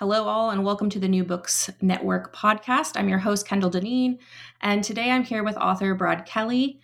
Hello, 0.00 0.28
all, 0.28 0.48
and 0.48 0.64
welcome 0.64 0.88
to 0.88 0.98
the 0.98 1.08
New 1.08 1.24
Books 1.24 1.68
Network 1.82 2.34
podcast. 2.34 2.98
I'm 2.98 3.10
your 3.10 3.18
host, 3.18 3.46
Kendall 3.46 3.70
Dinniene, 3.70 4.18
and 4.62 4.82
today 4.82 5.10
I'm 5.10 5.24
here 5.24 5.44
with 5.44 5.58
author 5.58 5.94
Brad 5.94 6.24
Kelly. 6.24 6.80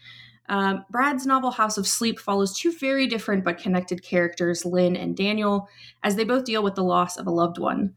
Um, 0.51 0.85
Brad's 0.91 1.25
novel 1.25 1.51
House 1.51 1.79
of 1.79 1.87
Sleep 1.87 2.21
follows 2.21 2.55
two 2.55 2.77
very 2.77 3.07
different 3.07 3.43
but 3.43 3.57
connected 3.57 4.03
characters, 4.03 4.67
Lynn 4.67 4.97
and 4.97 5.17
Daniel, 5.17 5.67
as 6.03 6.17
they 6.17 6.25
both 6.25 6.45
deal 6.45 6.63
with 6.63 6.75
the 6.75 6.85
loss 6.85 7.17
of 7.17 7.27
a 7.27 7.31
loved 7.31 7.57
one. 7.57 7.95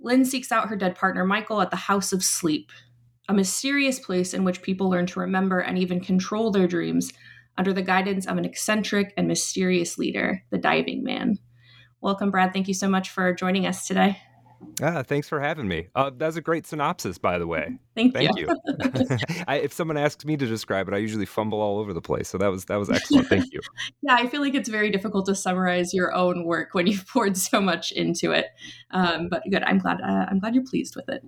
Lynn 0.00 0.24
seeks 0.24 0.50
out 0.50 0.70
her 0.70 0.76
dead 0.76 0.96
partner, 0.96 1.26
Michael, 1.26 1.60
at 1.60 1.68
the 1.68 1.76
House 1.76 2.14
of 2.14 2.22
Sleep, 2.22 2.72
a 3.28 3.34
mysterious 3.34 4.00
place 4.00 4.32
in 4.32 4.42
which 4.42 4.62
people 4.62 4.88
learn 4.88 5.04
to 5.04 5.20
remember 5.20 5.58
and 5.58 5.78
even 5.78 6.00
control 6.00 6.50
their 6.50 6.66
dreams 6.66 7.12
under 7.58 7.74
the 7.74 7.82
guidance 7.82 8.26
of 8.26 8.38
an 8.38 8.46
eccentric 8.46 9.12
and 9.18 9.28
mysterious 9.28 9.98
leader, 9.98 10.42
the 10.48 10.56
Diving 10.56 11.04
Man. 11.04 11.36
Welcome, 12.00 12.30
Brad. 12.30 12.54
Thank 12.54 12.68
you 12.68 12.74
so 12.74 12.88
much 12.88 13.10
for 13.10 13.34
joining 13.34 13.66
us 13.66 13.86
today. 13.86 14.16
Ah, 14.82 15.02
thanks 15.02 15.28
for 15.28 15.40
having 15.40 15.68
me. 15.68 15.88
Uh, 15.94 16.10
that's 16.16 16.36
a 16.36 16.40
great 16.40 16.66
synopsis, 16.66 17.18
by 17.18 17.38
the 17.38 17.46
way. 17.46 17.78
Thank, 17.94 18.14
Thank 18.14 18.38
you. 18.38 18.48
you. 18.48 19.16
I, 19.48 19.56
if 19.56 19.72
someone 19.72 19.96
asks 19.96 20.24
me 20.24 20.36
to 20.36 20.46
describe 20.46 20.88
it, 20.88 20.94
I 20.94 20.98
usually 20.98 21.26
fumble 21.26 21.60
all 21.60 21.78
over 21.78 21.92
the 21.92 22.00
place. 22.00 22.28
So 22.28 22.38
that 22.38 22.48
was 22.48 22.64
that 22.66 22.76
was 22.76 22.90
excellent. 22.90 23.28
Thank 23.28 23.52
you. 23.52 23.60
yeah, 24.02 24.14
I 24.14 24.26
feel 24.28 24.40
like 24.40 24.54
it's 24.54 24.68
very 24.68 24.90
difficult 24.90 25.26
to 25.26 25.34
summarize 25.34 25.92
your 25.92 26.14
own 26.14 26.44
work 26.44 26.74
when 26.74 26.86
you've 26.86 27.06
poured 27.06 27.36
so 27.36 27.60
much 27.60 27.92
into 27.92 28.32
it. 28.32 28.46
Um, 28.90 29.28
but 29.28 29.42
good. 29.50 29.62
I'm 29.62 29.78
glad. 29.78 30.00
Uh, 30.00 30.26
I'm 30.28 30.38
glad 30.38 30.54
you're 30.54 30.64
pleased 30.64 30.96
with 30.96 31.08
it. 31.08 31.22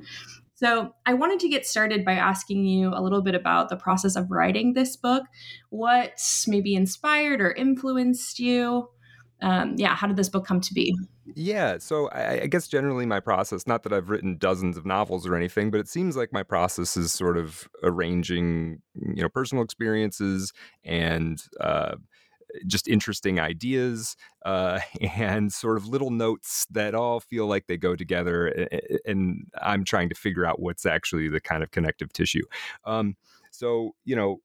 So, 0.57 0.95
I 1.05 1.15
wanted 1.15 1.41
to 1.41 1.49
get 1.49 1.67
started 1.67 2.05
by 2.05 2.13
asking 2.13 2.65
you 2.65 2.91
a 2.95 3.03
little 3.03 3.23
bit 3.23 3.35
about 3.35 3.69
the 3.69 3.77
process 3.77 4.15
of 4.15 4.31
writing 4.31 4.73
this 4.73 4.97
book. 4.97 5.25
What 5.71 6.23
maybe 6.47 6.75
inspired 6.75 7.41
or 7.41 7.53
influenced 7.53 8.39
you? 8.39 8.89
Um, 9.43 9.75
yeah, 9.77 9.95
how 9.95 10.07
did 10.07 10.17
this 10.17 10.29
book 10.29 10.47
come 10.47 10.61
to 10.61 10.75
be? 10.75 10.97
Yeah, 11.35 11.79
so 11.79 12.09
I, 12.09 12.43
I, 12.43 12.47
guess 12.47 12.69
generally 12.69 13.07
my 13.07 13.21
process, 13.21 13.67
not 13.67 13.83
that 13.83 13.93
I've 13.93 14.09
written 14.09 14.37
dozens 14.39 14.77
of 14.77 14.87
novels 14.87 15.27
or 15.27 15.35
anything, 15.35 15.71
but 15.71 15.81
it 15.81 15.89
seems 15.89 16.17
like 16.17 16.33
my 16.33 16.43
process 16.43 16.97
is 16.97 17.13
sort 17.13 17.37
of 17.37 17.69
arranging, 17.83 18.81
you 18.95 19.23
know, 19.23 19.29
personal 19.29 19.65
experiences 19.65 20.53
and 20.85 21.43
uh, 21.61 21.97
just 22.67 22.89
interesting 22.89 23.41
ideas 23.41 24.17
uh, 24.45 24.81
and 25.01 25.53
sort 25.53 25.77
of 25.77 25.89
little 25.89 26.11
notes 26.11 26.67
that 26.71 26.95
all 26.95 27.21
feel 27.21 27.47
like 27.47 27.67
they 27.67 27.77
go 27.77 27.97
together. 27.97 28.69
And 29.05 29.47
I'm 29.61 29.85
trying 29.85 30.09
to 30.11 30.15
figure 30.15 30.47
out 30.47 30.61
what's 30.61 30.87
actually 30.87 31.29
the 31.29 31.41
kind 31.41 31.63
of 31.63 31.71
connective 31.71 32.13
tissue. 32.13 32.45
Um, 32.85 33.17
so, 33.51 33.95
you 34.05 34.17
know, 34.17 34.41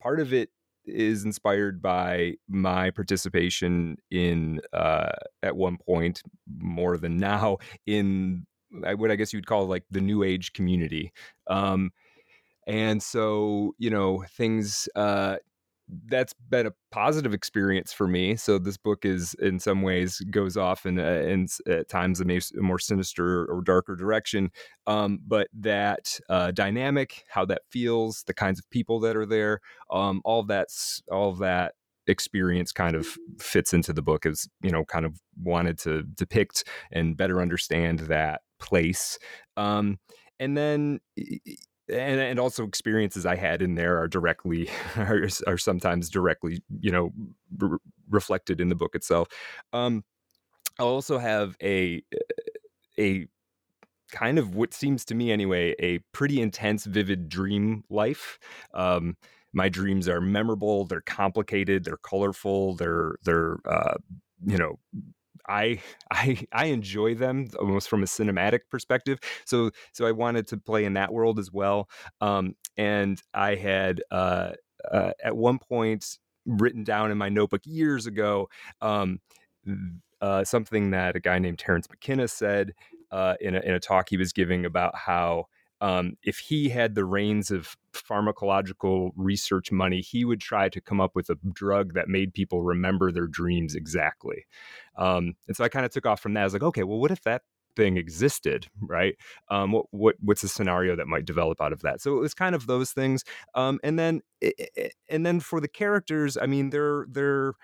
part 0.00 0.20
of 0.20 0.32
it 0.32 0.50
is 0.86 1.24
inspired 1.24 1.80
by 1.80 2.34
my 2.48 2.90
participation 2.90 3.96
in 4.10 4.60
uh, 4.72 5.10
at 5.42 5.56
one 5.56 5.78
point 5.78 6.22
more 6.58 6.96
than 6.96 7.18
now 7.18 7.58
in 7.86 8.46
what 8.70 9.10
I 9.10 9.16
guess 9.16 9.32
you'd 9.32 9.46
call 9.46 9.66
like 9.66 9.84
the 9.90 10.00
new 10.00 10.22
age 10.22 10.52
community. 10.52 11.12
Um, 11.46 11.90
and 12.66 13.02
so 13.02 13.74
you 13.78 13.90
know 13.90 14.24
things 14.36 14.88
uh, 14.96 15.36
that's 16.06 16.34
been 16.50 16.66
a 16.66 16.72
positive 16.90 17.34
experience 17.34 17.92
for 17.92 18.06
me. 18.06 18.36
So 18.36 18.58
this 18.58 18.76
book 18.76 19.04
is, 19.04 19.34
in 19.34 19.58
some 19.58 19.82
ways, 19.82 20.20
goes 20.30 20.56
off 20.56 20.86
in, 20.86 20.98
uh, 20.98 21.22
in 21.26 21.46
at 21.68 21.88
times 21.88 22.20
a, 22.20 22.24
more 22.60 22.78
sinister 22.78 23.44
or 23.46 23.62
darker 23.62 23.96
direction. 23.96 24.50
Um, 24.86 25.20
but 25.26 25.48
that 25.60 26.18
uh, 26.28 26.50
dynamic, 26.50 27.24
how 27.28 27.44
that 27.46 27.62
feels, 27.70 28.22
the 28.26 28.34
kinds 28.34 28.58
of 28.58 28.68
people 28.70 29.00
that 29.00 29.16
are 29.16 29.26
there, 29.26 29.60
um, 29.90 30.20
all 30.24 30.42
that's 30.42 31.02
all 31.10 31.30
of 31.30 31.38
that 31.38 31.74
experience 32.06 32.72
kind 32.72 32.94
of 32.94 33.06
fits 33.38 33.72
into 33.72 33.92
the 33.92 34.02
book. 34.02 34.26
As 34.26 34.48
you 34.62 34.70
know, 34.70 34.84
kind 34.84 35.06
of 35.06 35.20
wanted 35.42 35.78
to 35.80 36.02
depict 36.02 36.64
and 36.92 37.16
better 37.16 37.40
understand 37.40 38.00
that 38.00 38.42
place. 38.58 39.18
Um, 39.56 39.98
and 40.38 40.56
then 40.56 41.00
and, 41.88 42.20
and 42.20 42.38
also 42.38 42.64
experiences 42.64 43.26
I 43.26 43.36
had 43.36 43.62
in 43.62 43.74
there 43.74 43.98
are 43.98 44.08
directly 44.08 44.68
are, 44.96 45.28
are 45.46 45.58
sometimes 45.58 46.08
directly 46.08 46.62
you 46.80 46.90
know 46.90 47.12
re- 47.58 47.78
reflected 48.08 48.60
in 48.60 48.68
the 48.68 48.74
book 48.74 48.94
itself. 48.94 49.28
Um, 49.72 50.04
I 50.78 50.82
also 50.82 51.18
have 51.18 51.56
a 51.62 52.02
a 52.98 53.26
kind 54.10 54.38
of 54.38 54.54
what 54.54 54.72
seems 54.72 55.04
to 55.06 55.14
me 55.14 55.32
anyway 55.32 55.74
a 55.80 55.98
pretty 56.12 56.40
intense, 56.40 56.84
vivid 56.84 57.28
dream 57.28 57.84
life. 57.90 58.38
Um, 58.72 59.16
my 59.52 59.68
dreams 59.68 60.08
are 60.08 60.20
memorable. 60.20 60.84
They're 60.84 61.00
complicated. 61.00 61.84
They're 61.84 61.96
colorful. 61.98 62.74
They're 62.76 63.16
they're 63.24 63.58
uh, 63.68 63.94
you 64.46 64.58
know 64.58 64.78
I 65.48 65.80
I 66.10 66.46
I 66.52 66.66
enjoy 66.66 67.14
them 67.14 67.48
almost 67.58 67.88
from 67.88 68.02
a 68.02 68.06
cinematic 68.06 68.60
perspective. 68.70 69.18
So 69.44 69.70
so 69.92 70.06
I 70.06 70.12
wanted 70.12 70.46
to 70.48 70.56
play 70.56 70.84
in 70.84 70.94
that 70.94 71.12
world 71.12 71.38
as 71.38 71.52
well. 71.52 71.88
Um, 72.20 72.54
and 72.76 73.20
I 73.32 73.54
had 73.54 74.02
uh, 74.10 74.52
uh, 74.90 75.12
at 75.22 75.36
one 75.36 75.58
point 75.58 76.18
written 76.46 76.84
down 76.84 77.10
in 77.10 77.16
my 77.16 77.28
notebook 77.28 77.62
years 77.64 78.06
ago 78.06 78.48
um, 78.82 79.20
uh, 80.20 80.44
something 80.44 80.90
that 80.90 81.16
a 81.16 81.20
guy 81.20 81.38
named 81.38 81.58
Terence 81.58 81.88
McKenna 81.88 82.28
said 82.28 82.74
uh, 83.10 83.34
in 83.40 83.54
a, 83.54 83.60
in 83.60 83.74
a 83.74 83.80
talk 83.80 84.08
he 84.08 84.16
was 84.16 84.32
giving 84.32 84.64
about 84.64 84.94
how 84.96 85.46
um, 85.80 86.16
if 86.22 86.38
he 86.38 86.68
had 86.68 86.94
the 86.94 87.04
reins 87.04 87.50
of 87.50 87.76
pharmacological 87.92 89.10
research 89.16 89.72
money, 89.72 90.00
he 90.00 90.24
would 90.24 90.40
try 90.40 90.68
to 90.68 90.80
come 90.80 91.00
up 91.00 91.14
with 91.14 91.30
a 91.30 91.36
drug 91.52 91.94
that 91.94 92.08
made 92.08 92.32
people 92.32 92.62
remember 92.62 93.12
their 93.12 93.26
dreams 93.26 93.74
exactly. 93.74 94.46
Um, 94.96 95.34
and 95.46 95.56
so 95.56 95.64
I 95.64 95.68
kind 95.68 95.84
of 95.84 95.92
took 95.92 96.06
off 96.06 96.20
from 96.20 96.34
that. 96.34 96.40
I 96.40 96.44
was 96.44 96.52
like, 96.52 96.62
okay, 96.62 96.84
well, 96.84 96.98
what 96.98 97.10
if 97.10 97.22
that 97.22 97.42
thing 97.76 97.96
existed, 97.96 98.68
right? 98.80 99.16
Um, 99.48 99.72
what 99.72 99.86
what 99.90 100.16
what's 100.20 100.44
a 100.44 100.48
scenario 100.48 100.96
that 100.96 101.08
might 101.08 101.24
develop 101.24 101.60
out 101.60 101.72
of 101.72 101.82
that? 101.82 102.00
So 102.00 102.16
it 102.16 102.20
was 102.20 102.34
kind 102.34 102.54
of 102.54 102.66
those 102.66 102.92
things. 102.92 103.24
Um, 103.54 103.80
and 103.82 103.98
then 103.98 104.20
and 105.08 105.26
then 105.26 105.40
for 105.40 105.60
the 105.60 105.68
characters, 105.68 106.36
I 106.40 106.46
mean, 106.46 106.70
they're 106.70 107.06
they're 107.10 107.54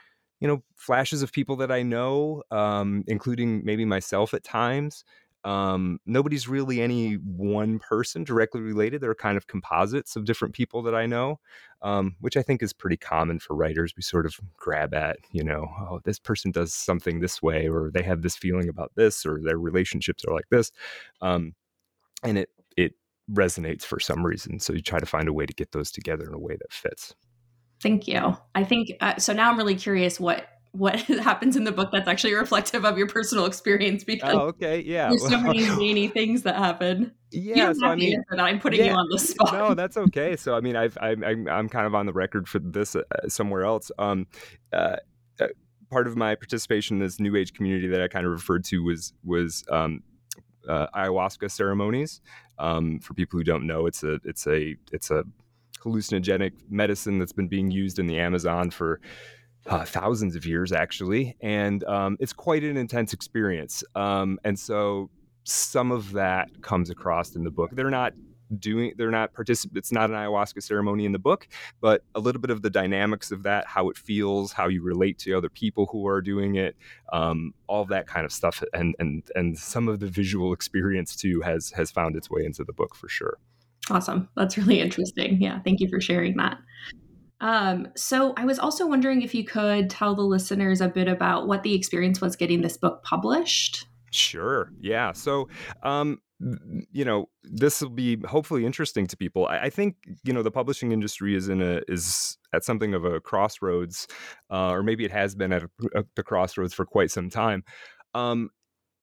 you 0.40 0.48
know 0.48 0.62
flashes 0.74 1.22
of 1.22 1.32
people 1.32 1.56
that 1.56 1.70
I 1.70 1.82
know, 1.82 2.42
um, 2.50 3.04
including 3.06 3.64
maybe 3.64 3.84
myself 3.84 4.34
at 4.34 4.44
times 4.44 5.04
um, 5.44 5.98
nobody's 6.04 6.48
really 6.48 6.80
any 6.80 7.14
one 7.14 7.78
person 7.78 8.24
directly 8.24 8.60
related. 8.60 9.00
They're 9.00 9.14
kind 9.14 9.36
of 9.36 9.46
composites 9.46 10.16
of 10.16 10.24
different 10.24 10.54
people 10.54 10.82
that 10.82 10.94
I 10.94 11.06
know, 11.06 11.40
um, 11.82 12.16
which 12.20 12.36
I 12.36 12.42
think 12.42 12.62
is 12.62 12.72
pretty 12.72 12.96
common 12.96 13.38
for 13.38 13.56
writers. 13.56 13.94
We 13.96 14.02
sort 14.02 14.26
of 14.26 14.38
grab 14.56 14.92
at, 14.92 15.18
you 15.32 15.42
know, 15.42 15.66
oh, 15.80 16.00
this 16.04 16.18
person 16.18 16.50
does 16.50 16.74
something 16.74 17.20
this 17.20 17.40
way, 17.40 17.68
or 17.68 17.90
they 17.92 18.02
have 18.02 18.22
this 18.22 18.36
feeling 18.36 18.68
about 18.68 18.92
this, 18.96 19.24
or 19.24 19.40
their 19.42 19.58
relationships 19.58 20.24
are 20.24 20.34
like 20.34 20.48
this, 20.50 20.72
um, 21.22 21.54
and 22.22 22.36
it 22.36 22.50
it 22.76 22.92
resonates 23.32 23.82
for 23.82 23.98
some 23.98 24.24
reason. 24.26 24.60
So 24.60 24.72
you 24.74 24.82
try 24.82 24.98
to 24.98 25.06
find 25.06 25.28
a 25.28 25.32
way 25.32 25.46
to 25.46 25.54
get 25.54 25.72
those 25.72 25.90
together 25.90 26.26
in 26.26 26.34
a 26.34 26.38
way 26.38 26.56
that 26.56 26.72
fits. 26.72 27.14
Thank 27.82 28.06
you. 28.06 28.36
I 28.54 28.64
think 28.64 28.90
uh, 29.00 29.16
so. 29.16 29.32
Now 29.32 29.50
I'm 29.50 29.56
really 29.56 29.74
curious 29.74 30.20
what 30.20 30.46
what 30.72 30.96
happens 31.00 31.56
in 31.56 31.64
the 31.64 31.72
book 31.72 31.90
that's 31.92 32.08
actually 32.08 32.34
reflective 32.34 32.84
of 32.84 32.96
your 32.96 33.06
personal 33.06 33.46
experience 33.46 34.04
because 34.04 34.34
oh, 34.34 34.40
okay 34.40 34.80
yeah. 34.80 35.08
there's 35.08 35.28
so 35.28 35.40
many 35.40 35.60
zany 35.76 36.08
things 36.08 36.42
that 36.42 36.56
happen. 36.56 37.12
Yeah 37.32 37.72
so 37.72 37.86
i 37.86 37.94
mean 37.94 38.22
i'm 38.38 38.58
putting 38.58 38.80
yeah, 38.80 38.86
you 38.86 38.92
on 38.92 39.08
the 39.08 39.18
spot. 39.18 39.52
no 39.52 39.74
that's 39.74 39.96
okay. 39.96 40.36
So 40.36 40.56
i 40.56 40.60
mean 40.60 40.76
i've 40.76 40.96
I'm, 41.00 41.48
I'm 41.48 41.68
kind 41.68 41.86
of 41.86 41.94
on 41.94 42.06
the 42.06 42.12
record 42.12 42.48
for 42.48 42.58
this 42.58 42.96
uh, 42.96 43.02
somewhere 43.28 43.64
else. 43.64 43.90
Um 43.98 44.26
uh, 44.72 44.96
uh, 45.40 45.46
part 45.90 46.06
of 46.06 46.16
my 46.16 46.34
participation 46.34 46.96
in 46.96 47.02
this 47.02 47.20
new 47.20 47.36
age 47.36 47.52
community 47.52 47.88
that 47.88 48.00
i 48.02 48.08
kind 48.08 48.26
of 48.26 48.32
referred 48.32 48.64
to 48.64 48.82
was 48.82 49.12
was 49.24 49.64
um 49.70 50.02
uh, 50.68 50.86
ayahuasca 50.94 51.50
ceremonies. 51.50 52.20
Um 52.58 53.00
for 53.00 53.14
people 53.14 53.38
who 53.38 53.44
don't 53.44 53.66
know 53.66 53.86
it's 53.86 54.02
a 54.02 54.20
it's 54.24 54.46
a 54.46 54.76
it's 54.92 55.10
a 55.10 55.24
hallucinogenic 55.84 56.52
medicine 56.68 57.18
that's 57.18 57.32
been 57.32 57.48
being 57.48 57.70
used 57.70 57.98
in 57.98 58.06
the 58.06 58.18
amazon 58.18 58.70
for 58.70 59.00
uh, 59.66 59.84
thousands 59.84 60.36
of 60.36 60.46
years 60.46 60.72
actually, 60.72 61.36
and 61.40 61.84
um, 61.84 62.16
it's 62.20 62.32
quite 62.32 62.64
an 62.64 62.76
intense 62.76 63.12
experience. 63.12 63.84
Um, 63.94 64.38
and 64.44 64.58
so 64.58 65.10
some 65.44 65.90
of 65.90 66.12
that 66.12 66.48
comes 66.62 66.90
across 66.90 67.34
in 67.34 67.44
the 67.44 67.50
book. 67.50 67.70
They're 67.72 67.90
not 67.90 68.12
doing 68.58 68.92
they're 68.96 69.10
not 69.10 69.32
particip 69.32 69.76
it's 69.76 69.92
not 69.92 70.10
an 70.10 70.16
ayahuasca 70.16 70.62
ceremony 70.62 71.04
in 71.04 71.12
the 71.12 71.18
book 71.18 71.46
but 71.80 72.02
a 72.14 72.20
little 72.20 72.40
bit 72.40 72.50
of 72.50 72.62
the 72.62 72.70
dynamics 72.70 73.30
of 73.30 73.44
that 73.44 73.64
how 73.66 73.88
it 73.88 73.96
feels 73.96 74.52
how 74.52 74.66
you 74.66 74.82
relate 74.82 75.18
to 75.18 75.32
other 75.34 75.48
people 75.48 75.86
who 75.92 76.06
are 76.06 76.20
doing 76.20 76.56
it 76.56 76.76
um, 77.12 77.54
all 77.68 77.84
that 77.84 78.06
kind 78.06 78.26
of 78.26 78.32
stuff 78.32 78.62
and 78.72 78.96
and 78.98 79.22
and 79.34 79.56
some 79.56 79.88
of 79.88 80.00
the 80.00 80.08
visual 80.08 80.52
experience 80.52 81.14
too 81.14 81.40
has 81.42 81.70
has 81.70 81.90
found 81.90 82.16
its 82.16 82.28
way 82.28 82.44
into 82.44 82.64
the 82.64 82.72
book 82.72 82.94
for 82.94 83.08
sure 83.08 83.38
awesome 83.88 84.28
that's 84.36 84.58
really 84.58 84.80
interesting 84.80 85.40
yeah 85.40 85.60
thank 85.60 85.78
you 85.78 85.88
for 85.88 86.00
sharing 86.00 86.36
that 86.36 86.58
um, 87.40 87.88
so 87.96 88.34
I 88.36 88.44
was 88.44 88.58
also 88.58 88.86
wondering 88.86 89.22
if 89.22 89.34
you 89.34 89.44
could 89.44 89.88
tell 89.88 90.14
the 90.14 90.22
listeners 90.22 90.80
a 90.80 90.88
bit 90.88 91.08
about 91.08 91.48
what 91.48 91.62
the 91.62 91.74
experience 91.74 92.20
was 92.20 92.36
getting 92.36 92.60
this 92.60 92.76
book 92.76 93.02
published. 93.02 93.86
Sure. 94.10 94.72
Yeah. 94.80 95.12
So, 95.12 95.48
um, 95.82 96.18
you 96.90 97.04
know, 97.04 97.28
this 97.42 97.80
will 97.80 97.90
be 97.90 98.18
hopefully 98.26 98.66
interesting 98.66 99.06
to 99.06 99.16
people. 99.16 99.46
I, 99.46 99.64
I, 99.64 99.70
think 99.70 99.96
you 100.24 100.32
know 100.32 100.42
the 100.42 100.50
publishing 100.50 100.90
industry 100.90 101.36
is 101.36 101.48
in 101.48 101.60
a 101.60 101.82
is 101.86 102.38
at 102.54 102.64
something 102.64 102.94
of 102.94 103.04
a 103.04 103.20
crossroads, 103.20 104.08
uh, 104.50 104.70
or 104.70 104.82
maybe 104.82 105.04
it 105.04 105.10
has 105.10 105.34
been 105.34 105.52
at, 105.52 105.64
at, 105.94 106.06
the 106.16 106.22
crossroads 106.22 106.72
for 106.72 106.86
quite 106.86 107.10
some 107.10 107.28
time. 107.28 107.62
Um, 108.14 108.50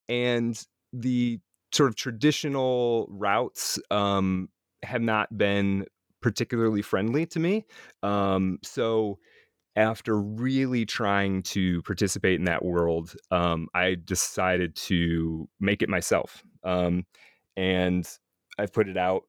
and 0.10 0.60
the 0.94 1.40
sort 1.72 1.90
of 1.90 1.96
traditional 1.96 3.08
routes 3.10 3.80
um, 3.92 4.50
have 4.84 5.02
not 5.02 5.36
been 5.38 5.86
particularly 6.28 6.82
friendly 6.82 7.26
to 7.26 7.40
me. 7.40 7.66
Um, 8.04 8.60
so 8.64 9.18
after 9.78 10.20
really 10.20 10.86
trying 10.86 11.42
to 11.44 11.82
participate 11.84 12.38
in 12.38 12.46
that 12.46 12.66
world, 12.66 13.16
um, 13.32 13.68
I 13.74 13.96
decided 14.04 14.76
to 14.76 15.48
make 15.60 15.82
it 15.82 15.88
myself. 15.88 16.44
Um, 16.64 17.06
and 17.56 18.06
I've 18.58 18.74
put 18.74 18.90
it 18.90 18.98
out 18.98 19.24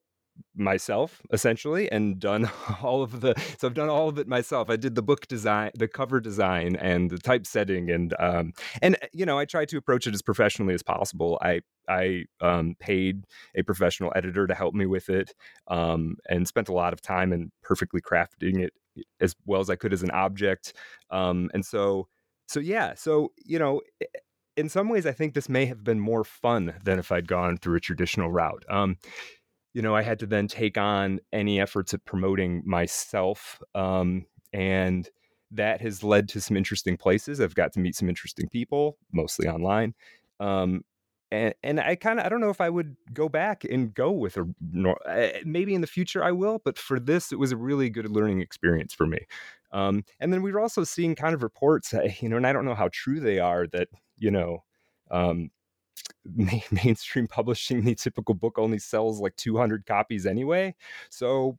myself 0.55 1.21
essentially 1.31 1.91
and 1.91 2.19
done 2.19 2.49
all 2.83 3.01
of 3.01 3.21
the 3.21 3.33
so 3.57 3.67
i've 3.67 3.73
done 3.73 3.89
all 3.89 4.09
of 4.09 4.17
it 4.17 4.27
myself. 4.27 4.69
I 4.69 4.75
did 4.75 4.95
the 4.95 5.01
book 5.01 5.27
design 5.27 5.71
the 5.75 5.87
cover 5.87 6.19
design 6.19 6.75
and 6.75 7.09
the 7.09 7.17
typesetting 7.17 7.89
and 7.89 8.13
um 8.19 8.53
and 8.81 8.97
you 9.13 9.25
know 9.25 9.37
i 9.39 9.45
tried 9.45 9.69
to 9.69 9.77
approach 9.77 10.07
it 10.07 10.13
as 10.13 10.21
professionally 10.21 10.73
as 10.73 10.83
possible. 10.83 11.39
I 11.41 11.61
i 11.87 12.25
um 12.41 12.75
paid 12.79 13.25
a 13.55 13.63
professional 13.63 14.11
editor 14.15 14.47
to 14.47 14.53
help 14.53 14.73
me 14.75 14.85
with 14.85 15.09
it 15.09 15.33
um 15.67 16.15
and 16.27 16.47
spent 16.47 16.69
a 16.69 16.73
lot 16.73 16.93
of 16.93 17.01
time 17.01 17.31
in 17.33 17.51
perfectly 17.63 18.01
crafting 18.01 18.59
it 18.59 18.73
as 19.21 19.35
well 19.45 19.61
as 19.61 19.69
i 19.69 19.75
could 19.75 19.93
as 19.93 20.03
an 20.03 20.11
object 20.11 20.73
um 21.09 21.49
and 21.53 21.65
so 21.65 22.07
so 22.47 22.59
yeah 22.59 22.93
so 22.95 23.31
you 23.37 23.57
know 23.57 23.81
in 24.57 24.67
some 24.69 24.89
ways 24.89 25.05
i 25.05 25.11
think 25.11 25.33
this 25.33 25.47
may 25.49 25.65
have 25.65 25.83
been 25.83 25.99
more 25.99 26.23
fun 26.23 26.73
than 26.83 26.99
if 26.99 27.11
i'd 27.11 27.27
gone 27.27 27.57
through 27.57 27.77
a 27.77 27.79
traditional 27.79 28.29
route. 28.29 28.63
Um 28.69 28.97
you 29.73 29.81
know, 29.81 29.95
I 29.95 30.01
had 30.01 30.19
to 30.19 30.25
then 30.25 30.47
take 30.47 30.77
on 30.77 31.19
any 31.31 31.59
efforts 31.59 31.93
at 31.93 32.05
promoting 32.05 32.63
myself. 32.65 33.61
Um, 33.75 34.25
and 34.51 35.09
that 35.51 35.81
has 35.81 36.03
led 36.03 36.29
to 36.29 36.41
some 36.41 36.57
interesting 36.57 36.97
places. 36.97 37.39
I've 37.39 37.55
got 37.55 37.73
to 37.73 37.79
meet 37.79 37.95
some 37.95 38.09
interesting 38.09 38.49
people, 38.49 38.97
mostly 39.11 39.47
online. 39.47 39.93
Um, 40.39 40.83
and 41.31 41.53
and 41.61 41.79
I 41.79 41.95
kind 41.95 42.19
of 42.19 42.25
I 42.25 42.29
don't 42.29 42.41
know 42.41 42.49
if 42.49 42.61
I 42.61 42.69
would 42.69 42.95
go 43.13 43.29
back 43.29 43.63
and 43.63 43.93
go 43.93 44.11
with 44.11 44.37
a 44.37 44.47
eh, 45.07 45.41
maybe 45.45 45.75
in 45.75 45.81
the 45.81 45.87
future 45.87 46.23
I 46.23 46.31
will, 46.31 46.59
but 46.65 46.77
for 46.77 46.99
this 46.99 47.31
it 47.31 47.37
was 47.37 47.51
a 47.51 47.57
really 47.57 47.89
good 47.89 48.09
learning 48.09 48.41
experience 48.41 48.93
for 48.93 49.05
me. 49.05 49.19
Um, 49.71 50.03
and 50.19 50.33
then 50.33 50.41
we 50.41 50.51
were 50.51 50.59
also 50.59 50.83
seeing 50.83 51.13
kind 51.13 51.35
of 51.35 51.43
reports, 51.43 51.93
you 52.21 52.29
know, 52.29 52.37
and 52.37 52.47
I 52.47 52.53
don't 52.53 52.65
know 52.65 52.73
how 52.73 52.89
true 52.91 53.19
they 53.19 53.37
are 53.39 53.67
that 53.67 53.89
you 54.17 54.31
know 54.31 54.63
um, 55.11 55.51
mainstream 56.83 57.27
publishing, 57.27 57.83
the 57.83 57.95
typical 57.95 58.35
book 58.35 58.57
only 58.57 58.79
sells 58.79 59.19
like 59.19 59.35
200 59.35 59.85
copies 59.85 60.25
anyway. 60.25 60.75
So, 61.09 61.57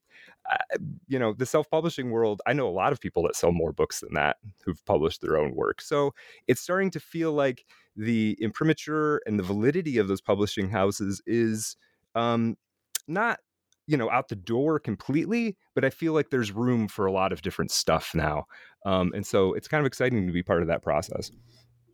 uh, 0.50 0.78
you 1.08 1.18
know, 1.18 1.32
the 1.32 1.46
self 1.46 1.70
publishing 1.70 2.10
world, 2.10 2.40
I 2.46 2.52
know 2.52 2.68
a 2.68 2.70
lot 2.70 2.92
of 2.92 3.00
people 3.00 3.22
that 3.24 3.36
sell 3.36 3.52
more 3.52 3.72
books 3.72 4.00
than 4.00 4.14
that 4.14 4.36
who've 4.64 4.84
published 4.84 5.20
their 5.22 5.36
own 5.36 5.54
work. 5.54 5.80
So 5.80 6.14
it's 6.46 6.60
starting 6.60 6.90
to 6.92 7.00
feel 7.00 7.32
like 7.32 7.64
the 7.96 8.36
imprimatur 8.40 9.20
and 9.26 9.38
the 9.38 9.44
validity 9.44 9.98
of 9.98 10.08
those 10.08 10.20
publishing 10.20 10.70
houses 10.70 11.22
is 11.26 11.76
um, 12.14 12.56
not 13.06 13.40
you 13.86 13.96
know 13.96 14.10
out 14.10 14.28
the 14.28 14.36
door 14.36 14.78
completely 14.78 15.56
but 15.74 15.84
i 15.84 15.90
feel 15.90 16.12
like 16.12 16.30
there's 16.30 16.52
room 16.52 16.86
for 16.86 17.06
a 17.06 17.12
lot 17.12 17.32
of 17.32 17.42
different 17.42 17.70
stuff 17.70 18.12
now 18.14 18.44
um, 18.86 19.10
and 19.14 19.26
so 19.26 19.52
it's 19.54 19.66
kind 19.66 19.80
of 19.80 19.86
exciting 19.86 20.26
to 20.26 20.32
be 20.32 20.42
part 20.42 20.62
of 20.62 20.68
that 20.68 20.82
process 20.82 21.30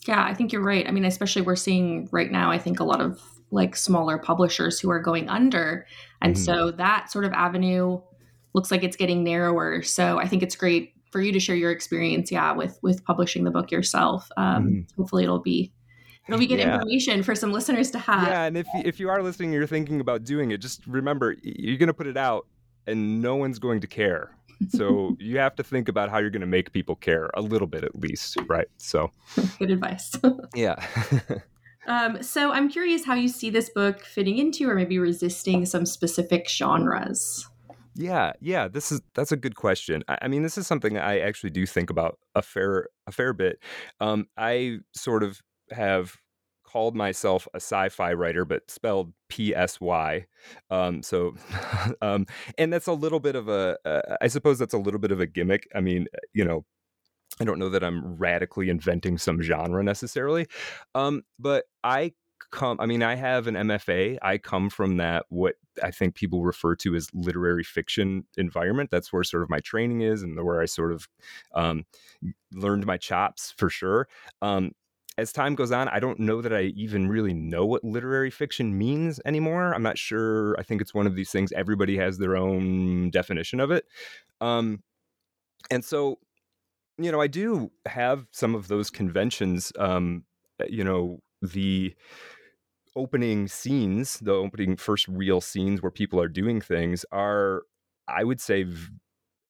yeah, 0.07 0.25
I 0.25 0.35
think 0.35 0.53
you're 0.53 0.63
right. 0.63 0.87
I 0.87 0.91
mean, 0.91 1.05
especially 1.05 1.43
we're 1.43 1.57
seeing 1.57 2.09
right 2.13 2.31
now, 2.31 2.51
I 2.51 2.59
think 2.59 2.81
a 2.81 2.85
lot 2.85 3.01
of 3.01 3.21
like 3.51 3.77
smaller 3.77 4.19
publishers 4.19 4.81
who 4.81 4.91
are 4.91 5.01
going 5.01 5.29
under. 5.29 5.87
And 6.21 6.35
mm-hmm. 6.35 6.45
so 6.45 6.71
that 6.73 7.11
sort 7.11 7.25
of 7.25 7.33
avenue 7.33 8.01
looks 8.55 8.71
like 8.71 8.83
it's 8.83 8.97
getting 8.97 9.25
narrower. 9.25 9.83
So 9.83 10.19
I 10.19 10.27
think 10.27 10.43
it's 10.43 10.57
great 10.57 10.93
for 11.11 11.21
you 11.21 11.33
to 11.33 11.41
share 11.41 11.57
your 11.57 11.71
experience, 11.71 12.31
yeah, 12.31 12.53
with 12.53 12.79
with 12.83 13.05
publishing 13.05 13.45
the 13.45 13.51
book 13.51 13.71
yourself. 13.71 14.29
Um, 14.37 14.65
mm-hmm. 14.67 15.01
Hopefully, 15.01 15.25
it'll 15.25 15.41
be 15.41 15.73
it'll 16.29 16.39
be 16.39 16.47
good 16.47 16.59
yeah. 16.59 16.75
information 16.75 17.23
for 17.23 17.35
some 17.35 17.53
listeners 17.53 17.91
to 17.93 17.99
have. 17.99 18.29
Yeah, 18.29 18.45
and 18.45 18.57
if 18.57 18.67
if 18.75 19.01
you 19.01 19.09
are 19.09 19.23
listening, 19.23 19.53
you're 19.53 19.67
thinking 19.67 20.01
about 20.01 20.25
doing 20.25 20.51
it, 20.51 20.59
just 20.59 20.87
remember 20.87 21.37
you're 21.43 21.79
going 21.79 21.89
to 21.89 21.95
put 21.95 22.07
it 22.07 22.17
out, 22.17 22.47
and 22.87 23.23
no 23.23 23.37
one's 23.37 23.59
going 23.59 23.81
to 23.81 23.87
care 23.87 24.36
so 24.69 25.17
you 25.19 25.39
have 25.39 25.55
to 25.57 25.63
think 25.63 25.89
about 25.89 26.11
how 26.11 26.19
you're 26.19 26.31
going 26.31 26.41
to 26.41 26.47
make 26.47 26.73
people 26.73 26.97
care 26.97 27.31
a 27.35 27.43
little 27.43 27.67
bit 27.67 27.85
at 27.85 27.95
least, 27.97 28.37
right? 28.49 28.69
So 28.79 29.11
good 29.59 29.71
advice. 29.71 30.13
yeah. 30.55 30.77
um, 31.87 32.23
so 32.23 32.53
I'm 32.53 32.69
curious 32.69 33.05
how 33.05 33.15
you 33.15 33.29
see 33.29 33.51
this 33.51 33.71
book 33.71 34.01
fitting 34.01 34.39
into 34.39 34.69
or 34.69 34.75
maybe 34.75 34.99
resisting 34.99 35.67
some 35.67 35.87
specific 35.87 36.49
genres. 36.49 37.47
Yeah, 37.99 38.33
yeah, 38.41 38.69
this 38.69 38.93
is 38.93 39.01
that's 39.15 39.33
a 39.33 39.37
good 39.37 39.57
question. 39.57 40.03
I, 40.07 40.19
I, 40.23 40.29
mean, 40.29 40.43
this 40.43 40.59
is 40.59 40.67
something 40.67 40.99
I 40.99 41.21
actually 41.21 41.51
do 41.51 41.65
think 41.65 41.89
about 41.89 42.19
a 42.35 42.43
fair 42.43 42.89
a 43.07 43.13
fair 43.13 43.33
bit. 43.33 43.59
Um, 44.01 44.27
I 44.37 44.81
sort 44.95 45.23
of 45.23 45.41
have 45.71 46.17
called 46.77 46.95
myself 46.95 47.49
a 47.55 47.57
sci-fi 47.57 48.13
writer, 48.13 48.45
but 48.45 48.71
spelled 48.71 49.15
P 49.31 49.55
S 49.55 49.81
Y. 49.81 50.27
Um, 50.69 51.03
so, 51.03 51.35
um, 52.03 52.27
and 52.59 52.71
that's 52.71 52.87
a 52.87 52.93
little 52.93 53.19
bit 53.19 53.35
of 53.35 53.49
a. 53.49 53.79
Uh, 53.83 54.17
I 54.21 54.29
suppose 54.29 54.59
that's 54.59 54.75
a 54.75 54.79
little 54.79 55.01
bit 55.01 55.11
of 55.11 55.19
a 55.19 55.27
gimmick. 55.27 55.67
I 55.75 55.81
mean, 55.81 56.07
you 56.35 56.45
know, 56.45 56.67
I 57.41 57.45
don't 57.45 57.59
know 57.59 57.71
that 57.71 57.83
I'm 57.83 58.19
radically 58.19 58.69
inventing 58.69 59.17
some 59.17 59.41
genre 59.41 59.83
necessarily, 59.83 60.49
um, 60.95 61.23
but 61.39 61.65
I 61.83 62.13
come. 62.51 62.79
I 62.79 62.85
mean, 62.85 63.03
I 63.03 63.15
have 63.15 63.47
an 63.47 63.55
MFA. 63.55 64.19
I 64.21 64.37
come 64.37 64.69
from 64.69 64.99
that 64.99 65.25
what 65.31 65.55
I 65.83 65.91
think 65.91 66.15
people 66.15 66.45
refer 66.45 66.77
to 66.77 66.95
as 66.95 67.09
literary 67.15 67.65
fiction 67.65 68.27
environment. 68.37 68.91
That's 68.91 69.15
where 69.15 69.25
sort 69.25 69.45
of 69.45 69.49
my 69.49 69.61
training 69.61 70.03
is, 70.03 70.23
and 70.23 70.39
where 70.45 70.61
I 70.61 70.67
sort 70.67 70.93
of 70.93 71.09
um, 71.55 71.87
learned 72.53 72.85
my 72.85 72.99
chops 72.99 73.55
for 73.57 73.71
sure. 73.71 74.09
Um, 74.43 74.73
as 75.19 75.33
time 75.33 75.55
goes 75.55 75.73
on, 75.73 75.89
I 75.89 75.99
don't 75.99 76.21
know 76.21 76.43
that 76.43 76.53
I 76.53 76.73
even 76.77 77.09
really 77.09 77.33
know 77.33 77.65
what 77.65 77.83
literary 77.85 78.31
fiction 78.31 78.77
means 78.77 79.19
anymore. 79.25 79.73
I'm 79.75 79.83
not 79.83 79.99
sure. 79.99 80.59
I 80.59 80.63
think 80.63 80.81
it's 80.81 80.95
one 80.95 81.07
of 81.07 81.15
these 81.15 81.31
things, 81.31 81.53
everybody 81.53 81.97
has 81.97 82.19
their 82.19 82.37
own 82.37 83.11
definition 83.11 83.61
of 83.61 83.71
it. 83.71 83.87
Um, 84.41 84.83
and 85.71 85.85
so, 85.85 86.19
you 86.99 87.11
know, 87.11 87.21
I 87.21 87.27
do 87.27 87.71
have 87.87 88.27
some 88.31 88.55
of 88.55 88.69
those 88.69 88.91
conventions. 88.91 89.73
Um, 89.79 90.25
eh, 90.61 90.67
you 90.69 90.85
know, 90.85 91.21
the 91.41 91.95
opening 92.95 93.49
scenes, 93.49 94.19
the 94.21 94.33
opening 94.33 94.77
first 94.77 95.09
real 95.09 95.41
scenes 95.41 95.83
where 95.83 95.91
people 95.91 96.21
are 96.21 96.29
doing 96.29 96.61
things 96.61 97.05
are, 97.13 97.63
I 98.09 98.25
would 98.25 98.41
say, 98.41 98.67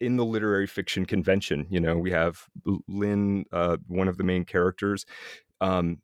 in 0.01 0.17
the 0.17 0.25
literary 0.25 0.67
fiction 0.67 1.07
convention. 1.07 1.67
You 1.71 1.81
know, 1.81 1.97
we 1.97 2.11
have 2.11 2.47
Lynn, 2.89 3.45
uh, 3.53 3.79
one 3.87 4.09
of 4.09 4.17
the 4.17 4.25
main 4.25 4.45
characters, 4.45 5.07
um, 5.61 5.99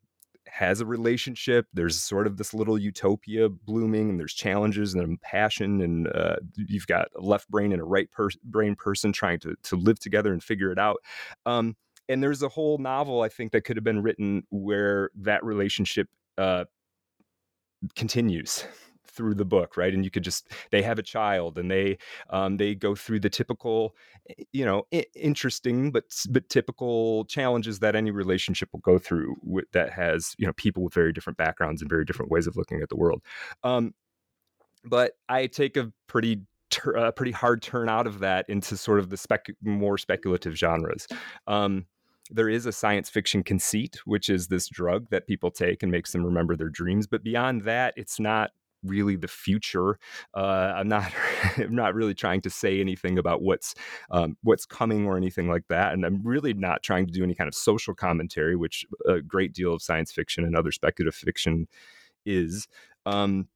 has 0.47 0.81
a 0.81 0.85
relationship. 0.85 1.67
There's 1.73 1.99
sort 1.99 2.27
of 2.27 2.37
this 2.37 2.53
little 2.53 2.77
utopia 2.77 3.49
blooming, 3.49 4.09
and 4.09 4.19
there's 4.19 4.33
challenges 4.33 4.93
and 4.93 5.19
passion, 5.21 5.81
and 5.81 6.07
uh, 6.07 6.35
you've 6.55 6.87
got 6.87 7.07
a 7.15 7.21
left 7.21 7.49
brain 7.49 7.71
and 7.71 7.81
a 7.81 7.85
right 7.85 8.09
per- 8.11 8.29
brain 8.43 8.75
person 8.75 9.11
trying 9.11 9.39
to 9.39 9.55
to 9.63 9.75
live 9.75 9.99
together 9.99 10.31
and 10.31 10.43
figure 10.43 10.71
it 10.71 10.79
out. 10.79 10.97
Um, 11.45 11.75
and 12.09 12.21
there's 12.21 12.43
a 12.43 12.49
whole 12.49 12.77
novel 12.77 13.21
I 13.21 13.29
think 13.29 13.51
that 13.53 13.61
could 13.61 13.77
have 13.77 13.83
been 13.83 14.03
written 14.03 14.43
where 14.49 15.09
that 15.15 15.43
relationship 15.43 16.07
uh, 16.37 16.65
continues 17.95 18.65
through 19.13 19.35
the 19.35 19.45
book 19.45 19.77
right 19.77 19.93
and 19.93 20.03
you 20.03 20.11
could 20.11 20.23
just 20.23 20.49
they 20.71 20.81
have 20.81 20.99
a 20.99 21.03
child 21.03 21.57
and 21.57 21.69
they 21.69 21.97
um, 22.29 22.57
they 22.57 22.75
go 22.75 22.95
through 22.95 23.19
the 23.19 23.29
typical 23.29 23.95
eh, 24.29 24.43
you 24.51 24.65
know 24.65 24.83
I- 24.93 25.05
interesting 25.15 25.91
but 25.91 26.05
but 26.29 26.49
typical 26.49 27.25
challenges 27.25 27.79
that 27.79 27.95
any 27.95 28.11
relationship 28.11 28.69
will 28.73 28.79
go 28.79 28.97
through 28.97 29.35
with, 29.43 29.65
that 29.71 29.91
has 29.91 30.35
you 30.37 30.45
know 30.45 30.53
people 30.53 30.83
with 30.83 30.93
very 30.93 31.13
different 31.13 31.37
backgrounds 31.37 31.81
and 31.81 31.89
very 31.89 32.05
different 32.05 32.31
ways 32.31 32.47
of 32.47 32.55
looking 32.55 32.81
at 32.81 32.89
the 32.89 32.97
world 32.97 33.21
um, 33.63 33.93
but 34.83 35.13
i 35.29 35.47
take 35.47 35.77
a 35.77 35.91
pretty 36.07 36.41
a 36.95 37.11
pretty 37.11 37.31
hard 37.31 37.61
turn 37.61 37.87
out 37.87 38.07
of 38.07 38.19
that 38.19 38.45
into 38.49 38.75
sort 38.75 38.97
of 38.97 39.09
the 39.09 39.17
spec 39.17 39.45
more 39.61 39.97
speculative 39.97 40.55
genres 40.55 41.07
um, 41.45 41.85
there 42.29 42.49
is 42.49 42.65
a 42.65 42.71
science 42.71 43.09
fiction 43.09 43.43
conceit, 43.43 43.99
which 44.05 44.29
is 44.29 44.47
this 44.47 44.67
drug 44.67 45.09
that 45.09 45.27
people 45.27 45.51
take 45.51 45.83
and 45.83 45.91
makes 45.91 46.11
them 46.11 46.25
remember 46.25 46.55
their 46.55 46.69
dreams. 46.69 47.07
But 47.07 47.23
beyond 47.23 47.63
that, 47.63 47.93
it's 47.97 48.19
not 48.19 48.51
really 48.83 49.15
the 49.15 49.27
future. 49.27 49.97
Uh, 50.33 50.73
I'm 50.75 50.87
not 50.87 51.11
I'm 51.57 51.75
not 51.75 51.95
really 51.95 52.13
trying 52.13 52.41
to 52.41 52.49
say 52.49 52.79
anything 52.79 53.17
about 53.17 53.41
what's 53.41 53.75
um, 54.11 54.37
what's 54.43 54.65
coming 54.65 55.05
or 55.05 55.17
anything 55.17 55.49
like 55.49 55.67
that, 55.69 55.93
and 55.93 56.05
I'm 56.05 56.21
really 56.23 56.53
not 56.53 56.83
trying 56.83 57.05
to 57.07 57.13
do 57.13 57.23
any 57.23 57.35
kind 57.35 57.47
of 57.47 57.55
social 57.55 57.93
commentary, 57.93 58.55
which 58.55 58.85
a 59.07 59.21
great 59.21 59.53
deal 59.53 59.73
of 59.73 59.81
science 59.81 60.11
fiction 60.11 60.43
and 60.43 60.55
other 60.55 60.71
speculative 60.71 61.15
fiction 61.15 61.67
is. 62.25 62.67
Um, 63.05 63.47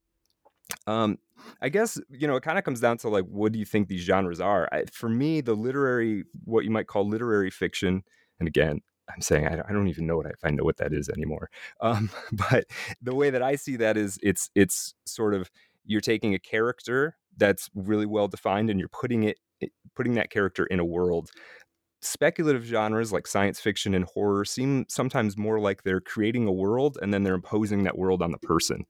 um, 0.86 1.18
I 1.62 1.70
guess 1.70 2.00
you 2.10 2.28
know 2.28 2.36
it 2.36 2.44
kind 2.44 2.58
of 2.58 2.64
comes 2.64 2.80
down 2.80 2.98
to 3.00 3.10
like, 3.10 3.26
what 3.26 3.52
do 3.52 3.60
you 3.60 3.66
think 3.66 3.88
these 3.88 4.02
genres 4.02 4.42
are? 4.42 4.68
I, 4.72 4.86
for 4.92 5.10
me, 5.10 5.42
the 5.42 5.54
literary, 5.54 6.26
what 6.44 6.66
you 6.66 6.72
might 6.72 6.88
call 6.88 7.08
literary 7.08 7.50
fiction, 7.50 8.04
and 8.40 8.48
again, 8.48 8.82
I'm 9.14 9.22
saying 9.22 9.48
I, 9.48 9.62
I 9.68 9.72
don't 9.72 9.88
even 9.88 10.06
know 10.06 10.18
what 10.18 10.26
I, 10.26 10.30
if 10.30 10.44
I 10.44 10.50
know 10.50 10.64
what 10.64 10.78
that 10.78 10.94
is 10.94 11.10
anymore. 11.10 11.50
Um, 11.82 12.10
but 12.32 12.66
the 13.02 13.16
way 13.16 13.30
that 13.30 13.44
I 13.44 13.56
see 13.56 13.76
that 13.78 13.98
is 13.98 14.18
it's 14.24 14.50
it's 14.56 14.96
sort 15.06 15.34
of 15.34 15.50
you're 15.86 16.02
taking 16.02 16.34
a 16.34 16.40
character 16.40 17.16
that's 17.38 17.70
really 17.76 18.06
well 18.06 18.28
defined 18.28 18.70
and 18.70 18.80
you're 18.80 18.90
putting 18.90 19.24
it 19.24 19.38
putting 19.96 20.14
that 20.14 20.30
character 20.32 20.66
in 20.66 20.80
a 20.80 20.86
world. 20.86 21.30
Speculative 22.02 22.64
genres 22.64 23.12
like 23.12 23.28
science 23.28 23.60
fiction 23.60 23.94
and 23.94 24.06
horror 24.06 24.46
seem 24.46 24.86
sometimes 24.88 25.38
more 25.38 25.60
like 25.60 25.84
they're 25.84 26.02
creating 26.02 26.48
a 26.48 26.52
world 26.52 26.98
and 27.02 27.14
then 27.14 27.24
they're 27.24 27.36
imposing 27.36 27.84
that 27.84 27.98
world 27.98 28.22
on 28.22 28.32
the 28.32 28.38
person. 28.40 28.86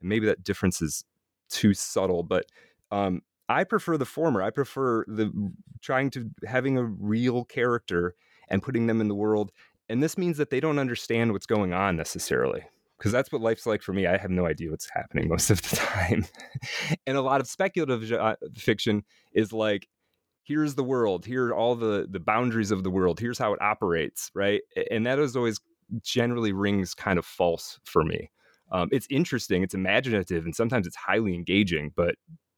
And 0.00 0.08
maybe 0.08 0.26
that 0.26 0.44
difference 0.44 0.82
is 0.82 1.04
too 1.48 1.74
subtle, 1.74 2.22
but 2.22 2.46
um, 2.90 3.22
I 3.48 3.64
prefer 3.64 3.96
the 3.96 4.06
former. 4.06 4.42
I 4.42 4.50
prefer 4.50 5.04
the 5.06 5.32
trying 5.80 6.10
to 6.10 6.30
having 6.46 6.78
a 6.78 6.84
real 6.84 7.44
character 7.44 8.14
and 8.48 8.62
putting 8.62 8.86
them 8.86 9.00
in 9.00 9.08
the 9.08 9.14
world. 9.14 9.50
And 9.88 10.02
this 10.02 10.16
means 10.16 10.38
that 10.38 10.50
they 10.50 10.60
don't 10.60 10.78
understand 10.78 11.32
what's 11.32 11.46
going 11.46 11.72
on 11.72 11.96
necessarily. 11.96 12.62
Because 12.98 13.12
that's 13.12 13.32
what 13.32 13.42
life's 13.42 13.66
like 13.66 13.82
for 13.82 13.92
me. 13.92 14.06
I 14.06 14.16
have 14.16 14.30
no 14.30 14.46
idea 14.46 14.70
what's 14.70 14.88
happening 14.88 15.28
most 15.28 15.50
of 15.50 15.60
the 15.62 15.76
time. 15.76 16.24
and 17.06 17.16
a 17.16 17.22
lot 17.22 17.40
of 17.40 17.48
speculative 17.48 18.12
uh, 18.12 18.36
fiction 18.56 19.02
is 19.32 19.52
like, 19.52 19.88
here's 20.44 20.74
the 20.74 20.84
world, 20.84 21.24
here 21.24 21.48
are 21.48 21.54
all 21.54 21.74
the, 21.74 22.06
the 22.10 22.20
boundaries 22.20 22.70
of 22.70 22.82
the 22.82 22.90
world, 22.90 23.20
here's 23.20 23.38
how 23.38 23.52
it 23.52 23.62
operates, 23.62 24.30
right? 24.34 24.60
And 24.90 25.06
that 25.06 25.18
is 25.18 25.36
always 25.36 25.60
generally 26.02 26.52
rings 26.52 26.94
kind 26.94 27.18
of 27.18 27.24
false 27.24 27.78
for 27.84 28.04
me. 28.04 28.30
Um, 28.70 28.88
it's 28.90 29.06
interesting, 29.10 29.62
it's 29.62 29.74
imaginative, 29.74 30.44
and 30.44 30.54
sometimes 30.54 30.86
it's 30.86 30.96
highly 30.96 31.34
engaging, 31.34 31.92
but 31.94 32.14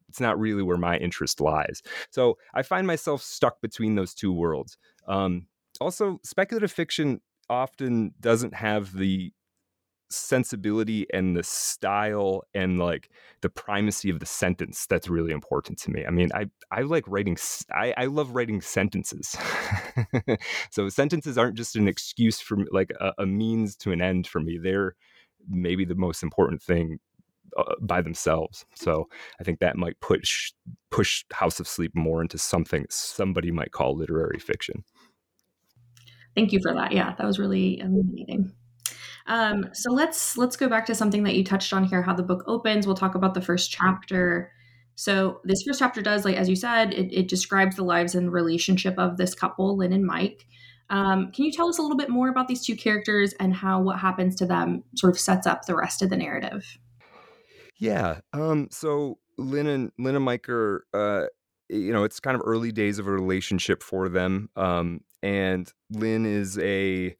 it's 0.09 0.21
not 0.21 0.39
really 0.39 0.63
where 0.63 0.77
my 0.77 0.97
interest 0.99 1.41
lies. 1.41 1.83
So 2.11 2.39
I 2.55 2.63
find 2.63 2.87
myself 2.87 3.21
stuck 3.23 3.61
between 3.61 3.97
those 3.97 4.15
two 4.15 4.33
worlds. 4.33 4.79
Um, 5.09 5.47
also, 5.81 6.21
speculative 6.25 6.73
fiction 6.73 7.21
often 7.49 8.15
doesn't 8.21 8.55
have 8.55 8.97
the 8.97 9.33
sensibility 10.11 11.07
and 11.13 11.37
the 11.37 11.43
style 11.43 12.43
and 12.55 12.79
like 12.79 13.11
the 13.41 13.49
primacy 13.49 14.11
of 14.11 14.21
the 14.21 14.27
sentence 14.27 14.87
that's 14.87 15.09
really 15.09 15.33
important 15.33 15.77
to 15.77 15.91
me 15.91 16.05
i 16.07 16.11
mean 16.11 16.31
i 16.35 16.45
i 16.71 16.83
like 16.83 17.03
writing 17.09 17.37
i, 17.73 17.93
I 17.97 18.05
love 18.05 18.31
writing 18.31 18.61
sentences 18.61 19.35
so 20.71 20.89
sentences 20.89 21.37
aren't 21.37 21.57
just 21.57 21.75
an 21.75 21.89
excuse 21.89 22.39
for 22.39 22.59
like 22.71 22.93
a, 23.01 23.13
a 23.19 23.27
means 23.27 23.75
to 23.77 23.91
an 23.91 24.01
end 24.01 24.27
for 24.29 24.41
me 24.41 24.59
they're 24.63 24.95
maybe 25.49 25.85
the 25.85 25.97
most 25.97 26.23
important 26.23 26.63
thing 26.63 27.01
uh, 27.57 27.75
by 27.81 28.03
themselves. 28.03 28.65
So 28.75 29.09
I 29.41 29.45
think 29.45 29.61
that 29.61 29.77
might 29.77 30.01
push 30.01 30.53
push 30.91 31.25
House 31.33 31.61
of 31.61 31.69
Sleep 31.69 31.93
more 31.95 32.23
into 32.23 32.39
something 32.39 32.87
somebody 32.89 33.51
might 33.51 33.73
call 33.73 33.97
literary 33.97 34.39
fiction. 34.39 34.85
Thank 36.35 36.53
you 36.53 36.61
for 36.63 36.75
that. 36.75 36.93
Yeah, 36.93 37.15
that 37.17 37.27
was 37.27 37.39
really 37.39 37.79
illuminating. 37.79 38.53
Um, 39.27 39.71
so 39.73 39.91
let's 39.93 40.37
let's 40.37 40.57
go 40.57 40.69
back 40.69 40.87
to 40.87 40.95
something 40.95 41.23
that 41.25 41.35
you 41.35 41.45
touched 41.45 41.73
on 41.73 41.85
here. 41.85 42.03
How 42.03 42.15
the 42.15 42.23
book 42.23 42.45
opens. 42.47 42.87
We'll 42.87 42.97
talk 42.97 43.15
about 43.15 43.35
the 43.35 43.41
first 43.41 43.71
chapter. 43.71 44.53
So 44.97 45.41
this 45.45 45.63
first 45.63 45.79
chapter 45.79 46.03
does, 46.03 46.25
like 46.25 46.37
as 46.37 46.49
you 46.49 46.57
said, 46.57 46.93
it, 46.93 47.13
it 47.13 47.29
describes 47.29 47.77
the 47.77 47.85
lives 47.85 48.15
and 48.15 48.33
relationship 48.33 48.95
of 48.99 49.17
this 49.17 49.35
couple, 49.35 49.77
Lynn 49.77 49.93
and 49.93 50.05
Mike. 50.05 50.47
Um, 50.91 51.33
can 51.33 51.45
you 51.45 51.53
tell 51.53 51.69
us 51.69 51.79
a 51.79 51.83
little 51.83 51.97
bit 51.97 52.11
more 52.11 52.29
about 52.29 52.47
these 52.47 52.65
two 52.65 52.77
characters 52.77 53.35
and 53.41 53.55
how 53.55 53.81
what 53.81 53.99
happens 53.99 54.37
to 54.37 54.47
them 54.47 54.85
sort 54.95 55.15
of 55.15 55.19
sets 55.19 55.47
up 55.47 55.65
the 55.65 55.75
rest 55.75 56.03
of 56.03 56.11
the 56.11 56.17
narrative? 56.17 56.79
Yeah. 57.79 58.21
Um, 58.33 58.69
so 58.71 59.19
Lynn 59.39 59.67
and 59.67 59.93
Lynn 59.99 60.15
and 60.15 60.25
Mike 60.25 60.49
are, 60.49 60.87
uh, 60.93 61.25
you 61.69 61.93
know, 61.93 62.05
it's 62.05 62.21
kind 62.21 62.35
of 62.35 62.43
early 62.45 62.73
days 62.73 62.99
of 62.99 63.07
a 63.07 63.11
relationship 63.11 63.83
for 63.83 64.09
them. 64.09 64.49
Um, 64.57 65.01
and 65.23 65.73
Lynn 65.91 66.27
is 66.27 66.59
a, 66.59 67.17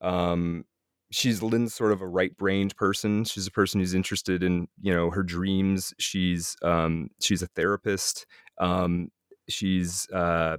um, 0.00 0.64
she's 1.10 1.42
Lynn's 1.42 1.74
sort 1.74 1.92
of 1.92 2.00
a 2.00 2.06
right-brained 2.06 2.76
person. 2.76 3.24
She's 3.24 3.46
a 3.46 3.50
person 3.50 3.80
who's 3.80 3.94
interested 3.94 4.42
in, 4.42 4.68
you 4.80 4.94
know, 4.94 5.10
her 5.10 5.22
dreams. 5.22 5.92
She's, 5.98 6.56
um, 6.62 7.10
she's 7.20 7.42
a 7.42 7.48
therapist. 7.48 8.26
Um, 8.58 9.08
she's, 9.48 10.08
uh, 10.10 10.58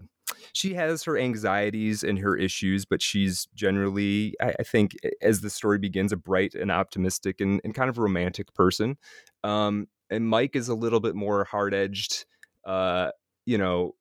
she 0.53 0.73
has 0.73 1.03
her 1.03 1.17
anxieties 1.17 2.03
and 2.03 2.19
her 2.19 2.35
issues, 2.35 2.85
but 2.85 3.01
she's 3.01 3.47
generally, 3.53 4.35
I, 4.41 4.53
I 4.59 4.63
think, 4.63 4.95
as 5.21 5.41
the 5.41 5.49
story 5.49 5.77
begins, 5.77 6.11
a 6.11 6.17
bright 6.17 6.55
and 6.55 6.71
optimistic 6.71 7.39
and, 7.39 7.61
and 7.63 7.75
kind 7.75 7.89
of 7.89 7.97
romantic 7.97 8.53
person. 8.53 8.97
Um, 9.43 9.87
and 10.09 10.27
Mike 10.27 10.55
is 10.55 10.69
a 10.69 10.75
little 10.75 10.99
bit 10.99 11.15
more 11.15 11.43
hard 11.45 11.73
edged, 11.73 12.25
uh, 12.65 13.11
you 13.45 13.57
know, 13.57 13.95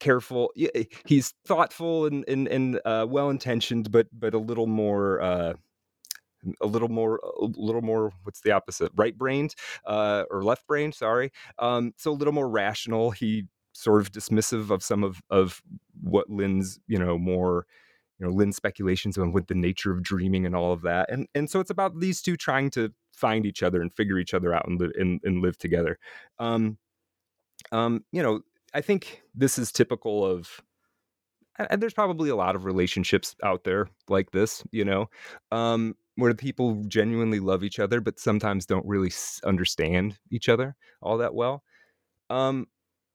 careful. 0.00 0.52
Eh, 0.58 0.84
he's 1.06 1.34
thoughtful 1.46 2.06
and 2.06 2.24
and, 2.28 2.48
and 2.48 2.80
uh, 2.84 3.06
well 3.08 3.30
intentioned, 3.30 3.90
but 3.90 4.06
but 4.12 4.34
a 4.34 4.38
little 4.38 4.66
more. 4.66 5.20
Uh, 5.20 5.52
a 6.60 6.66
little 6.66 6.88
more 6.88 7.20
a 7.40 7.46
little 7.56 7.82
more 7.82 8.12
what's 8.22 8.42
the 8.42 8.52
opposite 8.52 8.92
right 8.94 9.18
brained 9.18 9.56
uh, 9.86 10.22
or 10.30 10.44
left 10.44 10.64
brained 10.68 10.94
sorry 10.94 11.32
um, 11.58 11.92
so 11.96 12.12
a 12.12 12.14
little 12.14 12.32
more 12.32 12.48
rational 12.48 13.10
he 13.10 13.44
sort 13.72 14.00
of 14.00 14.12
dismissive 14.12 14.70
of 14.70 14.82
some 14.82 15.02
of 15.02 15.20
of 15.30 15.60
what 16.00 16.30
Lynn's 16.30 16.78
you 16.86 16.96
know 16.96 17.18
more 17.18 17.66
you 18.18 18.26
know 18.26 18.32
Lynn's 18.32 18.56
speculations 18.56 19.18
on 19.18 19.32
what 19.32 19.48
the 19.48 19.54
nature 19.54 19.90
of 19.92 20.02
dreaming 20.02 20.46
and 20.46 20.54
all 20.54 20.72
of 20.72 20.82
that 20.82 21.10
and 21.10 21.26
and 21.34 21.50
so 21.50 21.60
it's 21.60 21.70
about 21.70 21.98
these 21.98 22.22
two 22.22 22.36
trying 22.36 22.70
to 22.70 22.92
find 23.12 23.44
each 23.44 23.62
other 23.62 23.82
and 23.82 23.92
figure 23.92 24.18
each 24.18 24.32
other 24.32 24.54
out 24.54 24.66
and 24.68 24.80
live 24.80 24.92
and, 24.96 25.20
and 25.24 25.42
live 25.42 25.58
together 25.58 25.98
um 26.38 26.78
um 27.72 28.04
you 28.12 28.22
know 28.22 28.40
I 28.74 28.80
think 28.80 29.22
this 29.34 29.58
is 29.58 29.72
typical 29.72 30.24
of 30.24 30.60
and 31.70 31.82
there's 31.82 31.94
probably 31.94 32.30
a 32.30 32.36
lot 32.36 32.54
of 32.54 32.64
relationships 32.64 33.34
out 33.42 33.64
there 33.64 33.88
like 34.08 34.30
this, 34.30 34.62
you 34.70 34.84
know, 34.84 35.10
um, 35.50 35.96
where 36.14 36.32
people 36.34 36.84
genuinely 36.86 37.40
love 37.40 37.64
each 37.64 37.80
other, 37.80 38.00
but 38.00 38.20
sometimes 38.20 38.64
don't 38.64 38.86
really 38.86 39.10
understand 39.44 40.16
each 40.30 40.48
other 40.48 40.76
all 41.02 41.18
that 41.18 41.34
well. 41.34 41.62
Um, 42.30 42.66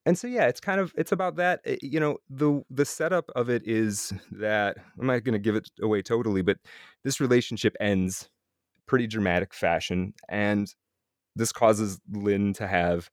and 0.05 0.17
so 0.17 0.27
yeah 0.27 0.47
it's 0.47 0.59
kind 0.59 0.81
of 0.81 0.93
it's 0.97 1.11
about 1.11 1.37
that 1.37 1.61
eh, 1.65 1.77
you 1.81 1.99
know 1.99 2.17
the 2.29 2.61
the 2.69 2.85
setup 2.85 3.29
of 3.35 3.49
it 3.49 3.61
is 3.65 4.13
that 4.31 4.77
i'm 4.99 5.07
not 5.07 5.23
going 5.23 5.33
to 5.33 5.39
give 5.39 5.55
it 5.55 5.69
away 5.81 6.01
totally 6.01 6.41
but 6.41 6.57
this 7.03 7.19
relationship 7.21 7.75
ends 7.79 8.29
pretty 8.85 9.07
dramatic 9.07 9.53
fashion 9.53 10.13
and 10.29 10.75
this 11.35 11.51
causes 11.51 11.99
lynn 12.11 12.53
to 12.53 12.67
have 12.67 13.09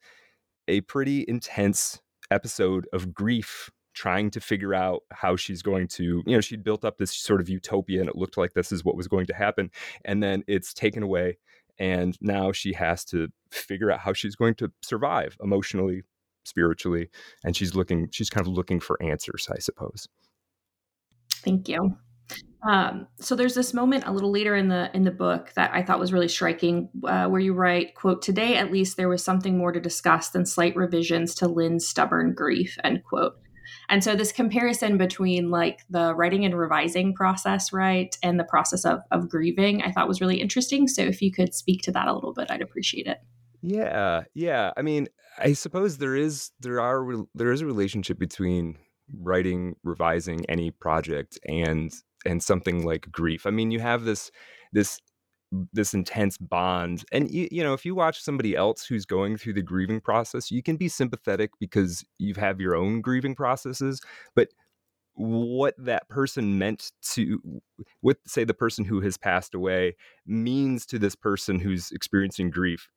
a 0.70 0.80
pretty 0.82 1.24
intense 1.28 2.00
episode 2.30 2.86
of 2.92 3.12
grief 3.12 3.70
trying 3.92 4.30
to 4.30 4.40
figure 4.40 4.72
out 4.72 5.02
how 5.10 5.34
she's 5.34 5.62
going 5.62 5.88
to 5.88 6.22
you 6.24 6.34
know 6.34 6.40
she'd 6.40 6.62
built 6.62 6.84
up 6.84 6.96
this 6.96 7.12
sort 7.12 7.40
of 7.40 7.48
utopia 7.48 8.00
and 8.00 8.08
it 8.08 8.14
looked 8.14 8.38
like 8.38 8.52
this 8.52 8.70
is 8.70 8.84
what 8.84 8.96
was 8.96 9.08
going 9.08 9.26
to 9.26 9.34
happen 9.34 9.68
and 10.04 10.22
then 10.22 10.44
it's 10.46 10.72
taken 10.72 11.02
away 11.02 11.36
and 11.78 12.16
now 12.20 12.52
she 12.52 12.72
has 12.72 13.04
to 13.04 13.28
figure 13.50 13.90
out 13.90 13.98
how 13.98 14.12
she's 14.12 14.36
going 14.36 14.54
to 14.54 14.70
survive 14.80 15.36
emotionally 15.42 16.02
spiritually 16.44 17.10
and 17.44 17.56
she's 17.56 17.74
looking 17.74 18.08
she's 18.12 18.30
kind 18.30 18.46
of 18.46 18.52
looking 18.52 18.80
for 18.80 19.00
answers 19.02 19.48
i 19.52 19.58
suppose. 19.58 20.06
Thank 21.42 21.68
you 21.68 21.96
um, 22.62 23.06
so 23.18 23.34
there's 23.34 23.54
this 23.54 23.72
moment 23.72 24.04
a 24.06 24.12
little 24.12 24.30
later 24.30 24.54
in 24.54 24.68
the 24.68 24.90
in 24.94 25.04
the 25.04 25.10
book 25.10 25.52
that 25.56 25.70
I 25.72 25.82
thought 25.82 25.98
was 25.98 26.12
really 26.12 26.28
striking, 26.28 26.88
uh, 27.04 27.26
where 27.26 27.40
you 27.40 27.54
write, 27.54 27.94
"quote 27.94 28.22
Today, 28.22 28.56
at 28.56 28.70
least, 28.70 28.96
there 28.96 29.08
was 29.08 29.24
something 29.24 29.56
more 29.56 29.72
to 29.72 29.80
discuss 29.80 30.30
than 30.30 30.44
slight 30.44 30.76
revisions 30.76 31.34
to 31.36 31.48
Lynn's 31.48 31.86
stubborn 31.86 32.34
grief." 32.34 32.76
End 32.84 33.02
quote. 33.04 33.34
And 33.88 34.04
so 34.04 34.14
this 34.14 34.32
comparison 34.32 34.98
between 34.98 35.50
like 35.50 35.80
the 35.88 36.14
writing 36.14 36.44
and 36.44 36.56
revising 36.56 37.14
process, 37.14 37.72
right, 37.72 38.16
and 38.22 38.38
the 38.38 38.44
process 38.44 38.84
of 38.84 39.00
of 39.10 39.28
grieving, 39.28 39.82
I 39.82 39.92
thought 39.92 40.08
was 40.08 40.20
really 40.20 40.40
interesting. 40.40 40.86
So 40.86 41.02
if 41.02 41.22
you 41.22 41.32
could 41.32 41.54
speak 41.54 41.82
to 41.82 41.92
that 41.92 42.08
a 42.08 42.14
little 42.14 42.34
bit, 42.34 42.50
I'd 42.50 42.62
appreciate 42.62 43.06
it. 43.06 43.18
Yeah, 43.62 44.22
yeah. 44.34 44.72
I 44.76 44.82
mean, 44.82 45.08
I 45.38 45.52
suppose 45.54 45.98
there 45.98 46.16
is 46.16 46.50
there 46.60 46.80
are 46.80 47.24
there 47.34 47.52
is 47.52 47.62
a 47.62 47.66
relationship 47.66 48.18
between 48.18 48.76
writing, 49.18 49.76
revising 49.82 50.44
any 50.48 50.70
project 50.70 51.38
and 51.44 51.92
and 52.24 52.42
something 52.42 52.84
like 52.84 53.10
grief. 53.10 53.46
I 53.46 53.50
mean, 53.50 53.70
you 53.70 53.80
have 53.80 54.04
this 54.04 54.30
this 54.72 55.00
this 55.72 55.94
intense 55.94 56.38
bond 56.38 57.04
and 57.10 57.28
you, 57.28 57.48
you 57.50 57.60
know 57.60 57.74
if 57.74 57.84
you 57.84 57.92
watch 57.92 58.22
somebody 58.22 58.54
else 58.54 58.84
who's 58.84 59.04
going 59.04 59.36
through 59.36 59.52
the 59.52 59.60
grieving 59.60 60.00
process 60.00 60.48
you 60.48 60.62
can 60.62 60.76
be 60.76 60.88
sympathetic 60.88 61.50
because 61.58 62.04
you 62.18 62.32
have 62.34 62.60
your 62.60 62.76
own 62.76 63.00
grieving 63.00 63.34
processes 63.34 64.00
but 64.36 64.46
what 65.14 65.74
that 65.76 66.08
person 66.08 66.56
meant 66.56 66.92
to 67.02 67.60
what 68.00 68.16
say 68.28 68.44
the 68.44 68.54
person 68.54 68.84
who 68.84 69.00
has 69.00 69.16
passed 69.16 69.52
away 69.52 69.96
means 70.24 70.86
to 70.86 71.00
this 71.00 71.16
person 71.16 71.58
who's 71.58 71.90
experiencing 71.90 72.48
grief 72.48 72.88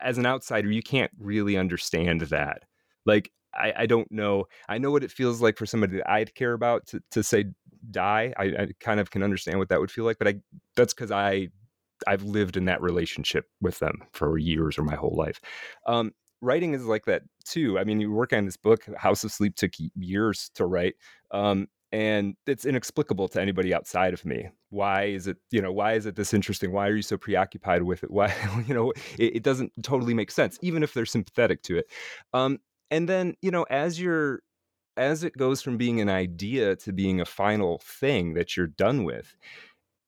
as 0.00 0.18
an 0.18 0.26
outsider, 0.26 0.70
you 0.70 0.82
can't 0.82 1.10
really 1.18 1.56
understand 1.56 2.22
that. 2.22 2.64
Like, 3.06 3.30
I, 3.54 3.72
I 3.78 3.86
don't 3.86 4.10
know. 4.12 4.44
I 4.68 4.78
know 4.78 4.90
what 4.90 5.02
it 5.02 5.10
feels 5.10 5.40
like 5.40 5.56
for 5.56 5.66
somebody 5.66 5.96
that 5.96 6.10
I'd 6.10 6.34
care 6.34 6.52
about 6.52 6.86
to, 6.88 7.02
to 7.12 7.22
say 7.22 7.46
die. 7.90 8.32
I, 8.36 8.44
I 8.44 8.68
kind 8.80 9.00
of 9.00 9.10
can 9.10 9.22
understand 9.22 9.58
what 9.58 9.68
that 9.68 9.80
would 9.80 9.90
feel 9.90 10.04
like, 10.04 10.18
but 10.18 10.28
I 10.28 10.34
that's 10.76 10.94
because 10.94 11.10
I 11.10 11.48
I've 12.06 12.22
lived 12.22 12.56
in 12.56 12.66
that 12.66 12.80
relationship 12.80 13.46
with 13.60 13.78
them 13.78 14.02
for 14.12 14.38
years 14.38 14.78
or 14.78 14.82
my 14.82 14.94
whole 14.94 15.14
life. 15.16 15.40
Um, 15.86 16.12
writing 16.40 16.74
is 16.74 16.84
like 16.84 17.06
that 17.06 17.22
too. 17.44 17.78
I 17.78 17.84
mean, 17.84 18.00
you 18.00 18.12
work 18.12 18.32
on 18.32 18.44
this 18.44 18.56
book, 18.56 18.84
House 18.96 19.24
of 19.24 19.32
Sleep 19.32 19.56
took 19.56 19.72
years 19.96 20.50
to 20.54 20.66
write. 20.66 20.94
Um, 21.30 21.68
and 21.90 22.36
it's 22.46 22.66
inexplicable 22.66 23.28
to 23.28 23.40
anybody 23.40 23.72
outside 23.72 24.12
of 24.12 24.24
me 24.24 24.48
why 24.70 25.04
is 25.04 25.26
it 25.26 25.38
you 25.50 25.62
know 25.62 25.72
why 25.72 25.94
is 25.94 26.04
it 26.06 26.16
this 26.16 26.34
interesting 26.34 26.72
why 26.72 26.86
are 26.86 26.96
you 26.96 27.02
so 27.02 27.16
preoccupied 27.16 27.82
with 27.82 28.02
it 28.02 28.10
why 28.10 28.34
you 28.66 28.74
know 28.74 28.92
it, 29.18 29.36
it 29.36 29.42
doesn't 29.42 29.72
totally 29.82 30.14
make 30.14 30.30
sense 30.30 30.58
even 30.60 30.82
if 30.82 30.92
they're 30.92 31.06
sympathetic 31.06 31.62
to 31.62 31.78
it 31.78 31.86
um, 32.34 32.58
and 32.90 33.08
then 33.08 33.34
you 33.42 33.50
know 33.50 33.64
as 33.70 34.00
you're 34.00 34.40
as 34.98 35.22
it 35.22 35.36
goes 35.36 35.62
from 35.62 35.76
being 35.76 36.00
an 36.00 36.10
idea 36.10 36.76
to 36.76 36.92
being 36.92 37.20
a 37.20 37.24
final 37.24 37.78
thing 37.78 38.34
that 38.34 38.56
you're 38.56 38.66
done 38.66 39.04
with 39.04 39.36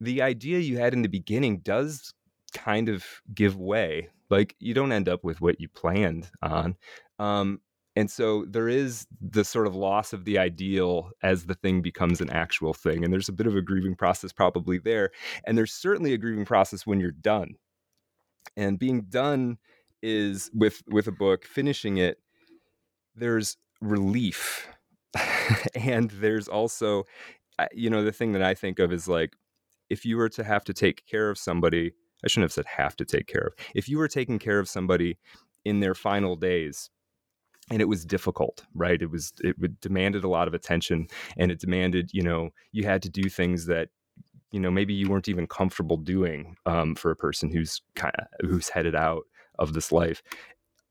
the 0.01 0.21
idea 0.23 0.59
you 0.59 0.79
had 0.79 0.93
in 0.93 1.03
the 1.03 1.09
beginning 1.09 1.59
does 1.59 2.13
kind 2.53 2.89
of 2.89 3.05
give 3.33 3.57
way 3.57 4.09
like 4.29 4.57
you 4.59 4.75
don't 4.75 4.93
end 4.93 5.09
up 5.09 5.23
with 5.23 5.41
what 5.41 5.61
you 5.61 5.69
planned 5.69 6.31
on 6.43 6.77
um, 7.19 7.61
and 7.97 8.11
so 8.11 8.45
there 8.49 8.69
is 8.69 9.07
the 9.21 9.45
sort 9.45 9.67
of 9.67 9.75
loss 9.75 10.13
of 10.13 10.25
the 10.25 10.39
ideal 10.39 11.11
as 11.23 11.45
the 11.45 11.55
thing 11.55 11.83
becomes 11.83 12.21
an 12.21 12.31
actual 12.31 12.73
thing 12.73 13.05
and 13.05 13.13
there's 13.13 13.29
a 13.29 13.33
bit 13.33 13.47
of 13.47 13.55
a 13.55 13.63
grieving 13.63 13.95
process 13.95 14.33
probably 14.33 14.79
there 14.79 15.11
and 15.45 15.57
there's 15.57 15.73
certainly 15.73 16.13
a 16.13 16.19
grieving 16.19 16.45
process 16.45 16.87
when 16.87 16.99
you're 16.99 17.11
done 17.11 17.55
and 18.57 18.79
being 18.79 19.03
done 19.03 19.59
is 20.03 20.51
with 20.55 20.83
with 20.89 21.07
a 21.07 21.13
book 21.13 21.45
finishing 21.45 21.99
it 21.99 22.19
there's 23.15 23.57
relief 23.81 24.67
and 25.75 26.11
there's 26.13 26.49
also 26.49 27.05
you 27.73 27.91
know 27.91 28.03
the 28.03 28.13
thing 28.13 28.33
that 28.33 28.43
i 28.43 28.55
think 28.55 28.79
of 28.79 28.93
is 28.93 29.09
like 29.09 29.37
if 29.91 30.05
you 30.05 30.17
were 30.17 30.29
to 30.29 30.45
have 30.45 30.65
to 30.65 30.73
take 30.73 31.05
care 31.07 31.31
of 31.31 31.39
somebody 31.39 31.93
i 32.25 32.29
shouldn't 32.29 32.45
have 32.45 32.53
said 32.53 32.67
have 32.67 32.97
to 32.97 33.05
take 33.05 33.27
care 33.27 33.49
of 33.49 33.53
if 33.75 33.89
you 33.89 33.99
were 33.99 34.09
taking 34.09 34.39
care 34.39 34.59
of 34.59 34.69
somebody 34.69 35.19
in 35.65 35.81
their 35.81 35.95
final 35.95 36.37
days 36.37 36.91
and 37.71 37.81
it 37.81 37.89
was 37.89 38.05
difficult 38.05 38.65
right? 38.75 39.01
It 39.01 39.11
was 39.11 39.33
it 39.41 39.81
demanded 39.81 40.25
a 40.25 40.29
lot 40.29 40.49
of 40.49 40.55
attention 40.55 41.07
and 41.37 41.51
it 41.51 41.61
demanded 41.61 42.11
you 42.13 42.23
know 42.23 42.51
you 42.73 42.85
had 42.85 43.03
to 43.03 43.09
do 43.09 43.29
things 43.29 43.67
that 43.67 43.89
you 44.53 44.61
know 44.61 44.71
maybe 44.71 44.93
you 44.93 45.09
weren't 45.09 45.29
even 45.29 45.47
comfortable 45.47 45.97
doing 45.97 46.57
um, 46.67 46.95
for 46.95 47.11
a 47.11 47.17
person 47.17 47.51
who's 47.51 47.81
kind 47.95 48.15
of 48.19 48.51
who's 48.51 48.69
headed 48.69 48.95
out 48.95 49.23
of 49.59 49.73
this 49.73 49.93
life 49.93 50.23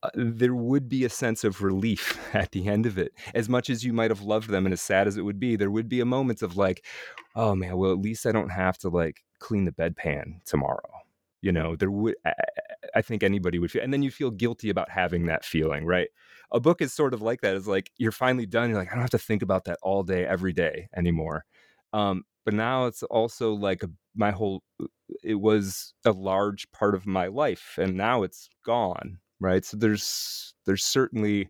uh, 0.03 0.09
there 0.15 0.55
would 0.55 0.87
be 0.87 1.03
a 1.03 1.09
sense 1.09 1.43
of 1.43 1.61
relief 1.61 2.19
at 2.35 2.51
the 2.51 2.67
end 2.67 2.85
of 2.85 2.97
it 2.97 3.13
as 3.33 3.49
much 3.49 3.69
as 3.69 3.83
you 3.83 3.93
might 3.93 4.11
have 4.11 4.21
loved 4.21 4.49
them 4.49 4.65
and 4.65 4.73
as 4.73 4.81
sad 4.81 5.07
as 5.07 5.17
it 5.17 5.23
would 5.23 5.39
be 5.39 5.55
there 5.55 5.71
would 5.71 5.89
be 5.89 5.99
a 5.99 6.05
moment 6.05 6.41
of 6.41 6.57
like 6.57 6.85
oh 7.35 7.55
man 7.55 7.77
well 7.77 7.91
at 7.91 7.99
least 7.99 8.25
i 8.25 8.31
don't 8.31 8.49
have 8.49 8.77
to 8.77 8.89
like 8.89 9.23
clean 9.39 9.65
the 9.65 9.71
bedpan 9.71 10.43
tomorrow 10.45 10.89
you 11.41 11.51
know 11.51 11.75
there 11.75 11.91
would 11.91 12.15
I, 12.25 12.33
I 12.95 13.01
think 13.01 13.23
anybody 13.23 13.59
would 13.59 13.71
feel 13.71 13.83
and 13.83 13.93
then 13.93 14.03
you 14.03 14.11
feel 14.11 14.31
guilty 14.31 14.69
about 14.69 14.89
having 14.89 15.25
that 15.27 15.45
feeling 15.45 15.85
right 15.85 16.09
a 16.51 16.59
book 16.59 16.81
is 16.81 16.93
sort 16.93 17.13
of 17.13 17.21
like 17.21 17.41
that. 17.41 17.55
It's 17.55 17.67
like 17.67 17.91
you're 17.97 18.11
finally 18.11 18.45
done. 18.45 18.69
You're 18.69 18.79
like, 18.79 18.89
I 18.89 18.93
don't 18.93 19.01
have 19.01 19.09
to 19.11 19.17
think 19.17 19.41
about 19.41 19.65
that 19.65 19.77
all 19.81 20.03
day, 20.03 20.25
every 20.25 20.53
day 20.53 20.89
anymore. 20.95 21.45
Um, 21.93 22.23
but 22.45 22.53
now 22.53 22.85
it's 22.85 23.03
also 23.03 23.53
like 23.53 23.83
my 24.15 24.31
whole. 24.31 24.63
It 25.23 25.35
was 25.35 25.93
a 26.05 26.11
large 26.11 26.71
part 26.71 26.95
of 26.95 27.05
my 27.05 27.27
life, 27.27 27.77
and 27.77 27.95
now 27.95 28.23
it's 28.23 28.49
gone. 28.65 29.19
Right. 29.39 29.63
So 29.65 29.77
there's 29.77 30.53
there's 30.65 30.83
certainly 30.83 31.49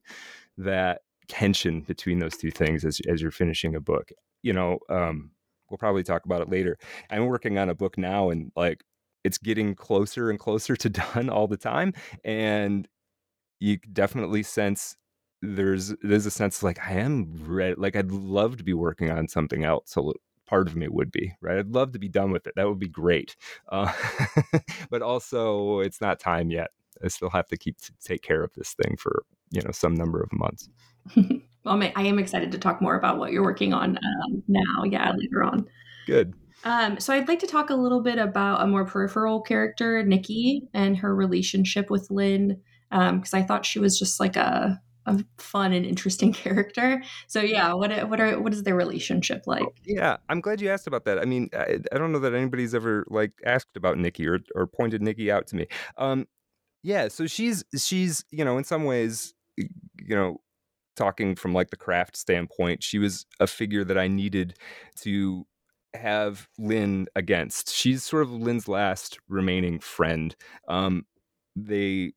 that 0.58 1.02
tension 1.28 1.82
between 1.82 2.20
those 2.20 2.38
two 2.38 2.52
things 2.52 2.86
as 2.86 3.02
as 3.10 3.22
you're 3.22 3.32
finishing 3.32 3.76
a 3.76 3.82
book. 3.82 4.12
You 4.44 4.54
know, 4.54 4.80
um, 4.90 5.32
we'll 5.70 5.78
probably 5.80 6.04
talk 6.04 6.26
about 6.26 6.42
it 6.42 6.50
later. 6.50 6.78
I'm 7.10 7.26
working 7.28 7.58
on 7.58 7.70
a 7.70 7.76
book 7.76 7.98
now, 7.98 8.30
and 8.30 8.52
like 8.56 8.84
it's 9.24 9.38
getting 9.40 9.76
closer 9.76 10.30
and 10.30 10.40
closer 10.40 10.76
to 10.78 10.90
done 11.16 11.30
all 11.30 11.48
the 11.48 11.58
time 11.58 11.94
and 12.24 12.88
you 13.60 13.78
definitely 13.94 14.44
sense 14.44 14.96
there's 15.42 15.94
there's 16.02 16.26
a 16.26 16.32
sense 16.32 16.64
like 16.64 16.80
I 16.86 16.94
am 16.94 17.34
ready. 17.46 17.76
Like 17.78 17.96
I'd 17.96 18.12
love 18.12 18.58
to 18.58 18.64
be 18.64 18.74
working 18.74 19.10
on 19.10 19.28
something 19.28 19.64
else. 19.64 19.84
So 19.92 20.14
part 20.46 20.68
of 20.68 20.76
me 20.76 20.88
would 20.90 21.12
be 21.12 21.34
right. 21.42 21.58
I'd 21.60 21.70
love 21.74 21.94
to 21.94 22.00
be 22.00 22.10
done 22.10 22.32
with 22.32 22.46
it. 22.48 22.54
That 22.56 22.68
would 22.68 22.80
be 22.80 22.90
great. 22.90 23.36
Uh, 23.70 23.92
but 24.90 25.02
also, 25.02 25.80
it's 25.80 26.02
not 26.02 26.20
time 26.20 26.52
yet. 26.52 26.70
I 27.04 27.08
still 27.08 27.30
have 27.30 27.48
to 27.48 27.58
keep 27.58 27.78
to 27.82 27.92
take 28.04 28.22
care 28.22 28.44
of 28.44 28.54
this 28.56 28.74
thing 28.74 28.98
for 28.98 29.24
you 29.52 29.62
know 29.62 29.72
some 29.72 29.96
number 29.96 30.22
of 30.22 30.32
months. 30.32 30.70
well, 31.66 31.82
I 31.96 32.04
am 32.04 32.20
excited 32.20 32.52
to 32.52 32.58
talk 32.58 32.82
more 32.82 32.96
about 32.96 33.18
what 33.18 33.32
you're 33.32 33.44
working 33.44 33.74
on 33.74 33.98
um, 33.98 34.44
now. 34.48 34.84
Yeah, 34.84 35.12
later 35.18 35.44
on. 35.44 35.68
Good. 36.06 36.34
Um, 36.64 37.00
so 37.00 37.14
I'd 37.14 37.28
like 37.28 37.40
to 37.40 37.48
talk 37.48 37.70
a 37.70 37.76
little 37.76 38.02
bit 38.02 38.18
about 38.18 38.62
a 38.62 38.68
more 38.68 38.86
peripheral 38.86 39.42
character, 39.42 40.04
Nikki, 40.04 40.68
and 40.74 40.98
her 40.98 41.16
relationship 41.16 41.90
with 41.90 42.12
Lynn 42.12 42.62
because 42.90 43.34
um, 43.34 43.40
I 43.40 43.44
thought 43.44 43.66
she 43.66 43.80
was 43.80 43.98
just 43.98 44.20
like 44.20 44.36
a 44.36 44.82
a 45.06 45.26
fun 45.38 45.74
and 45.74 45.86
interesting 45.86 46.34
character. 46.44 47.02
So 47.28 47.42
yeah, 47.42 47.74
what 47.74 48.10
what 48.10 48.20
are 48.20 48.40
what 48.40 48.54
is 48.54 48.64
their 48.64 48.76
relationship 48.76 49.44
like? 49.46 49.66
Yeah, 49.86 50.18
I'm 50.28 50.42
glad 50.42 50.62
you 50.62 50.70
asked 50.70 50.88
about 50.88 51.06
that. 51.06 51.20
I 51.20 51.26
mean, 51.26 51.50
I, 51.54 51.80
I 51.92 51.98
don't 51.98 52.12
know 52.12 52.20
that 52.20 52.34
anybody's 52.34 52.76
ever 52.76 53.06
like 53.10 53.32
asked 53.46 53.76
about 53.76 53.98
Nikki 53.98 54.28
or 54.28 54.40
or 54.56 54.68
pointed 54.68 55.02
Nikki 55.02 55.32
out 55.32 55.48
to 55.48 55.56
me. 55.56 55.68
Um, 55.98 56.28
yeah, 56.84 57.08
so 57.08 57.28
she's 57.28 57.64
she's 57.78 58.24
you 58.32 58.46
know 58.46 58.58
in 58.58 58.64
some 58.64 58.86
ways 58.86 59.34
you 59.58 60.16
know 60.16 60.42
talking 60.96 61.36
from 61.36 61.54
like 61.54 61.70
the 61.70 61.78
craft 61.78 62.18
standpoint, 62.18 62.84
she 62.84 63.00
was 63.00 63.26
a 63.40 63.48
figure 63.48 63.84
that 63.86 63.98
I 63.98 64.08
needed 64.08 64.56
to 65.02 65.46
have 65.94 66.48
Lynn 66.58 67.08
against. 67.16 67.74
She's 67.74 68.04
sort 68.04 68.24
of 68.24 68.32
Lynn's 68.32 68.68
last 68.68 69.18
remaining 69.28 69.80
friend. 69.80 70.36
Um, 70.68 71.06
they 71.56 72.14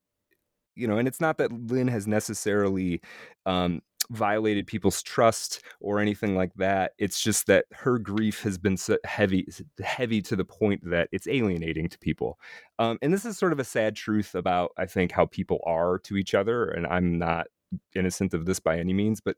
you 0.75 0.89
know, 0.89 0.97
and 0.97 1.07
it's 1.07 1.21
not 1.21 1.39
that 1.39 1.53
Lynn 1.53 1.89
has 1.89 2.07
necessarily 2.07 3.01
um, 3.47 3.83
violated 4.11 4.67
people's 4.67 5.03
trust 5.03 5.63
or 5.81 6.01
anything 6.01 6.37
like 6.37 6.53
that. 6.55 6.93
It's 6.99 7.21
just 7.21 7.47
that 7.47 7.67
her 7.73 7.99
grief 7.99 8.43
has 8.43 8.59
been 8.59 8.77
so 8.77 8.99
heavy, 9.05 9.47
heavy 9.83 10.23
to 10.23 10.37
the 10.37 10.45
point 10.45 10.83
that 10.91 11.09
it's 11.13 11.27
alienating 11.27 11.89
to 11.89 11.99
people. 11.99 12.39
Um, 12.79 12.99
and 13.03 13.13
this 13.13 13.25
is 13.25 13.39
sort 13.39 13.53
of 13.53 13.61
a 13.61 13.65
sad 13.65 13.97
truth 13.97 14.35
about, 14.35 14.73
I 14.77 14.87
think, 14.87 15.13
how 15.13 15.27
people 15.27 15.61
are 15.67 15.99
to 16.01 16.17
each 16.17 16.35
other. 16.35 16.69
And 16.69 16.87
I'm 16.87 17.19
not 17.19 17.47
innocent 17.95 18.35
of 18.35 18.47
this 18.47 18.61
by 18.61 18.79
any 18.79 18.93
means, 18.93 19.21
but 19.21 19.37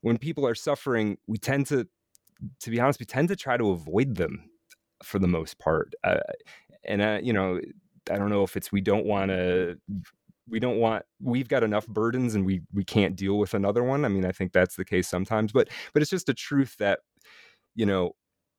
when 0.00 0.18
people 0.18 0.46
are 0.46 0.54
suffering, 0.54 1.18
we 1.26 1.38
tend 1.38 1.66
to, 1.66 1.86
to 2.60 2.70
be 2.70 2.80
honest, 2.80 3.00
we 3.00 3.06
tend 3.06 3.28
to 3.28 3.36
try 3.36 3.56
to 3.56 3.70
avoid 3.70 4.16
them 4.16 4.50
for 5.02 5.18
the 5.18 5.28
most 5.28 5.58
part. 5.58 5.94
Uh, 6.04 6.20
and 6.84 7.02
uh, 7.02 7.18
you 7.22 7.32
know, 7.32 7.60
I 8.10 8.16
don't 8.16 8.30
know 8.30 8.42
if 8.42 8.56
it's 8.56 8.70
we 8.70 8.80
don't 8.80 9.06
want 9.06 9.30
to 9.30 9.78
we 10.48 10.60
don't 10.60 10.78
want 10.78 11.04
we've 11.20 11.48
got 11.48 11.62
enough 11.62 11.86
burdens 11.86 12.34
and 12.34 12.44
we 12.44 12.62
we 12.72 12.84
can't 12.84 13.16
deal 13.16 13.38
with 13.38 13.54
another 13.54 13.82
one. 13.82 14.04
I 14.04 14.08
mean 14.08 14.24
i 14.24 14.32
think 14.32 14.52
that's 14.52 14.76
the 14.76 14.84
case 14.84 15.08
sometimes 15.08 15.52
but 15.52 15.68
but 15.92 16.02
it's 16.02 16.10
just 16.10 16.28
a 16.28 16.34
truth 16.34 16.76
that 16.78 17.00
you 17.74 17.86
know 17.86 18.12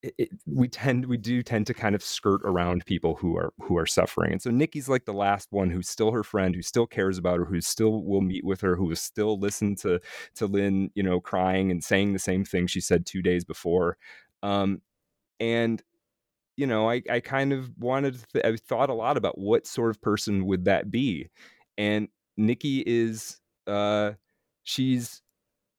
it, 0.05 0.13
it, 0.17 0.29
we 0.45 0.67
tend 0.67 1.05
we 1.05 1.17
do 1.17 1.41
tend 1.41 1.65
to 1.67 1.73
kind 1.73 1.95
of 1.95 2.03
skirt 2.03 2.41
around 2.43 2.85
people 2.85 3.15
who 3.15 3.35
are 3.37 3.53
who 3.59 3.77
are 3.77 3.85
suffering. 3.85 4.33
And 4.33 4.41
so 4.41 4.51
nikki's 4.51 4.87
like 4.87 5.05
the 5.05 5.13
last 5.13 5.47
one 5.51 5.69
who's 5.69 5.89
still 5.89 6.11
her 6.11 6.23
friend 6.23 6.53
who 6.55 6.61
still 6.61 6.85
cares 6.85 7.17
about 7.17 7.39
her 7.39 7.45
who 7.45 7.61
still 7.61 8.03
will 8.03 8.21
meet 8.21 8.45
with 8.45 8.61
her 8.61 8.75
who 8.75 8.85
will 8.85 8.95
still 8.95 9.39
listen 9.39 9.75
to 9.77 9.99
to 10.35 10.45
lynn 10.45 10.91
you 10.95 11.03
know 11.03 11.19
crying 11.19 11.71
and 11.71 11.83
saying 11.83 12.13
the 12.13 12.19
same 12.19 12.45
thing 12.45 12.67
she 12.67 12.81
said 12.81 13.05
two 13.05 13.21
days 13.21 13.43
before. 13.43 13.97
Um 14.43 14.81
and 15.39 15.81
you 16.57 16.67
know 16.67 16.89
i 16.89 17.01
i 17.09 17.19
kind 17.19 17.51
of 17.51 17.69
wanted 17.77 18.13
to 18.15 18.25
th- 18.33 18.45
i 18.45 18.55
thought 18.55 18.89
a 18.89 18.93
lot 18.93 19.17
about 19.17 19.37
what 19.37 19.67
sort 19.67 19.89
of 19.89 20.01
person 20.01 20.45
would 20.45 20.65
that 20.65 20.89
be 20.91 21.29
and 21.77 22.07
Nikki 22.37 22.83
is 22.85 23.39
uh 23.67 24.11
she's 24.63 25.21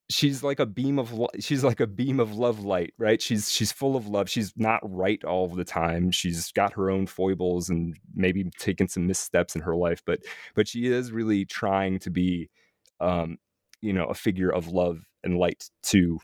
she's 0.09 0.43
like 0.43 0.61
a 0.61 0.67
beam 0.67 0.99
of 0.99 1.13
she's 1.41 1.65
like 1.65 1.81
a 1.81 1.87
beam 1.87 2.21
of 2.21 2.35
love 2.35 2.61
light 2.61 2.95
right? 2.99 3.21
She's 3.21 3.51
she's 3.51 3.73
full 3.73 3.97
of 3.97 4.07
love. 4.07 4.29
She's 4.31 4.53
not 4.57 4.81
right 4.83 5.23
all 5.25 5.49
the 5.49 5.65
time. 5.65 6.11
She's 6.11 6.53
got 6.53 6.75
her 6.75 6.91
own 6.91 7.07
foibles 7.07 7.69
and 7.69 7.99
maybe 8.15 8.45
taken 8.59 8.89
some 8.89 9.07
missteps 9.07 9.55
in 9.55 9.63
her 9.63 9.77
life 9.77 10.03
but 10.07 10.21
but 10.55 10.69
she 10.69 10.87
is 10.87 11.13
really 11.13 11.45
trying 11.45 11.99
to 12.01 12.11
be 12.11 12.51
um 13.01 13.39
you 13.83 13.93
know 13.93 14.07
a 14.07 14.15
figure 14.15 14.51
of 14.51 14.69
love 14.69 15.05
and 15.25 15.39
light 15.39 15.69
to 15.83 16.19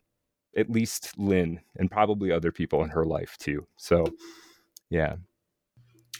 at 0.56 0.70
least 0.70 1.18
Lynn 1.18 1.61
and 1.76 1.90
probably 1.90 2.30
other 2.30 2.52
people 2.52 2.82
in 2.85 2.90
her 2.90 3.04
life 3.04 3.37
too. 3.38 3.66
So 3.76 4.06
yeah 4.06 4.12
yeah, 4.90 5.16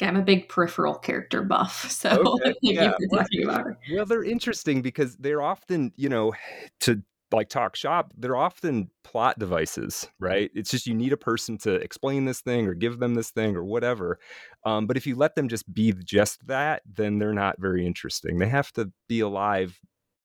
I'm 0.03 0.17
a 0.17 0.23
big 0.23 0.49
peripheral 0.49 0.95
character 0.95 1.43
buff, 1.43 1.91
so 1.91 2.23
okay. 2.35 2.55
yeah. 2.63 2.93
you 2.99 3.09
for 3.11 3.19
talking 3.19 3.45
about 3.45 3.63
her. 3.63 3.79
Well, 3.93 4.07
they're 4.07 4.25
interesting 4.25 4.83
because 4.83 5.17
they're 5.17 5.43
often, 5.43 5.93
you 5.97 6.09
know, 6.09 6.33
to 6.81 7.03
like 7.33 7.49
talk 7.49 7.75
shop, 7.77 8.13
they're 8.17 8.37
often 8.37 8.91
plot 9.05 9.39
devices, 9.39 10.09
right? 10.21 10.51
It's 10.55 10.71
just 10.71 10.87
you 10.87 10.95
need 10.95 11.13
a 11.13 11.17
person 11.17 11.57
to 11.59 11.75
explain 11.75 12.27
this 12.27 12.41
thing 12.41 12.67
or 12.67 12.75
give 12.75 12.99
them 12.99 13.15
this 13.15 13.31
thing 13.31 13.57
or 13.57 13.65
whatever. 13.65 14.19
Um, 14.65 14.87
but 14.87 14.97
if 14.97 15.07
you 15.07 15.17
let 15.17 15.35
them 15.35 15.49
just 15.49 15.73
be 15.73 15.93
just 16.05 16.47
that, 16.47 16.83
then 16.85 17.19
they're 17.19 17.33
not 17.33 17.59
very 17.59 17.87
interesting. 17.87 18.39
They 18.39 18.49
have 18.49 18.71
to 18.73 18.93
be 19.09 19.21
alive 19.21 19.81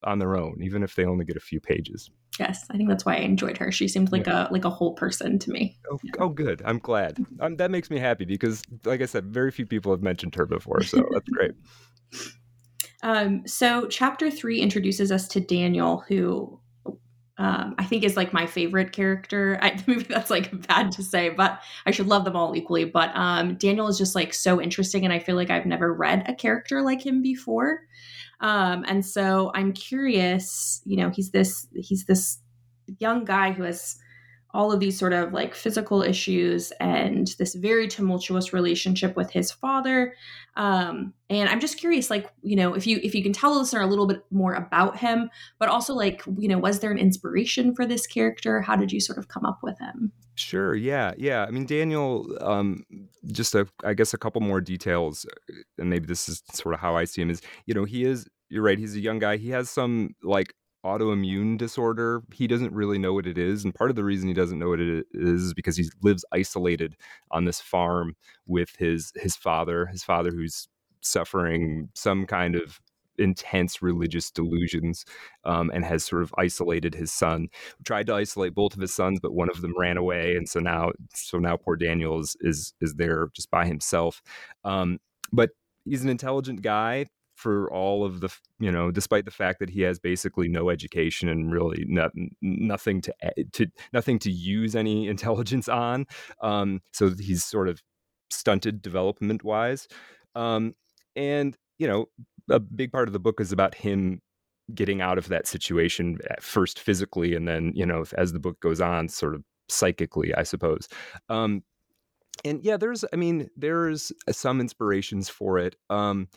on 0.07 0.19
their 0.19 0.35
own, 0.35 0.57
even 0.61 0.83
if 0.83 0.95
they 0.95 1.05
only 1.05 1.25
get 1.25 1.35
a 1.35 1.41
few 1.41 1.59
pages. 1.59 2.09
Yes, 2.39 2.65
I 2.69 2.77
think 2.77 2.89
that's 2.89 3.05
why 3.05 3.15
I 3.15 3.19
enjoyed 3.19 3.57
her. 3.57 3.71
She 3.71 3.87
seemed 3.87 4.11
like 4.11 4.27
yeah. 4.27 4.47
a 4.49 4.51
like 4.51 4.63
a 4.63 4.69
whole 4.69 4.93
person 4.93 5.37
to 5.39 5.51
me. 5.51 5.77
Oh, 5.91 5.99
yeah. 6.03 6.11
oh 6.19 6.29
good. 6.29 6.61
I'm 6.65 6.79
glad. 6.79 7.17
Um, 7.39 7.57
that 7.57 7.71
makes 7.71 7.89
me 7.89 7.97
happy 7.97 8.25
because, 8.25 8.63
like 8.85 9.01
I 9.01 9.05
said, 9.05 9.25
very 9.33 9.51
few 9.51 9.65
people 9.65 9.91
have 9.91 10.01
mentioned 10.01 10.35
her 10.35 10.45
before, 10.45 10.83
so 10.83 10.97
that's 11.11 11.29
great. 11.29 11.51
Um, 13.03 13.45
so 13.45 13.87
chapter 13.87 14.31
three 14.31 14.61
introduces 14.61 15.11
us 15.11 15.27
to 15.29 15.39
Daniel, 15.39 16.03
who 16.07 16.59
um, 17.39 17.75
I 17.77 17.85
think 17.85 18.03
is 18.03 18.17
like 18.17 18.33
my 18.33 18.45
favorite 18.45 18.91
character. 18.91 19.59
I, 19.63 19.81
maybe 19.87 20.03
that's 20.03 20.29
like 20.29 20.67
bad 20.67 20.91
to 20.93 21.03
say, 21.03 21.29
but 21.29 21.61
I 21.85 21.91
should 21.91 22.07
love 22.07 22.25
them 22.25 22.35
all 22.35 22.55
equally. 22.55 22.85
But 22.85 23.11
um, 23.15 23.55
Daniel 23.55 23.87
is 23.87 23.97
just 23.97 24.15
like 24.15 24.33
so 24.33 24.61
interesting, 24.61 25.03
and 25.03 25.13
I 25.13 25.19
feel 25.19 25.35
like 25.35 25.49
I've 25.49 25.65
never 25.65 25.93
read 25.93 26.23
a 26.27 26.35
character 26.35 26.81
like 26.81 27.05
him 27.05 27.21
before. 27.21 27.81
Um, 28.39 28.85
and 28.87 29.05
so 29.05 29.51
I'm 29.53 29.73
curious. 29.73 30.81
You 30.85 30.97
know, 30.97 31.09
he's 31.09 31.31
this 31.31 31.67
he's 31.73 32.05
this 32.05 32.39
young 32.99 33.25
guy 33.25 33.51
who 33.51 33.63
has 33.63 33.97
all 34.53 34.71
of 34.71 34.79
these 34.79 34.97
sort 34.97 35.13
of 35.13 35.33
like 35.33 35.53
physical 35.53 36.01
issues 36.01 36.71
and 36.79 37.35
this 37.39 37.55
very 37.55 37.87
tumultuous 37.87 38.53
relationship 38.53 39.15
with 39.15 39.31
his 39.31 39.51
father 39.51 40.13
um, 40.55 41.13
and 41.29 41.49
i'm 41.49 41.59
just 41.59 41.77
curious 41.77 42.09
like 42.09 42.31
you 42.41 42.55
know 42.55 42.73
if 42.73 42.87
you 42.87 42.99
if 43.03 43.13
you 43.13 43.23
can 43.23 43.33
tell 43.33 43.53
the 43.53 43.59
listener 43.59 43.81
a 43.81 43.87
little 43.87 44.07
bit 44.07 44.23
more 44.31 44.53
about 44.53 44.97
him 44.97 45.29
but 45.59 45.69
also 45.69 45.93
like 45.93 46.21
you 46.37 46.47
know 46.47 46.57
was 46.57 46.79
there 46.79 46.91
an 46.91 46.97
inspiration 46.97 47.75
for 47.75 47.85
this 47.85 48.07
character 48.07 48.61
how 48.61 48.75
did 48.75 48.91
you 48.91 48.99
sort 48.99 49.17
of 49.17 49.27
come 49.27 49.45
up 49.45 49.59
with 49.63 49.77
him 49.79 50.11
Sure. 50.39 50.75
Yeah. 50.75 51.13
Yeah. 51.17 51.45
I 51.45 51.51
mean, 51.51 51.65
Daniel. 51.65 52.27
Um, 52.41 52.85
just 53.25 53.55
a, 53.55 53.67
I 53.83 53.93
guess, 53.95 54.13
a 54.13 54.17
couple 54.17 54.39
more 54.41 54.61
details, 54.61 55.25
and 55.77 55.89
maybe 55.89 56.05
this 56.05 56.29
is 56.29 56.43
sort 56.53 56.75
of 56.75 56.79
how 56.79 56.95
I 56.95 57.05
see 57.05 57.23
him. 57.23 57.29
Is 57.29 57.41
you 57.65 57.73
know, 57.73 57.85
he 57.85 58.03
is. 58.03 58.27
You're 58.49 58.63
right. 58.63 58.77
He's 58.77 58.95
a 58.95 58.99
young 58.99 59.19
guy. 59.19 59.37
He 59.37 59.49
has 59.49 59.69
some 59.69 60.11
like 60.23 60.53
autoimmune 60.87 61.57
disorder. 61.57 62.23
He 62.33 62.47
doesn't 62.47 62.73
really 62.73 62.97
know 62.97 63.13
what 63.13 63.27
it 63.27 63.37
is. 63.37 63.63
And 63.63 63.75
part 63.75 63.89
of 63.89 63.95
the 63.95 64.03
reason 64.03 64.27
he 64.27 64.33
doesn't 64.33 64.59
know 64.59 64.69
what 64.69 64.79
it 64.79 65.05
is 65.13 65.43
is 65.43 65.53
because 65.53 65.77
he 65.77 65.85
lives 66.01 66.25
isolated 66.31 66.95
on 67.31 67.45
this 67.45 67.59
farm 67.59 68.15
with 68.47 68.75
his 68.77 69.11
his 69.15 69.35
father, 69.35 69.85
his 69.87 70.03
father 70.03 70.31
who's 70.31 70.67
suffering 71.01 71.89
some 71.93 72.25
kind 72.25 72.55
of 72.55 72.79
intense 73.17 73.81
religious 73.81 74.29
delusions 74.31 75.03
um, 75.43 75.71
and 75.73 75.83
has 75.83 76.05
sort 76.05 76.21
of 76.21 76.33
isolated 76.37 76.93
his 76.93 77.11
son 77.11 77.47
tried 77.83 78.05
to 78.05 78.13
isolate 78.13 78.53
both 78.53 78.75
of 78.75 78.81
his 78.81 78.93
sons 78.93 79.19
but 79.19 79.33
one 79.33 79.49
of 79.49 79.61
them 79.61 79.73
ran 79.75 79.97
away 79.97 80.35
and 80.35 80.47
so 80.47 80.59
now 80.59 80.91
so 81.15 81.39
now 81.39 81.57
poor 81.57 81.75
daniel 81.75 82.19
is 82.19 82.37
is, 82.41 82.73
is 82.79 82.93
there 82.93 83.29
just 83.33 83.49
by 83.49 83.65
himself 83.65 84.21
um, 84.65 84.99
but 85.33 85.49
he's 85.83 86.03
an 86.03 86.09
intelligent 86.09 86.61
guy 86.61 87.07
for 87.37 87.71
all 87.71 88.03
of 88.03 88.19
the 88.19 88.35
you 88.59 88.71
know 88.71 88.89
despite 88.89 89.23
the 89.23 89.31
fact 89.31 89.59
that 89.59 89.69
he 89.69 89.81
has 89.81 89.99
basically 89.99 90.47
no 90.47 90.69
education 90.69 91.29
and 91.29 91.51
really 91.53 91.85
not, 91.87 92.11
nothing 92.41 92.99
to 92.99 93.13
to 93.53 93.67
nothing 93.93 94.17
to 94.17 94.31
use 94.31 94.75
any 94.75 95.07
intelligence 95.15 95.69
on 95.69 96.05
um, 96.41 96.81
so 96.91 97.09
he's 97.19 97.45
sort 97.45 97.69
of 97.69 97.81
stunted 98.31 98.81
development 98.81 99.43
wise 99.43 99.87
um, 100.35 100.73
and 101.15 101.55
you 101.77 101.87
know 101.87 102.07
a 102.49 102.59
big 102.59 102.91
part 102.91 103.07
of 103.07 103.13
the 103.13 103.19
book 103.19 103.39
is 103.39 103.51
about 103.51 103.75
him 103.75 104.19
getting 104.73 104.99
out 104.99 105.17
of 105.17 105.29
that 105.29 105.47
situation 105.47 106.17
at 106.31 106.41
first 106.41 106.79
physically 106.79 107.35
and 107.35 107.47
then 107.47 107.71
you 107.75 107.85
know 107.85 108.03
as 108.17 108.33
the 108.33 108.39
book 108.39 108.59
goes 108.59 108.81
on 108.81 109.07
sort 109.07 109.35
of 109.35 109.43
psychically 109.69 110.33
i 110.33 110.43
suppose 110.43 110.87
um, 111.29 111.61
and 112.43 112.63
yeah 112.63 112.77
there's 112.77 113.05
i 113.13 113.15
mean 113.15 113.47
there's 113.55 114.11
some 114.31 114.59
inspirations 114.59 115.29
for 115.29 115.59
it 115.59 115.75
um, 115.91 116.27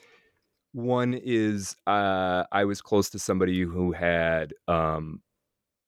one 0.72 1.14
is 1.14 1.76
uh, 1.86 2.44
I 2.52 2.64
was 2.64 2.80
close 2.80 3.10
to 3.10 3.18
somebody 3.18 3.62
who 3.62 3.92
had 3.92 4.54
um, 4.68 5.20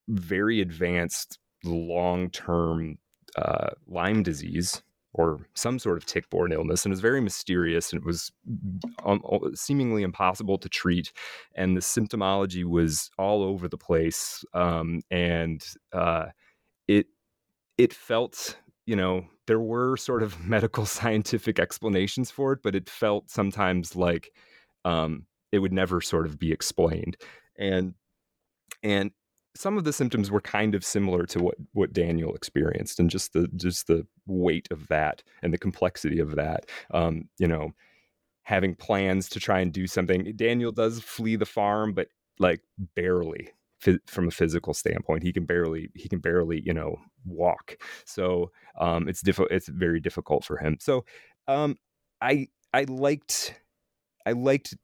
very 0.08 0.60
advanced 0.60 1.38
long 1.64 2.30
term 2.30 2.98
uh, 3.36 3.70
Lyme 3.86 4.22
disease 4.22 4.82
or 5.14 5.46
some 5.54 5.78
sort 5.78 5.98
of 5.98 6.06
tick 6.06 6.28
borne 6.30 6.52
illness, 6.52 6.84
and 6.84 6.90
it 6.90 6.94
was 6.94 7.00
very 7.00 7.20
mysterious 7.20 7.92
and 7.92 8.00
it 8.00 8.06
was 8.06 8.32
um, 9.04 9.20
seemingly 9.54 10.02
impossible 10.02 10.56
to 10.58 10.68
treat. 10.68 11.12
And 11.54 11.76
the 11.76 11.80
symptomology 11.80 12.64
was 12.64 13.10
all 13.18 13.42
over 13.42 13.68
the 13.68 13.76
place. 13.76 14.42
Um, 14.54 15.02
and 15.10 15.62
uh, 15.92 16.26
it, 16.88 17.06
it 17.76 17.92
felt 17.92 18.56
you 18.86 18.96
know, 18.96 19.24
there 19.46 19.60
were 19.60 19.96
sort 19.96 20.22
of 20.22 20.40
medical 20.44 20.86
scientific 20.86 21.58
explanations 21.58 22.30
for 22.30 22.52
it, 22.52 22.60
but 22.62 22.74
it 22.74 22.88
felt 22.88 23.30
sometimes 23.30 23.96
like 23.96 24.32
um, 24.84 25.26
it 25.50 25.58
would 25.58 25.72
never 25.72 26.00
sort 26.00 26.26
of 26.26 26.38
be 26.38 26.52
explained. 26.52 27.16
And 27.58 27.94
and 28.82 29.12
some 29.54 29.76
of 29.76 29.84
the 29.84 29.92
symptoms 29.92 30.30
were 30.30 30.40
kind 30.40 30.74
of 30.74 30.84
similar 30.84 31.26
to 31.26 31.42
what 31.42 31.54
what 31.72 31.92
Daniel 31.92 32.34
experienced, 32.34 32.98
and 32.98 33.10
just 33.10 33.32
the 33.32 33.48
just 33.56 33.86
the 33.86 34.06
weight 34.26 34.68
of 34.70 34.88
that 34.88 35.22
and 35.42 35.52
the 35.52 35.58
complexity 35.58 36.18
of 36.18 36.36
that. 36.36 36.66
Um, 36.92 37.28
you 37.38 37.46
know, 37.46 37.72
having 38.44 38.74
plans 38.74 39.28
to 39.30 39.40
try 39.40 39.60
and 39.60 39.72
do 39.72 39.86
something. 39.86 40.32
Daniel 40.36 40.72
does 40.72 41.00
flee 41.00 41.36
the 41.36 41.46
farm, 41.46 41.92
but 41.92 42.08
like 42.38 42.60
barely 42.96 43.50
from 44.06 44.28
a 44.28 44.30
physical 44.30 44.74
standpoint. 44.74 45.22
He 45.22 45.32
can 45.32 45.44
barely 45.44 45.90
he 45.94 46.08
can 46.08 46.20
barely 46.20 46.62
you 46.64 46.72
know 46.72 46.96
walk. 47.24 47.76
So 48.04 48.50
um, 48.80 49.08
it's 49.08 49.22
difficult. 49.22 49.52
It's 49.52 49.68
very 49.68 50.00
difficult 50.00 50.44
for 50.44 50.56
him. 50.56 50.78
So 50.80 51.04
um, 51.48 51.76
I 52.20 52.48
I 52.72 52.84
liked 52.84 53.54
I 54.26 54.32
liked 54.32 54.74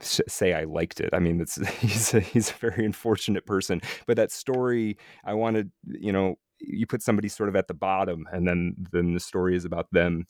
say 0.00 0.52
I 0.52 0.64
liked 0.64 1.00
it. 1.00 1.10
I 1.12 1.18
mean, 1.18 1.38
he's 1.80 2.14
a, 2.14 2.20
he's 2.20 2.50
a 2.50 2.54
very 2.54 2.84
unfortunate 2.84 3.46
person, 3.46 3.80
but 4.06 4.16
that 4.16 4.32
story 4.32 4.98
I 5.24 5.34
wanted, 5.34 5.70
you 5.86 6.12
know, 6.12 6.36
you 6.60 6.86
put 6.86 7.02
somebody 7.02 7.28
sort 7.28 7.48
of 7.48 7.56
at 7.56 7.68
the 7.68 7.74
bottom, 7.74 8.26
and 8.32 8.46
then 8.46 8.74
then 8.92 9.14
the 9.14 9.20
story 9.20 9.56
is 9.56 9.64
about 9.64 9.88
them 9.90 10.26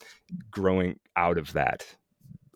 growing 0.50 0.98
out 1.16 1.36
of 1.36 1.52
that, 1.52 1.84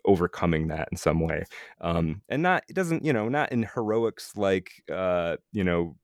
overcoming 0.07 0.69
that 0.69 0.89
in 0.91 0.97
some 0.97 1.21
way, 1.21 1.45
um, 1.83 2.23
and 2.31 2.43
not 2.43 2.65
it 2.69 2.75
doesn't 2.75 3.05
you 3.05 3.13
know 3.13 3.29
not 3.29 3.53
in 3.53 3.65
heroics 3.75 4.35
like 4.35 4.83
uh, 4.91 5.37
you 5.53 5.63
know 5.63 5.97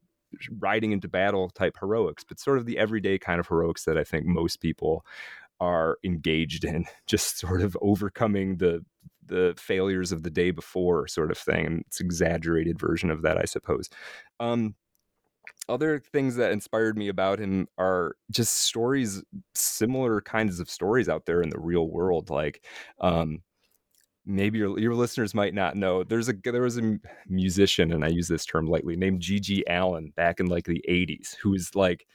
riding 0.61 0.93
into 0.93 1.09
battle 1.09 1.51
type 1.51 1.77
heroics, 1.81 2.25
but 2.25 2.39
sort 2.39 2.59
of 2.59 2.67
the 2.67 2.79
everyday 2.79 3.19
kind 3.19 3.41
of 3.41 3.49
heroics 3.49 3.85
that 3.85 3.99
I 3.99 4.05
think 4.05 4.27
most 4.27 4.61
people 4.61 5.05
are 5.63 5.99
engaged 6.05 6.65
in, 6.65 6.85
just 7.07 7.39
sort 7.39 7.63
of 7.63 7.77
overcoming 7.81 8.57
the 8.59 8.85
the 9.25 9.55
failures 9.57 10.11
of 10.13 10.25
the 10.25 10.31
day 10.31 10.51
before 10.51 11.07
sort 11.07 11.31
of 11.31 11.39
thing. 11.39 11.65
And 11.65 11.85
it's 11.87 12.01
exaggerated 12.01 12.79
version 12.79 13.09
of 13.09 13.23
that, 13.23 13.39
I 13.39 13.45
suppose. 13.45 13.89
Um, 14.41 14.75
other 15.69 16.01
things 16.01 16.35
that 16.37 16.51
inspired 16.51 16.99
me 16.99 17.09
about 17.09 17.39
him 17.39 17.69
are 17.79 18.17
just 18.31 18.63
stories, 18.63 19.23
similar 19.55 20.21
kinds 20.21 20.59
of 20.61 20.69
stories 20.69 21.09
out 21.09 21.25
there 21.25 21.41
in 21.41 21.51
the 21.51 21.61
real 21.61 21.89
world. 21.89 22.31
Like, 22.31 22.67
um, 23.01 23.43
maybe 24.27 24.59
your, 24.59 24.79
your 24.79 24.95
listeners 24.95 25.35
might 25.35 25.55
not 25.55 25.77
know 25.77 26.05
there's 26.05 26.29
a 26.29 26.35
there 26.45 26.63
was 26.63 26.79
a 26.79 26.99
musician 27.29 27.93
and 27.93 28.05
i 28.05 28.09
use 28.09 28.29
this 28.29 28.47
term 28.47 28.67
lightly 28.67 28.97
named 28.97 29.21
gg 29.21 29.63
allin 29.69 30.13
back 30.17 30.39
in 30.39 30.47
like 30.47 30.65
the 30.65 30.83
80s 30.89 31.35
who 31.43 31.51
was 31.51 31.75
like 31.75 32.07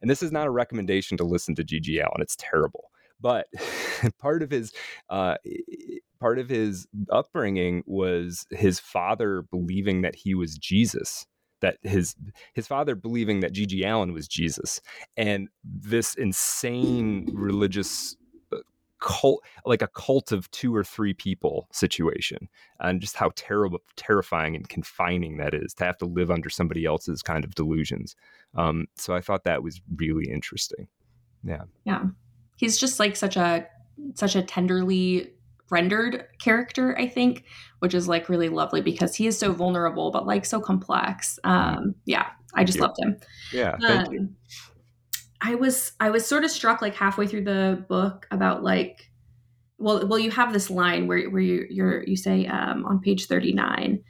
and 0.00 0.08
this 0.08 0.22
is 0.22 0.30
not 0.30 0.46
a 0.46 0.50
recommendation 0.50 1.16
to 1.16 1.24
listen 1.24 1.54
to 1.56 1.64
gg 1.64 1.98
allin 1.98 2.20
it's 2.20 2.36
terrible 2.38 2.90
but 3.20 3.46
part 4.18 4.42
of 4.42 4.50
his 4.50 4.72
uh, 5.08 5.36
part 6.20 6.38
of 6.38 6.48
his 6.48 6.86
upbringing 7.10 7.82
was 7.86 8.46
his 8.50 8.80
father 8.80 9.42
believing 9.50 10.02
that 10.02 10.16
he 10.16 10.34
was 10.34 10.58
Jesus 10.58 11.26
that 11.60 11.78
his 11.82 12.14
his 12.54 12.66
father 12.66 12.94
believing 12.94 13.40
that 13.40 13.52
GG 13.52 13.84
Allin 13.84 14.12
was 14.12 14.28
Jesus 14.28 14.80
and 15.16 15.48
this 15.64 16.14
insane 16.14 17.28
religious 17.32 18.16
uh, 18.52 18.58
cult 19.00 19.42
like 19.64 19.82
a 19.82 19.88
cult 19.88 20.32
of 20.32 20.50
two 20.50 20.74
or 20.74 20.84
three 20.84 21.14
people 21.14 21.68
situation 21.72 22.48
and 22.80 23.00
just 23.00 23.16
how 23.16 23.30
terrible 23.36 23.80
terrifying 23.96 24.54
and 24.54 24.68
confining 24.68 25.38
that 25.38 25.54
is 25.54 25.72
to 25.74 25.84
have 25.84 25.96
to 25.98 26.06
live 26.06 26.30
under 26.30 26.50
somebody 26.50 26.84
else's 26.84 27.22
kind 27.22 27.44
of 27.44 27.54
delusions 27.54 28.16
um, 28.54 28.86
so 28.96 29.14
i 29.14 29.20
thought 29.20 29.44
that 29.44 29.62
was 29.62 29.80
really 29.96 30.30
interesting. 30.30 30.88
Yeah. 31.44 31.62
Yeah 31.84 32.06
he's 32.56 32.78
just 32.78 32.98
like 32.98 33.16
such 33.16 33.36
a 33.36 33.66
such 34.14 34.36
a 34.36 34.42
tenderly 34.42 35.32
rendered 35.70 36.26
character 36.38 36.96
i 36.98 37.06
think 37.06 37.44
which 37.80 37.94
is 37.94 38.08
like 38.08 38.28
really 38.28 38.48
lovely 38.48 38.80
because 38.80 39.14
he 39.14 39.26
is 39.26 39.38
so 39.38 39.52
vulnerable 39.52 40.10
but 40.10 40.26
like 40.26 40.44
so 40.44 40.60
complex. 40.60 41.38
Um 41.44 41.94
yeah 42.04 42.26
i 42.54 42.64
just 42.64 42.78
loved 42.78 42.98
him. 42.98 43.16
Yeah 43.52 43.76
thank 43.80 44.08
um, 44.08 44.14
you 44.14 44.28
i 45.40 45.54
was 45.54 45.92
i 46.00 46.08
was 46.10 46.24
sort 46.26 46.44
of 46.44 46.50
struck 46.50 46.80
like 46.80 46.94
halfway 46.94 47.26
through 47.26 47.44
the 47.44 47.84
book 47.88 48.26
about 48.30 48.62
like 48.62 49.10
well 49.78 50.06
well 50.06 50.18
you 50.18 50.30
have 50.30 50.52
this 50.52 50.70
line 50.70 51.06
where 51.06 51.28
where 51.30 51.42
you 51.42 51.66
you're 51.68 52.04
you 52.04 52.16
say 52.16 52.46
um 52.46 52.86
on 52.86 53.00
page 53.00 53.26
39 53.26 54.02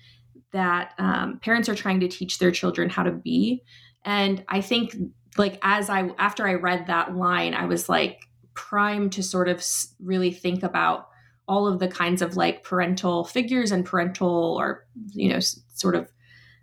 that 0.57 0.95
um, 0.99 1.39
parents 1.41 1.69
are 1.69 1.75
trying 1.75 2.01
to 2.01 2.09
teach 2.09 2.39
their 2.39 2.51
children 2.51 2.89
how 2.89 3.03
to 3.03 3.13
be. 3.13 3.63
And 4.05 4.45
I 4.49 4.61
think, 4.61 4.97
like, 5.37 5.59
as 5.63 5.91
I, 5.91 6.09
after 6.19 6.47
I 6.47 6.55
read 6.55 6.87
that 6.87 7.15
line, 7.15 7.55
I 7.55 7.67
was 7.67 7.89
like 7.89 8.26
primed 8.57 9.13
to 9.13 9.23
sort 9.23 9.49
of 9.49 9.65
really 10.01 10.33
think 10.33 10.65
about 10.65 11.09
all 11.47 11.69
of 11.69 11.79
the 11.79 11.87
kinds 11.87 12.23
of 12.23 12.37
like 12.37 12.65
parental 12.65 13.25
figures 13.25 13.71
and 13.71 13.85
parental 13.85 14.57
or, 14.59 14.85
you 15.13 15.29
know, 15.29 15.39
sort 15.75 15.95
of 15.95 16.11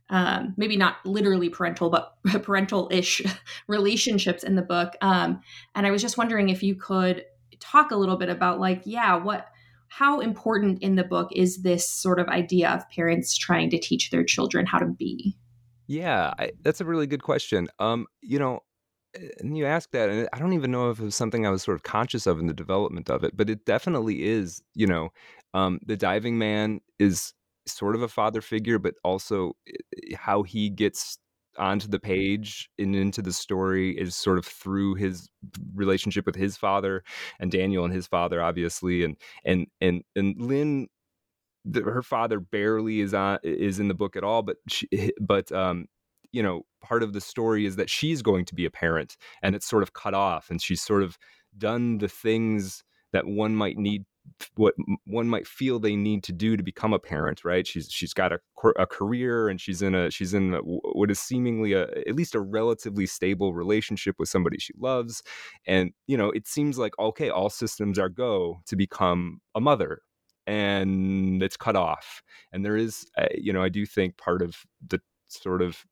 um, 0.09 0.53
maybe 0.57 0.75
not 0.75 0.97
literally 1.05 1.49
parental, 1.49 1.89
but 1.89 2.17
parental 2.43 2.89
ish 2.91 3.21
relationships 3.67 4.43
in 4.43 4.55
the 4.55 4.61
book. 4.61 4.95
Um, 5.01 5.41
and 5.75 5.87
I 5.87 5.91
was 5.91 6.01
just 6.01 6.17
wondering 6.17 6.49
if 6.49 6.61
you 6.61 6.75
could 6.75 7.23
talk 7.59 7.91
a 7.91 7.95
little 7.95 8.17
bit 8.17 8.29
about, 8.29 8.59
like, 8.59 8.81
yeah, 8.83 9.15
what, 9.15 9.47
how 9.87 10.19
important 10.19 10.81
in 10.81 10.95
the 10.95 11.03
book 11.03 11.29
is 11.33 11.61
this 11.61 11.89
sort 11.89 12.19
of 12.19 12.27
idea 12.27 12.69
of 12.69 12.89
parents 12.89 13.37
trying 13.37 13.69
to 13.69 13.79
teach 13.79 14.09
their 14.09 14.23
children 14.23 14.65
how 14.65 14.79
to 14.79 14.87
be? 14.87 15.37
Yeah, 15.87 16.33
I, 16.37 16.51
that's 16.61 16.81
a 16.81 16.85
really 16.85 17.07
good 17.07 17.23
question. 17.23 17.67
Um, 17.79 18.07
you 18.21 18.39
know, 18.39 18.61
and 19.39 19.57
you 19.57 19.65
ask 19.65 19.91
that, 19.91 20.09
and 20.09 20.29
I 20.33 20.39
don't 20.39 20.53
even 20.53 20.71
know 20.71 20.89
if 20.89 20.99
it 20.99 21.03
was 21.03 21.15
something 21.15 21.45
I 21.45 21.49
was 21.49 21.63
sort 21.63 21.75
of 21.75 21.83
conscious 21.83 22.25
of 22.27 22.39
in 22.39 22.47
the 22.47 22.53
development 22.53 23.09
of 23.09 23.23
it, 23.23 23.35
but 23.35 23.49
it 23.49 23.65
definitely 23.65 24.23
is. 24.23 24.61
You 24.75 24.87
know, 24.87 25.09
um, 25.53 25.79
the 25.85 25.97
diving 25.97 26.37
man 26.37 26.81
is 26.99 27.33
sort 27.65 27.95
of 27.95 28.01
a 28.01 28.07
father 28.07 28.41
figure, 28.41 28.79
but 28.79 28.95
also 29.03 29.55
how 30.15 30.43
he 30.43 30.69
gets 30.69 31.17
onto 31.57 31.87
the 31.87 31.99
page 31.99 32.69
and 32.79 32.95
into 32.95 33.21
the 33.21 33.33
story 33.33 33.91
is 33.97 34.15
sort 34.15 34.37
of 34.37 34.45
through 34.45 34.95
his 34.95 35.29
relationship 35.75 36.25
with 36.25 36.35
his 36.35 36.57
father 36.57 37.03
and 37.39 37.51
Daniel 37.51 37.85
and 37.85 37.93
his 37.93 38.07
father 38.07 38.41
obviously 38.41 39.03
and 39.03 39.17
and 39.45 39.67
and 39.79 40.03
and 40.15 40.39
Lynn 40.41 40.87
the, 41.65 41.81
her 41.81 42.01
father 42.01 42.39
barely 42.39 43.01
is 43.01 43.13
on 43.13 43.37
is 43.43 43.79
in 43.79 43.87
the 43.87 43.93
book 43.93 44.15
at 44.15 44.23
all 44.23 44.41
but 44.41 44.57
she, 44.67 44.87
but 45.21 45.51
um 45.51 45.85
you 46.33 46.43
know 46.43 46.63
part 46.83 47.03
of 47.03 47.13
the 47.13 47.21
story 47.21 47.65
is 47.65 47.77
that 47.77 47.89
she's 47.89 48.21
going 48.21 48.43
to 48.43 48.55
be 48.55 48.65
a 48.65 48.71
parent 48.71 49.15
and 49.41 49.55
it's 49.55 49.65
sort 49.65 49.83
of 49.83 49.93
cut 49.93 50.13
off 50.13 50.49
and 50.49 50.61
she's 50.61 50.81
sort 50.81 51.03
of 51.03 51.17
done 51.57 51.99
the 51.99 52.09
things 52.09 52.83
that 53.13 53.25
one 53.25 53.55
might 53.55 53.77
need 53.77 54.03
what 54.55 54.73
one 55.05 55.27
might 55.27 55.47
feel 55.47 55.79
they 55.79 55.95
need 55.95 56.23
to 56.23 56.31
do 56.31 56.55
to 56.55 56.63
become 56.63 56.93
a 56.93 56.99
parent 56.99 57.43
right? 57.43 57.67
She's 57.67 57.89
she's 57.91 58.13
got 58.13 58.31
a, 58.31 58.39
a 58.77 58.85
career 58.85 59.49
and 59.49 59.59
she's 59.59 59.81
in 59.81 59.93
a 59.95 60.09
she's 60.09 60.33
in 60.33 60.53
a, 60.53 60.59
what 60.59 61.11
is 61.11 61.19
seemingly 61.19 61.73
a 61.73 61.83
at 62.07 62.15
least 62.15 62.35
a 62.35 62.39
relatively 62.39 63.05
stable 63.05 63.53
relationship 63.53 64.15
with 64.19 64.29
somebody 64.29 64.57
she 64.59 64.73
loves 64.77 65.21
and 65.67 65.91
you 66.07 66.17
know 66.17 66.31
it 66.31 66.47
seems 66.47 66.77
like 66.77 66.97
okay 66.99 67.29
all 67.29 67.49
systems 67.49 67.99
are 67.99 68.09
go 68.09 68.61
to 68.65 68.75
become 68.75 69.41
a 69.55 69.61
mother 69.61 70.01
and 70.47 71.41
it's 71.43 71.57
cut 71.57 71.75
off 71.75 72.21
and 72.51 72.65
there 72.65 72.75
is 72.75 73.05
eh, 73.17 73.27
you 73.35 73.53
know 73.53 73.63
i 73.63 73.69
do 73.69 73.85
think 73.85 74.17
part 74.17 74.41
of 74.41 74.57
the 74.87 74.99
sort 75.27 75.61
of 75.61 75.85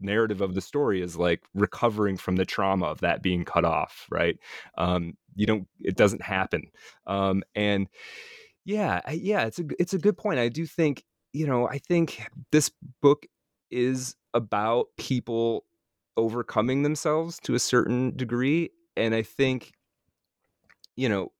narrative 0.00 0.40
of 0.40 0.54
the 0.54 0.60
story 0.60 1.02
is 1.02 1.16
like 1.16 1.42
recovering 1.54 2.16
from 2.16 2.36
the 2.36 2.44
trauma 2.44 2.86
of 2.86 3.00
that 3.00 3.22
being 3.22 3.44
cut 3.44 3.64
off 3.64 4.06
right 4.10 4.38
um 4.78 5.14
you 5.34 5.46
don't 5.46 5.66
it 5.80 5.96
doesn't 5.96 6.22
happen 6.22 6.62
um 7.06 7.42
and 7.54 7.88
yeah 8.64 9.00
yeah 9.12 9.44
it's 9.44 9.58
a 9.58 9.64
it's 9.78 9.94
a 9.94 9.98
good 9.98 10.16
point 10.16 10.38
i 10.38 10.48
do 10.48 10.66
think 10.66 11.04
you 11.32 11.46
know 11.46 11.68
i 11.68 11.78
think 11.78 12.28
this 12.52 12.70
book 13.00 13.26
is 13.70 14.16
about 14.32 14.86
people 14.96 15.64
overcoming 16.16 16.82
themselves 16.82 17.38
to 17.42 17.54
a 17.54 17.58
certain 17.58 18.16
degree 18.16 18.70
and 18.96 19.14
i 19.14 19.22
think 19.22 19.72
you 20.96 21.08
know 21.08 21.30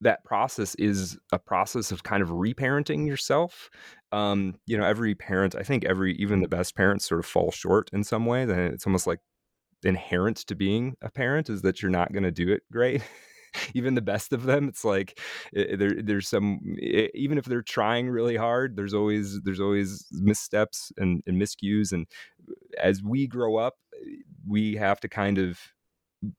that 0.00 0.24
process 0.24 0.74
is 0.76 1.18
a 1.32 1.38
process 1.38 1.90
of 1.90 2.02
kind 2.02 2.22
of 2.22 2.28
reparenting 2.28 3.06
yourself. 3.06 3.70
Um, 4.12 4.56
you 4.66 4.78
know, 4.78 4.84
every 4.84 5.14
parent, 5.14 5.54
I 5.54 5.62
think 5.62 5.84
every, 5.84 6.14
even 6.14 6.40
the 6.40 6.48
best 6.48 6.74
parents 6.74 7.06
sort 7.06 7.20
of 7.20 7.26
fall 7.26 7.50
short 7.50 7.90
in 7.92 8.04
some 8.04 8.26
way. 8.26 8.42
And 8.42 8.50
it's 8.52 8.86
almost 8.86 9.06
like 9.06 9.20
inherent 9.84 10.38
to 10.38 10.54
being 10.54 10.96
a 11.02 11.10
parent 11.10 11.50
is 11.50 11.62
that 11.62 11.82
you're 11.82 11.90
not 11.90 12.12
going 12.12 12.22
to 12.22 12.30
do 12.30 12.50
it 12.50 12.62
great. 12.72 13.02
even 13.74 13.94
the 13.94 14.02
best 14.02 14.32
of 14.32 14.44
them, 14.44 14.68
it's 14.68 14.84
like 14.84 15.18
eh, 15.54 15.76
there, 15.76 16.02
there's 16.02 16.28
some, 16.28 16.76
eh, 16.82 17.08
even 17.14 17.38
if 17.38 17.44
they're 17.44 17.62
trying 17.62 18.08
really 18.08 18.36
hard, 18.36 18.76
there's 18.76 18.94
always, 18.94 19.40
there's 19.42 19.60
always 19.60 20.06
missteps 20.12 20.92
and, 20.96 21.22
and 21.26 21.40
miscues. 21.40 21.92
And 21.92 22.06
as 22.80 23.02
we 23.02 23.26
grow 23.26 23.56
up, 23.56 23.74
we 24.46 24.76
have 24.76 25.00
to 25.00 25.08
kind 25.08 25.38
of 25.38 25.58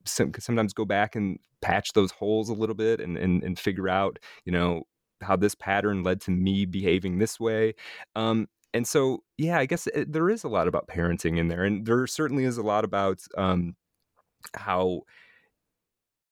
some, 0.05 0.31
sometimes 0.39 0.73
go 0.73 0.85
back 0.85 1.15
and 1.15 1.39
patch 1.61 1.93
those 1.93 2.11
holes 2.11 2.49
a 2.49 2.53
little 2.53 2.75
bit 2.75 2.99
and, 2.99 3.17
and, 3.17 3.43
and 3.43 3.59
figure 3.59 3.89
out, 3.89 4.19
you 4.45 4.51
know, 4.51 4.83
how 5.21 5.35
this 5.35 5.55
pattern 5.55 6.03
led 6.03 6.21
to 6.21 6.31
me 6.31 6.65
behaving 6.65 7.17
this 7.17 7.39
way. 7.39 7.73
Um, 8.15 8.47
and 8.73 8.87
so, 8.87 9.23
yeah, 9.37 9.59
I 9.59 9.65
guess 9.65 9.87
it, 9.87 9.95
eh, 9.95 10.05
there 10.07 10.29
is 10.29 10.43
a 10.43 10.49
lot 10.49 10.67
about 10.67 10.87
parenting 10.87 11.37
in 11.37 11.47
there, 11.47 11.63
and 11.63 11.85
there 11.85 12.05
certainly 12.07 12.43
is 12.43 12.57
a 12.57 12.63
lot 12.63 12.83
about 12.85 13.19
um, 13.37 13.75
how 14.55 15.01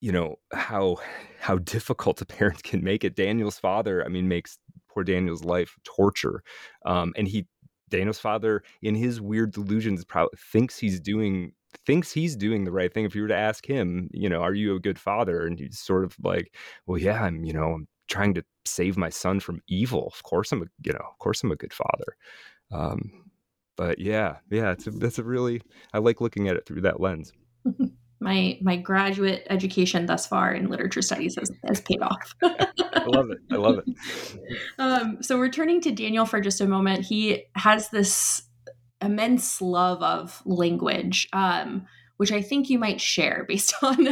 you 0.01 0.11
know 0.11 0.35
how 0.53 0.97
how 1.39 1.57
difficult 1.57 2.21
a 2.21 2.25
parent 2.25 2.63
can 2.63 2.83
make 2.83 3.03
it. 3.03 3.15
Daniel's 3.15 3.59
father, 3.59 4.05
I 4.05 4.09
mean, 4.09 4.27
makes 4.27 4.57
poor 4.89 5.03
Daniel's 5.03 5.43
life 5.43 5.75
torture, 5.83 6.43
um, 6.85 7.13
and 7.17 7.27
he 7.27 7.47
Daniel's 7.89 8.19
father, 8.19 8.63
in 8.81 8.95
his 8.95 9.21
weird 9.21 9.51
delusions, 9.51 10.05
probably 10.05 10.37
thinks 10.37 10.77
he's 10.77 10.99
doing 10.99 11.53
thinks 11.85 12.11
he's 12.11 12.35
doing 12.35 12.63
the 12.63 12.71
right 12.71 12.93
thing. 12.93 13.05
If 13.05 13.15
you 13.15 13.21
were 13.21 13.27
to 13.27 13.35
ask 13.35 13.65
him, 13.65 14.09
you 14.13 14.29
know, 14.29 14.41
are 14.41 14.53
you 14.53 14.75
a 14.75 14.79
good 14.79 14.99
father? 14.99 15.45
And 15.45 15.59
he's 15.59 15.79
sort 15.79 16.03
of 16.03 16.15
like, 16.23 16.53
well, 16.85 16.97
yeah, 16.97 17.23
I'm, 17.23 17.43
you 17.43 17.53
know, 17.53 17.73
I'm 17.73 17.87
trying 18.07 18.33
to 18.35 18.43
save 18.67 18.97
my 18.97 19.09
son 19.09 19.39
from 19.39 19.61
evil. 19.67 20.07
Of 20.07 20.23
course, 20.23 20.51
I'm 20.51 20.61
a, 20.61 20.65
you 20.83 20.93
know, 20.93 20.99
of 20.99 21.17
course, 21.19 21.43
I'm 21.43 21.51
a 21.51 21.55
good 21.55 21.73
father. 21.73 22.17
Um, 22.71 23.27
but 23.75 23.99
yeah, 23.99 24.37
yeah, 24.49 24.71
it's 24.71 24.87
a, 24.87 24.91
that's 24.91 25.19
a 25.19 25.23
really, 25.23 25.61
I 25.93 25.99
like 25.99 26.21
looking 26.21 26.47
at 26.47 26.55
it 26.55 26.65
through 26.65 26.81
that 26.81 26.99
lens. 26.99 27.31
my 28.19 28.57
my 28.61 28.75
graduate 28.75 29.45
education 29.49 30.07
thus 30.07 30.25
far 30.25 30.51
in 30.51 30.69
literature 30.69 31.01
studies 31.01 31.35
has, 31.37 31.51
has 31.67 31.81
paid 31.81 32.01
off. 32.01 32.33
I 32.43 33.05
love 33.05 33.29
it. 33.29 33.37
I 33.51 33.55
love 33.55 33.79
it. 33.79 33.85
Um, 34.79 35.17
so 35.21 35.39
returning 35.39 35.81
to 35.81 35.91
Daniel 35.91 36.25
for 36.25 36.39
just 36.39 36.61
a 36.61 36.67
moment, 36.67 37.03
he 37.03 37.45
has 37.55 37.89
this 37.89 38.43
immense 39.01 39.61
love 39.61 40.01
of 40.01 40.41
language, 40.45 41.27
um, 41.33 41.85
which 42.17 42.31
I 42.31 42.41
think 42.41 42.69
you 42.69 42.79
might 42.79 43.01
share 43.01 43.45
based 43.47 43.73
on 43.81 44.05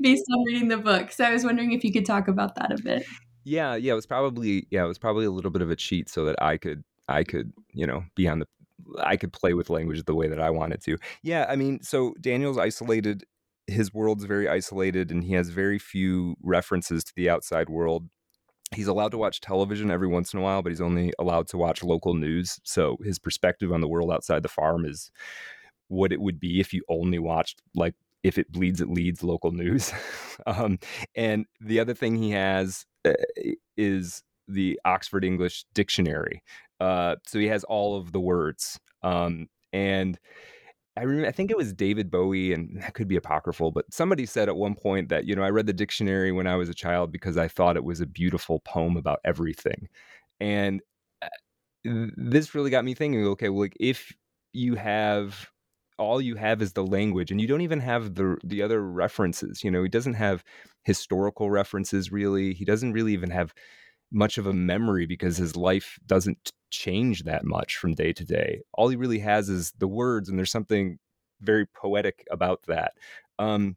based 0.00 0.24
on 0.32 0.44
reading 0.46 0.68
the 0.68 0.78
book. 0.78 1.12
So 1.12 1.24
I 1.24 1.32
was 1.32 1.44
wondering 1.44 1.72
if 1.72 1.84
you 1.84 1.92
could 1.92 2.06
talk 2.06 2.28
about 2.28 2.56
that 2.56 2.72
a 2.72 2.82
bit. 2.82 3.04
Yeah, 3.44 3.74
yeah, 3.74 3.92
it 3.92 3.96
was 3.96 4.06
probably 4.06 4.66
yeah, 4.70 4.84
it 4.84 4.88
was 4.88 4.98
probably 4.98 5.24
a 5.24 5.30
little 5.30 5.50
bit 5.50 5.62
of 5.62 5.70
a 5.70 5.76
cheat 5.76 6.08
so 6.08 6.24
that 6.24 6.40
I 6.42 6.56
could 6.56 6.84
I 7.08 7.24
could 7.24 7.52
you 7.72 7.86
know 7.86 8.04
be 8.14 8.28
on 8.28 8.40
the 8.40 8.46
I 9.00 9.16
could 9.16 9.32
play 9.32 9.54
with 9.54 9.70
language 9.70 10.04
the 10.04 10.14
way 10.14 10.28
that 10.28 10.40
I 10.40 10.50
wanted 10.50 10.82
to. 10.84 10.98
Yeah, 11.22 11.46
I 11.48 11.56
mean, 11.56 11.82
so 11.82 12.14
Daniel's 12.20 12.58
isolated. 12.58 13.24
His 13.68 13.94
world's 13.94 14.24
very 14.24 14.48
isolated, 14.48 15.12
and 15.12 15.22
he 15.22 15.34
has 15.34 15.50
very 15.50 15.78
few 15.78 16.36
references 16.42 17.04
to 17.04 17.12
the 17.14 17.30
outside 17.30 17.68
world 17.68 18.08
he's 18.74 18.86
allowed 18.86 19.10
to 19.10 19.18
watch 19.18 19.40
television 19.40 19.90
every 19.90 20.08
once 20.08 20.32
in 20.32 20.40
a 20.40 20.42
while, 20.42 20.62
but 20.62 20.70
he's 20.70 20.80
only 20.80 21.12
allowed 21.18 21.48
to 21.48 21.56
watch 21.56 21.82
local 21.82 22.14
news. 22.14 22.58
So 22.64 22.96
his 23.04 23.18
perspective 23.18 23.72
on 23.72 23.80
the 23.80 23.88
world 23.88 24.10
outside 24.10 24.42
the 24.42 24.48
farm 24.48 24.84
is 24.84 25.10
what 25.88 26.12
it 26.12 26.20
would 26.20 26.40
be 26.40 26.60
if 26.60 26.72
you 26.72 26.82
only 26.88 27.18
watched 27.18 27.60
like 27.74 27.94
if 28.22 28.38
it 28.38 28.50
bleeds 28.50 28.80
it 28.80 28.88
leads 28.88 29.22
local 29.22 29.52
news. 29.52 29.92
um, 30.46 30.78
and 31.14 31.46
the 31.60 31.80
other 31.80 31.94
thing 31.94 32.16
he 32.16 32.30
has 32.30 32.86
is 33.76 34.22
the 34.48 34.78
Oxford 34.84 35.24
English 35.24 35.64
Dictionary. 35.74 36.42
Uh, 36.80 37.16
so 37.26 37.38
he 37.38 37.46
has 37.48 37.64
all 37.64 37.96
of 37.96 38.12
the 38.12 38.20
words. 38.20 38.78
Um, 39.02 39.48
and 39.72 40.18
I 40.96 41.02
remember, 41.02 41.28
I 41.28 41.32
think 41.32 41.50
it 41.50 41.56
was 41.56 41.72
David 41.72 42.10
Bowie, 42.10 42.52
and 42.52 42.82
that 42.82 42.94
could 42.94 43.08
be 43.08 43.16
apocryphal, 43.16 43.70
but 43.70 43.86
somebody 43.92 44.26
said 44.26 44.48
at 44.48 44.56
one 44.56 44.74
point 44.74 45.08
that, 45.08 45.24
you 45.24 45.34
know, 45.34 45.42
I 45.42 45.50
read 45.50 45.66
the 45.66 45.72
dictionary 45.72 46.32
when 46.32 46.46
I 46.46 46.56
was 46.56 46.68
a 46.68 46.74
child 46.74 47.10
because 47.10 47.38
I 47.38 47.48
thought 47.48 47.76
it 47.76 47.84
was 47.84 48.00
a 48.00 48.06
beautiful 48.06 48.60
poem 48.60 48.96
about 48.96 49.20
everything. 49.24 49.88
And 50.40 50.82
uh, 51.22 51.28
this 52.16 52.54
really 52.54 52.70
got 52.70 52.84
me 52.84 52.94
thinking, 52.94 53.24
okay, 53.28 53.48
well, 53.48 53.60
like 53.60 53.76
if 53.80 54.12
you 54.52 54.74
have 54.74 55.51
all 56.02 56.20
you 56.20 56.36
have 56.36 56.62
is 56.62 56.72
the 56.72 56.84
language 56.84 57.30
and 57.30 57.40
you 57.40 57.46
don't 57.46 57.60
even 57.60 57.80
have 57.80 58.14
the 58.14 58.36
the 58.44 58.62
other 58.62 58.82
references, 58.82 59.64
you 59.64 59.70
know, 59.70 59.82
he 59.82 59.88
doesn't 59.88 60.14
have 60.14 60.44
historical 60.84 61.50
references 61.50 62.12
really. 62.12 62.54
He 62.54 62.64
doesn't 62.64 62.92
really 62.92 63.12
even 63.12 63.30
have 63.30 63.54
much 64.10 64.38
of 64.38 64.46
a 64.46 64.52
memory 64.52 65.06
because 65.06 65.36
his 65.36 65.56
life 65.56 65.98
doesn't 66.06 66.52
change 66.70 67.22
that 67.24 67.44
much 67.44 67.76
from 67.76 67.94
day 67.94 68.12
to 68.12 68.24
day. 68.24 68.60
All 68.74 68.88
he 68.88 68.96
really 68.96 69.20
has 69.20 69.48
is 69.48 69.72
the 69.78 69.88
words, 69.88 70.28
and 70.28 70.38
there's 70.38 70.50
something 70.50 70.98
very 71.40 71.66
poetic 71.66 72.24
about 72.30 72.62
that. 72.66 72.92
Um, 73.38 73.76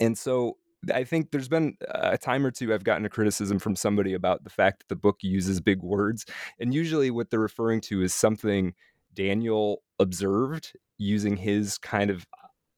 and 0.00 0.16
so 0.16 0.56
I 0.92 1.04
think 1.04 1.30
there's 1.30 1.48
been 1.48 1.76
a 1.88 2.16
time 2.16 2.44
or 2.44 2.50
two 2.50 2.72
I've 2.72 2.84
gotten 2.84 3.04
a 3.04 3.10
criticism 3.10 3.58
from 3.58 3.76
somebody 3.76 4.14
about 4.14 4.44
the 4.44 4.50
fact 4.50 4.80
that 4.80 4.88
the 4.88 4.96
book 4.96 5.18
uses 5.20 5.60
big 5.60 5.82
words. 5.82 6.24
And 6.58 6.72
usually 6.72 7.10
what 7.10 7.30
they're 7.30 7.38
referring 7.38 7.82
to 7.82 8.02
is 8.02 8.14
something 8.14 8.74
Daniel 9.14 9.82
observed 9.98 10.72
using 10.98 11.36
his 11.36 11.78
kind 11.78 12.10
of 12.10 12.26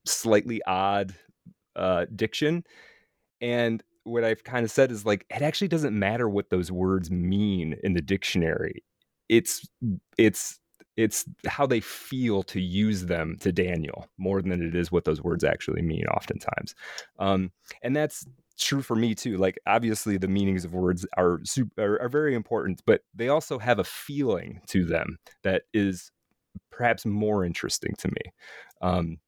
slightly 0.04 0.60
odd 0.66 1.14
uh, 1.76 2.06
diction. 2.14 2.64
And 3.40 3.82
what 4.04 4.24
I've 4.24 4.44
kind 4.44 4.64
of 4.64 4.70
said 4.70 4.90
is 4.90 5.04
like 5.04 5.26
it 5.30 5.42
actually 5.42 5.68
doesn't 5.68 5.98
matter 5.98 6.28
what 6.28 6.50
those 6.50 6.70
words 6.72 7.10
mean 7.10 7.76
in 7.82 7.94
the 7.94 8.02
dictionary. 8.02 8.84
It's 9.28 9.66
it's 10.18 10.58
it's 10.96 11.24
how 11.46 11.66
they 11.66 11.80
feel 11.80 12.42
to 12.42 12.60
use 12.60 13.06
them 13.06 13.36
to 13.40 13.50
Daniel 13.50 14.06
more 14.18 14.42
than 14.42 14.62
it 14.62 14.74
is 14.74 14.92
what 14.92 15.04
those 15.04 15.22
words 15.22 15.42
actually 15.42 15.82
mean 15.82 16.04
oftentimes. 16.06 16.74
Um, 17.18 17.50
and 17.82 17.96
that's 17.96 18.26
true 18.58 18.82
for 18.82 18.94
me 18.94 19.14
too. 19.14 19.38
Like 19.38 19.58
obviously 19.66 20.18
the 20.18 20.28
meanings 20.28 20.64
of 20.64 20.74
words 20.74 21.06
are, 21.16 21.40
super, 21.44 21.82
are, 21.82 22.02
are 22.02 22.08
very 22.08 22.34
important, 22.34 22.82
but 22.86 23.02
they 23.14 23.28
also 23.28 23.58
have 23.58 23.78
a 23.78 23.84
feeling 23.84 24.60
to 24.68 24.84
them 24.84 25.18
that 25.42 25.62
is 25.72 26.10
perhaps 26.70 27.04
more 27.06 27.44
interesting 27.44 27.94
to 27.98 28.08
me. 28.08 28.32
Um, 28.80 29.18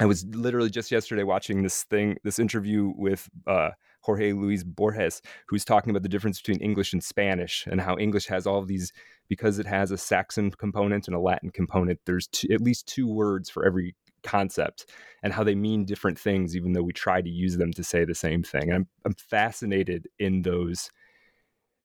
I 0.00 0.06
was 0.06 0.24
literally 0.26 0.70
just 0.70 0.90
yesterday 0.90 1.22
watching 1.22 1.62
this 1.62 1.84
thing, 1.84 2.16
this 2.24 2.38
interview 2.38 2.92
with 2.96 3.28
uh, 3.46 3.70
Jorge 4.00 4.32
Luis 4.32 4.64
Borges, 4.64 5.22
who's 5.48 5.64
talking 5.64 5.90
about 5.90 6.02
the 6.02 6.08
difference 6.08 6.40
between 6.40 6.60
English 6.60 6.92
and 6.92 7.02
Spanish 7.02 7.66
and 7.70 7.80
how 7.80 7.96
English 7.96 8.26
has 8.26 8.46
all 8.46 8.62
these, 8.62 8.92
because 9.28 9.58
it 9.58 9.66
has 9.66 9.92
a 9.92 9.96
Saxon 9.96 10.50
component 10.50 11.06
and 11.06 11.14
a 11.14 11.20
Latin 11.20 11.50
component, 11.50 12.00
there's 12.06 12.28
at 12.50 12.60
least 12.60 12.88
two 12.88 13.06
words 13.06 13.48
for 13.48 13.64
every 13.64 13.94
concept 14.24 14.90
and 15.22 15.32
how 15.32 15.44
they 15.44 15.54
mean 15.54 15.84
different 15.84 16.18
things, 16.18 16.56
even 16.56 16.72
though 16.72 16.82
we 16.82 16.92
try 16.92 17.22
to 17.22 17.30
use 17.30 17.56
them 17.56 17.72
to 17.72 17.84
say 17.84 18.04
the 18.04 18.14
same 18.14 18.42
thing. 18.42 18.64
And 18.64 18.74
I'm, 18.74 18.88
I'm 19.04 19.14
fascinated 19.14 20.08
in 20.18 20.42
those, 20.42 20.90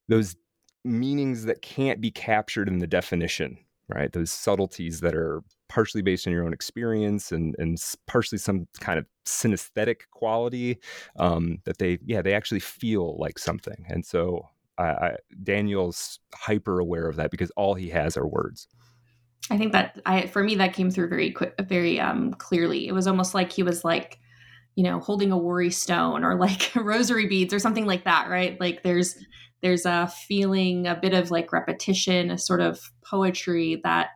those 0.08 0.36
meanings 0.84 1.46
that 1.46 1.62
can't 1.62 2.02
be 2.02 2.12
captured 2.12 2.68
in 2.68 2.80
the 2.80 2.88
definition, 2.88 3.58
right? 3.90 4.12
Those 4.12 4.32
subtleties 4.32 5.02
that 5.02 5.16
are 5.16 5.42
partially 5.68 6.02
based 6.02 6.26
on 6.28 6.34
your 6.34 6.46
own 6.46 6.54
experience 6.54 7.32
and 7.32 7.56
and 7.60 7.78
partially 8.08 8.38
some 8.38 8.68
kind 8.80 8.98
of 8.98 9.06
synesthetic 9.26 10.02
quality 10.12 10.80
um, 11.18 11.60
that 11.66 11.78
they 11.78 12.00
yeah 12.06 12.22
they 12.22 12.34
actually 12.34 12.60
feel 12.60 13.18
like 13.20 13.38
something 13.38 13.86
and 13.88 14.06
so 14.06 14.48
I, 14.80 14.84
I, 14.84 15.16
Daniel's 15.44 16.20
hyper 16.34 16.80
aware 16.80 17.08
of 17.08 17.18
that 17.18 17.32
because 17.32 17.52
all 17.52 17.74
he 17.76 17.90
has 17.90 18.16
are 18.16 18.26
words. 18.26 18.68
I 19.52 19.58
think 19.58 19.74
that 19.74 20.00
I 20.06 20.28
for 20.28 20.44
me 20.44 20.56
that 20.56 20.74
came 20.74 20.90
through 20.90 21.10
very 21.10 21.32
quick, 21.32 21.54
very 21.68 22.00
um, 22.00 22.34
clearly. 22.36 22.88
It 22.88 22.94
was 22.94 23.08
almost 23.08 23.34
like 23.34 23.52
he 23.52 23.64
was 23.64 23.84
like, 23.84 24.20
you 24.76 24.84
know, 24.84 25.00
holding 25.00 25.32
a 25.32 25.38
worry 25.38 25.72
stone 25.72 26.24
or 26.24 26.36
like 26.36 26.72
rosary 26.76 27.28
beads 27.28 27.54
or 27.54 27.60
something 27.60 27.86
like 27.86 28.06
that, 28.06 28.30
right? 28.30 28.60
Like 28.60 28.84
there's 28.84 29.18
there's 29.62 29.86
a 29.86 30.08
feeling, 30.28 30.88
a 30.88 30.96
bit 30.96 31.14
of 31.14 31.32
like 31.32 31.52
repetition, 31.52 32.32
a 32.32 32.38
sort 32.38 32.62
of 32.62 32.92
poetry 33.04 33.82
that 33.84 34.10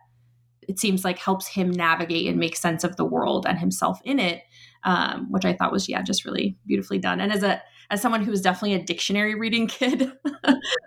it 0.66 0.78
seems 0.78 1.04
like 1.04 1.18
helps 1.18 1.46
him 1.46 1.70
navigate 1.70 2.26
and 2.26 2.38
make 2.38 2.56
sense 2.56 2.84
of 2.84 2.96
the 2.96 3.04
world 3.04 3.44
and 3.46 3.58
himself 3.58 4.00
in 4.04 4.18
it 4.18 4.42
um, 4.84 5.30
which 5.30 5.44
i 5.44 5.52
thought 5.52 5.72
was 5.72 5.88
yeah 5.88 6.02
just 6.02 6.24
really 6.24 6.56
beautifully 6.66 6.98
done. 6.98 7.20
And 7.20 7.32
as 7.32 7.42
a 7.42 7.62
as 7.90 8.00
someone 8.00 8.22
who 8.22 8.30
was 8.30 8.40
definitely 8.40 8.74
a 8.74 8.82
dictionary 8.82 9.34
reading 9.34 9.66
kid 9.68 10.10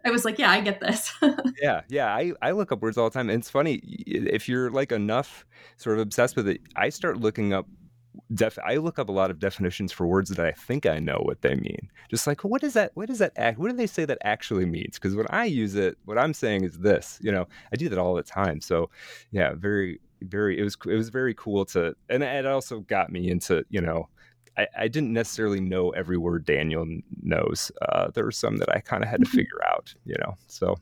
i 0.06 0.10
was 0.10 0.26
like 0.26 0.40
yeah 0.40 0.52
i 0.52 0.62
get 0.62 0.80
this. 0.80 1.12
Yeah 1.62 1.82
yeah 1.90 2.14
I, 2.14 2.34
I 2.42 2.52
look 2.52 2.72
up 2.72 2.82
words 2.82 2.98
all 2.98 3.10
the 3.10 3.14
time. 3.14 3.30
And 3.30 3.40
it's 3.40 3.50
funny 3.50 3.76
if 4.06 4.48
you're 4.48 4.70
like 4.72 4.92
enough 4.92 5.46
sort 5.78 5.98
of 5.98 6.02
obsessed 6.02 6.36
with 6.36 6.48
it 6.48 6.62
i 6.76 6.90
start 6.90 7.20
looking 7.20 7.54
up 7.54 7.68
def 8.34 8.58
I 8.66 8.76
look 8.78 9.00
up 9.00 9.10
a 9.10 9.14
lot 9.14 9.32
of 9.32 9.40
definitions 9.40 9.92
for 9.92 10.06
words 10.06 10.30
that 10.30 10.46
I 10.46 10.52
think 10.52 10.86
I 10.86 11.00
know 11.00 11.22
what 11.24 11.42
they 11.42 11.56
mean. 11.56 11.90
Just 12.10 12.28
like 12.28 12.44
what 12.44 12.64
is 12.64 12.74
that? 12.74 12.92
What 12.96 13.08
does 13.08 13.20
that 13.20 13.34
act? 13.38 13.58
What 13.58 13.70
do 13.70 13.78
they 13.78 13.88
say 13.88 14.06
that 14.06 14.18
actually 14.24 14.66
means? 14.66 14.96
Because 14.96 15.16
when 15.16 15.28
I 15.30 15.46
use 15.46 15.76
it, 15.76 15.98
what 16.06 16.18
I'm 16.18 16.34
saying 16.34 16.64
is 16.64 16.80
this. 16.80 17.20
You 17.22 17.32
know, 17.32 17.48
I 17.72 17.76
do 17.76 17.90
that 17.90 18.00
all 18.00 18.16
the 18.16 18.24
time. 18.24 18.62
So, 18.62 18.90
yeah, 19.32 19.54
very, 19.54 20.00
very. 20.22 20.60
It 20.60 20.64
was 20.64 20.78
it 20.86 20.96
was 20.96 21.10
very 21.10 21.34
cool 21.34 21.66
to, 21.68 21.96
and 22.10 22.24
it 22.24 22.46
also 22.46 22.82
got 22.82 23.12
me 23.12 23.30
into 23.30 23.64
you 23.70 23.82
know. 23.82 24.10
I, 24.58 24.68
I 24.76 24.88
didn't 24.88 25.14
necessarily 25.14 25.62
know 25.62 25.92
every 25.92 26.18
word 26.18 26.44
Daniel 26.44 26.84
knows. 27.22 27.72
Uh, 27.80 28.10
there 28.16 28.24
were 28.24 28.32
some 28.32 28.58
that 28.58 28.76
I 28.76 28.80
kind 28.80 29.04
of 29.04 29.10
had 29.10 29.20
to 29.20 29.28
mm-hmm. 29.28 29.38
figure 29.38 29.64
out, 29.72 29.94
you 30.04 30.16
know. 30.20 30.34
So 30.48 30.78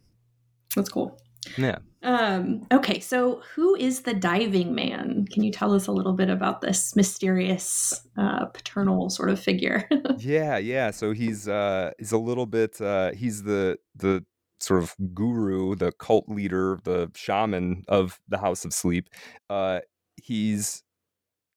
that's 0.78 0.88
cool. 0.88 1.20
Yeah. 1.58 1.80
Um, 2.04 2.68
okay, 2.72 3.00
so 3.00 3.42
who 3.56 3.76
is 3.76 4.02
the 4.02 4.14
diving 4.14 4.76
man? 4.76 5.26
Can 5.32 5.44
you 5.44 5.52
tell 5.52 5.74
us 5.74 5.88
a 5.88 5.92
little 5.92 6.14
bit 6.14 6.30
about 6.30 6.62
this 6.62 6.96
mysterious 6.96 8.08
uh, 8.18 8.46
paternal 8.46 9.10
sort 9.10 9.30
of 9.30 9.40
figure? 9.40 9.90
yeah, 10.20 10.58
yeah. 10.58 10.92
So 10.92 11.14
he's 11.14 11.48
uh, 11.48 11.92
he's 11.98 12.12
a 12.12 12.18
little 12.18 12.46
bit 12.46 12.80
uh, 12.80 13.12
he's 13.14 13.44
the 13.44 13.78
the 13.96 14.24
sort 14.60 14.84
of 14.84 14.96
guru, 15.14 15.76
the 15.76 15.92
cult 15.94 16.30
leader, 16.30 16.80
the 16.84 17.12
shaman 17.16 17.84
of 17.88 18.20
the 18.28 18.38
House 18.38 18.66
of 18.66 18.74
Sleep. 18.74 19.10
Uh, 19.50 19.80
he's 20.16 20.84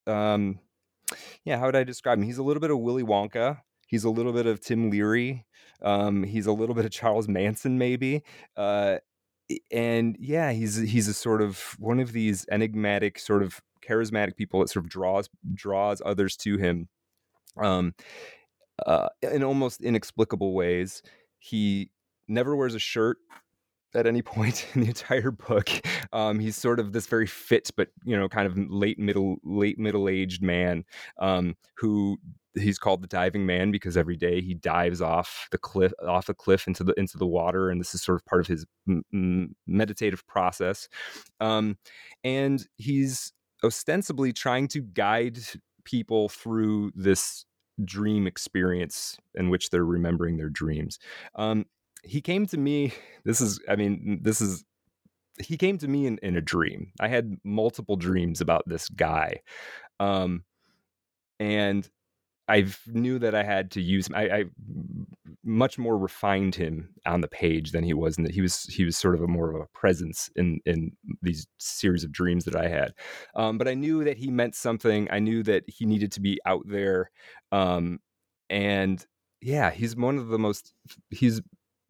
um, 0.07 0.59
yeah. 1.45 1.59
How 1.59 1.67
would 1.67 1.77
I 1.77 1.85
describe 1.85 2.19
him? 2.19 2.25
He's 2.25 2.39
a 2.39 2.43
little 2.43 2.61
bit 2.61 2.71
of 2.71 2.79
Willy 2.79 3.05
Wonka. 3.05 3.61
He's 3.87 4.05
a 4.05 4.11
little 4.11 4.33
bit 4.33 4.47
of 4.47 4.61
Tim 4.61 4.91
Leary. 4.91 5.45
Um, 5.83 6.23
he's 6.23 6.47
a 6.47 6.53
little 6.53 6.75
bit 6.75 6.85
of 6.85 6.91
Charles 6.91 7.29
Manson, 7.29 7.79
maybe. 7.79 8.23
Uh, 8.57 8.99
and 9.71 10.17
yeah, 10.21 10.53
he's 10.53 10.77
he's 10.77 11.09
a 11.09 11.15
sort 11.15 11.43
of 11.43 11.77
one 11.79 12.01
of 12.01 12.13
these 12.13 12.47
enigmatic, 12.51 13.19
sort 13.19 13.43
of 13.43 13.61
charismatic 13.87 14.37
people 14.37 14.61
that 14.61 14.69
sort 14.69 14.85
of 14.85 14.91
draws 14.91 15.29
draws 15.55 16.03
others 16.05 16.37
to 16.37 16.59
him, 16.59 16.89
um, 17.57 17.95
uh, 18.87 19.09
in 19.23 19.43
almost 19.43 19.81
inexplicable 19.83 20.55
ways. 20.55 21.03
He 21.39 21.91
never 22.27 22.57
wears 22.57 22.75
a 22.75 22.79
shirt 22.79 23.19
at 23.95 24.07
any 24.07 24.23
point 24.23 24.67
in 24.75 24.83
the 24.83 24.89
entire 24.89 25.31
book. 25.31 25.71
Um, 26.13 26.39
he's 26.39 26.57
sort 26.57 26.81
of 26.81 26.93
this 26.93 27.07
very 27.07 27.27
fit, 27.27 27.71
but 27.77 27.89
you 28.05 28.17
know, 28.17 28.29
kind 28.29 28.47
of 28.47 28.57
late 28.71 28.99
middle 28.99 29.37
late 29.45 29.79
middle 29.79 30.09
aged 30.09 30.43
man 30.43 30.85
um, 31.19 31.57
who 31.77 32.19
he's 32.61 32.79
called 32.79 33.03
the 33.03 33.09
diving 33.09 33.47
man 33.47 33.71
because 33.71 33.97
every 33.97 34.17
day 34.17 34.41
he 34.41 34.55
dives 34.55 35.01
off 35.01 35.49
the 35.51 35.59
cliff 35.59 35.93
off 36.07 36.29
a 36.29 36.35
cliff 36.35 36.67
into 36.67 36.85
the 36.85 36.93
into 36.99 37.19
the 37.19 37.27
water 37.27 37.71
and 37.71 37.81
this 37.81 37.95
is 37.95 38.03
sort 38.03 38.17
of 38.21 38.27
part 38.27 38.41
of 38.41 38.47
his 38.47 38.67
m- 38.89 39.55
meditative 39.67 40.27
process. 40.27 40.89
Um, 41.41 41.79
and 42.25 42.67
he's 42.77 43.33
ostensibly 43.65 44.33
trying 44.33 44.69
to 44.69 44.81
guide 44.81 45.39
people 45.85 46.29
through 46.29 46.93
this 46.95 47.45
dream 47.85 48.27
experience 48.27 49.17
in 49.35 49.51
which 49.51 49.71
they're 49.71 49.85
remembering 49.85 50.37
their 50.37 50.51
dreams. 50.51 50.99
Um, 51.35 51.67
he 52.05 52.21
came 52.21 52.47
to 52.47 52.57
me 52.57 52.93
this 53.25 53.41
is 53.41 53.59
i 53.69 53.75
mean 53.75 54.21
this 54.23 54.41
is 54.41 54.65
he 55.41 55.57
came 55.57 55.79
to 55.79 55.89
me 55.89 56.07
in, 56.07 56.19
in 56.23 56.37
a 56.37 56.41
dream. 56.41 56.93
I 57.01 57.09
had 57.09 57.37
multiple 57.45 57.97
dreams 57.97 58.41
about 58.41 58.65
this 58.67 58.89
guy. 58.89 59.41
Um, 60.01 60.45
and 61.39 61.89
I 62.49 62.67
knew 62.87 63.19
that 63.19 63.35
I 63.35 63.43
had 63.43 63.71
to 63.73 63.83
use. 63.83 64.09
I, 64.15 64.23
I 64.23 64.45
much 65.45 65.79
more 65.79 65.99
refined 65.99 66.55
him 66.55 66.89
on 67.07 67.21
the 67.21 67.29
page 67.29 67.73
than 67.73 67.85
he 67.85 67.93
was, 67.93 68.17
and 68.17 68.27
that 68.27 68.35
he 68.35 68.41
was 68.41 68.65
he 68.65 68.85
was 68.85 68.97
sort 68.97 69.15
of 69.15 69.23
a 69.23 69.27
more 69.27 69.51
of 69.51 69.61
a 69.61 69.67
presence 69.79 70.31
in 70.37 70.61
in 70.65 70.93
these 71.23 71.47
series 71.59 72.05
of 72.05 72.13
dreams 72.13 72.45
that 72.45 72.57
I 72.57 72.69
had. 72.69 72.95
Um, 73.35 73.59
but 73.59 73.69
I 73.69 73.75
knew 73.75 74.05
that 74.05 74.17
he 74.17 74.31
meant 74.31 74.55
something. 74.55 75.09
I 75.11 75.19
knew 75.19 75.43
that 75.45 75.65
he 75.67 75.85
needed 75.85 76.13
to 76.13 76.21
be 76.21 76.39
out 76.47 76.63
there, 76.67 77.11
um, 77.53 78.01
and 78.49 79.05
yeah, 79.41 79.71
he's 79.71 79.95
one 79.97 80.19
of 80.19 80.29
the 80.29 80.39
most 80.39 80.73
he's 81.11 81.41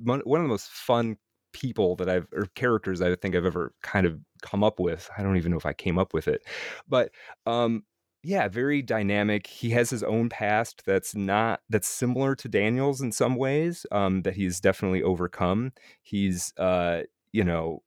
one, 0.01 0.21
of 0.21 0.27
the 0.27 0.49
most 0.49 0.71
fun 0.71 1.16
people 1.53 1.97
that 1.97 2.09
I've 2.09 2.27
or 2.33 2.47
characters 2.55 3.01
I 3.01 3.14
think 3.16 3.35
I've 3.35 3.44
ever 3.44 3.75
kind 3.83 4.07
of 4.07 4.18
come 4.42 4.62
up 4.64 4.81
with. 4.81 5.09
I 5.16 5.23
don't 5.23 5.37
even 5.37 5.53
know 5.53 5.59
if 5.59 5.66
I 5.66 5.73
came 5.73 5.99
up 5.99 6.14
with 6.14 6.29
it, 6.29 6.42
but 6.88 7.11
um, 7.47 7.85
yeah, 8.29 8.47
very 8.49 8.83
dynamic. 8.83 9.47
He 9.47 9.71
has 9.71 9.88
his 9.88 10.03
own 10.03 10.29
past 10.29 10.83
that's 10.85 11.14
not 11.14 11.61
that's 11.71 11.88
similar 11.88 12.35
to 12.37 12.49
Daniel's 12.49 13.01
in 13.01 13.11
some 13.11 13.37
ways. 13.37 13.87
Um, 13.91 14.23
that 14.23 14.35
he's 14.35 14.61
definitely 14.61 15.03
overcome. 15.03 15.73
He's 16.03 16.53
uh, 16.59 17.03
you 17.33 17.43
know, 17.45 17.83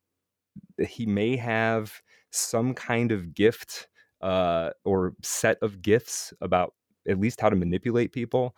he 0.80 1.06
may 1.06 1.36
have 1.38 2.02
some 2.32 2.74
kind 2.74 3.12
of 3.12 3.34
gift 3.36 3.88
uh, 4.22 4.72
or 4.86 5.14
set 5.24 5.58
of 5.62 5.82
gifts 5.82 6.34
about 6.42 6.74
at 7.08 7.20
least 7.20 7.42
how 7.42 7.50
to 7.50 7.56
manipulate 7.56 8.12
people. 8.14 8.56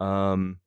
Um, 0.00 0.58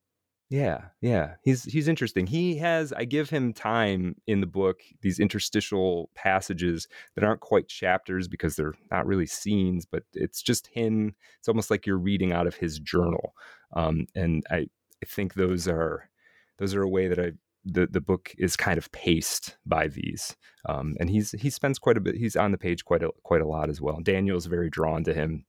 yeah, 0.49 0.81
yeah. 1.01 1.35
He's 1.41 1.63
he's 1.63 1.87
interesting. 1.87 2.27
He 2.27 2.57
has 2.57 2.93
I 2.93 3.05
give 3.05 3.29
him 3.31 3.51
time 3.51 4.15
in 4.27 4.41
the 4.41 4.47
book, 4.47 4.81
these 5.01 5.19
interstitial 5.19 6.11
passages 6.13 6.87
that 7.15 7.23
aren't 7.23 7.41
quite 7.41 7.67
chapters 7.67 8.27
because 8.27 8.55
they're 8.55 8.75
not 8.91 9.07
really 9.07 9.25
scenes, 9.25 9.85
but 9.85 10.03
it's 10.13 10.43
just 10.43 10.67
him. 10.67 11.15
It's 11.39 11.47
almost 11.47 11.71
like 11.71 11.87
you're 11.87 11.97
reading 11.97 12.31
out 12.31 12.45
of 12.45 12.55
his 12.55 12.79
journal. 12.79 13.33
Um, 13.75 14.05
and 14.13 14.43
I, 14.51 14.67
I 15.03 15.05
think 15.07 15.33
those 15.33 15.67
are 15.67 16.09
those 16.59 16.75
are 16.75 16.83
a 16.83 16.89
way 16.89 17.07
that 17.07 17.19
I 17.19 17.31
the 17.63 17.87
the 17.87 18.01
book 18.01 18.31
is 18.37 18.55
kind 18.55 18.77
of 18.77 18.91
paced 18.91 19.57
by 19.65 19.87
these. 19.87 20.35
Um, 20.69 20.95
and 20.99 21.09
he's 21.09 21.31
he 21.31 21.49
spends 21.49 21.79
quite 21.79 21.97
a 21.97 22.01
bit 22.01 22.15
he's 22.15 22.35
on 22.35 22.51
the 22.51 22.57
page 22.59 22.85
quite 22.85 23.01
a 23.01 23.09
quite 23.23 23.41
a 23.41 23.47
lot 23.47 23.69
as 23.71 23.81
well. 23.81 23.99
Daniel's 23.99 24.45
very 24.45 24.69
drawn 24.69 25.03
to 25.05 25.13
him 25.13 25.45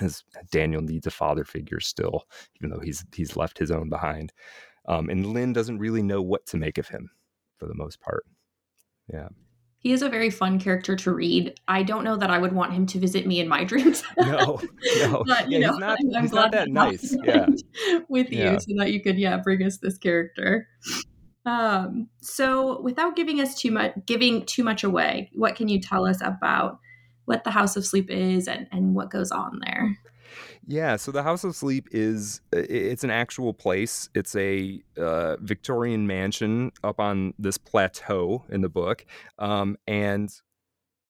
as 0.00 0.24
Daniel 0.50 0.82
needs 0.82 1.06
a 1.06 1.10
father 1.10 1.44
figure 1.44 1.80
still, 1.80 2.24
even 2.56 2.70
though 2.70 2.80
he's 2.80 3.04
he's 3.14 3.36
left 3.36 3.58
his 3.58 3.70
own 3.70 3.88
behind. 3.88 4.32
Um, 4.88 5.08
and 5.10 5.26
Lynn 5.26 5.52
doesn't 5.52 5.78
really 5.78 6.02
know 6.02 6.22
what 6.22 6.46
to 6.46 6.56
make 6.56 6.78
of 6.78 6.88
him 6.88 7.10
for 7.58 7.66
the 7.66 7.74
most 7.74 8.00
part. 8.00 8.24
Yeah. 9.12 9.28
He 9.78 9.92
is 9.92 10.02
a 10.02 10.08
very 10.08 10.30
fun 10.30 10.58
character 10.58 10.96
to 10.96 11.12
read. 11.12 11.54
I 11.68 11.82
don't 11.82 12.02
know 12.02 12.16
that 12.16 12.30
I 12.30 12.38
would 12.38 12.52
want 12.52 12.72
him 12.72 12.86
to 12.86 12.98
visit 12.98 13.26
me 13.26 13.40
in 13.40 13.48
my 13.48 13.62
dreams. 13.70 14.02
no, 14.18 14.60
no. 14.98 15.22
but, 15.26 15.50
you 15.50 15.58
yeah, 15.58 15.66
know, 15.66 15.72
he's 15.72 15.80
not, 15.80 15.98
I'm, 16.16 16.22
he's 16.22 16.32
not 16.32 16.52
that 16.52 16.68
nice. 16.68 17.16
Yeah. 17.22 17.46
With 18.08 18.32
you 18.32 18.58
so 18.58 18.74
that 18.78 18.92
you 18.92 19.02
could, 19.02 19.18
yeah, 19.18 19.36
bring 19.38 19.62
us 19.62 19.78
this 19.78 19.98
character. 19.98 20.68
Um, 21.44 22.08
so, 22.20 22.80
without 22.80 23.14
giving 23.14 23.40
us 23.40 23.54
too 23.54 23.70
much, 23.70 23.92
giving 24.04 24.44
too 24.46 24.64
much 24.64 24.82
away, 24.82 25.30
what 25.34 25.54
can 25.54 25.68
you 25.68 25.80
tell 25.80 26.04
us 26.04 26.18
about 26.20 26.80
what 27.26 27.44
the 27.44 27.50
House 27.50 27.76
of 27.76 27.86
Sleep 27.86 28.10
is 28.10 28.48
and, 28.48 28.66
and 28.72 28.94
what 28.94 29.10
goes 29.10 29.30
on 29.30 29.60
there? 29.64 29.96
Yeah, 30.66 30.96
so 30.96 31.12
the 31.12 31.22
House 31.22 31.44
of 31.44 31.54
Sleep 31.54 31.88
is 31.92 32.40
it's 32.52 33.04
an 33.04 33.10
actual 33.10 33.54
place. 33.54 34.08
It's 34.14 34.34
a 34.34 34.82
uh, 34.98 35.36
Victorian 35.40 36.06
mansion 36.06 36.72
up 36.82 36.98
on 36.98 37.34
this 37.38 37.56
plateau 37.56 38.44
in 38.48 38.62
the 38.62 38.68
book, 38.68 39.06
um, 39.38 39.76
and 39.86 40.28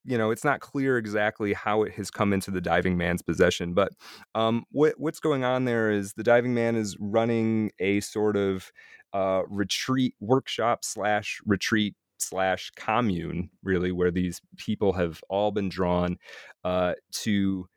you 0.05 0.19
know 0.19 0.31
it's 0.31 0.45
not 0.45 0.61
clear 0.61 0.99
exactly 0.99 1.55
how 1.55 1.83
it 1.83 1.93
has 1.95 2.11
come 2.11 2.35
into 2.35 2.51
the 2.51 2.61
diving 2.61 2.99
man's 2.99 3.23
possession. 3.23 3.73
But 3.73 3.93
um, 4.35 4.64
what, 4.73 4.95
what's 4.99 5.21
going 5.21 5.43
on 5.43 5.64
there 5.64 5.91
is 5.91 6.12
the 6.12 6.25
diving 6.25 6.53
man 6.53 6.77
is 6.77 6.97
running 7.01 7.73
a 7.79 8.01
sort 8.01 8.37
of 8.37 8.71
uh, 9.14 9.43
retreat 9.49 10.14
workshop 10.21 10.85
slash 10.85 11.41
retreat 11.47 11.95
slash 12.19 12.71
commune, 12.77 13.51
really, 13.62 13.93
where 13.93 14.11
these 14.11 14.41
people 14.57 14.93
have 14.95 15.21
all 15.29 15.51
been 15.51 15.69
drawn 15.69 16.19
uh, 16.64 16.95
to 17.12 17.69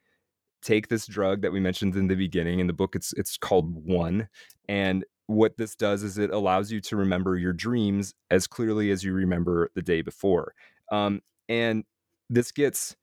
take 0.61 0.89
this 0.89 1.05
drug 1.05 1.41
that 1.41 1.53
we 1.53 1.59
mentioned 1.59 1.95
in 1.95 2.07
the 2.07 2.15
beginning 2.15 2.59
in 2.59 2.67
the 2.67 2.73
book 2.73 2.93
it's 2.93 3.13
it's 3.13 3.37
called 3.37 3.73
one 3.85 4.27
and 4.67 5.05
what 5.29 5.57
this 5.57 5.75
does 5.75 6.01
is 6.01 6.17
it 6.17 6.31
allows 6.31 6.71
you 6.71 6.81
to 6.81 6.95
remember 6.95 7.37
your 7.37 7.53
dreams 7.53 8.15
as 8.31 8.47
clearly 8.47 8.89
as 8.89 9.03
you 9.03 9.13
remember 9.13 9.69
the 9.75 9.81
day 9.83 10.01
before. 10.01 10.55
Um, 10.91 11.21
and 11.47 11.83
this 12.31 12.51
gets 12.51 12.95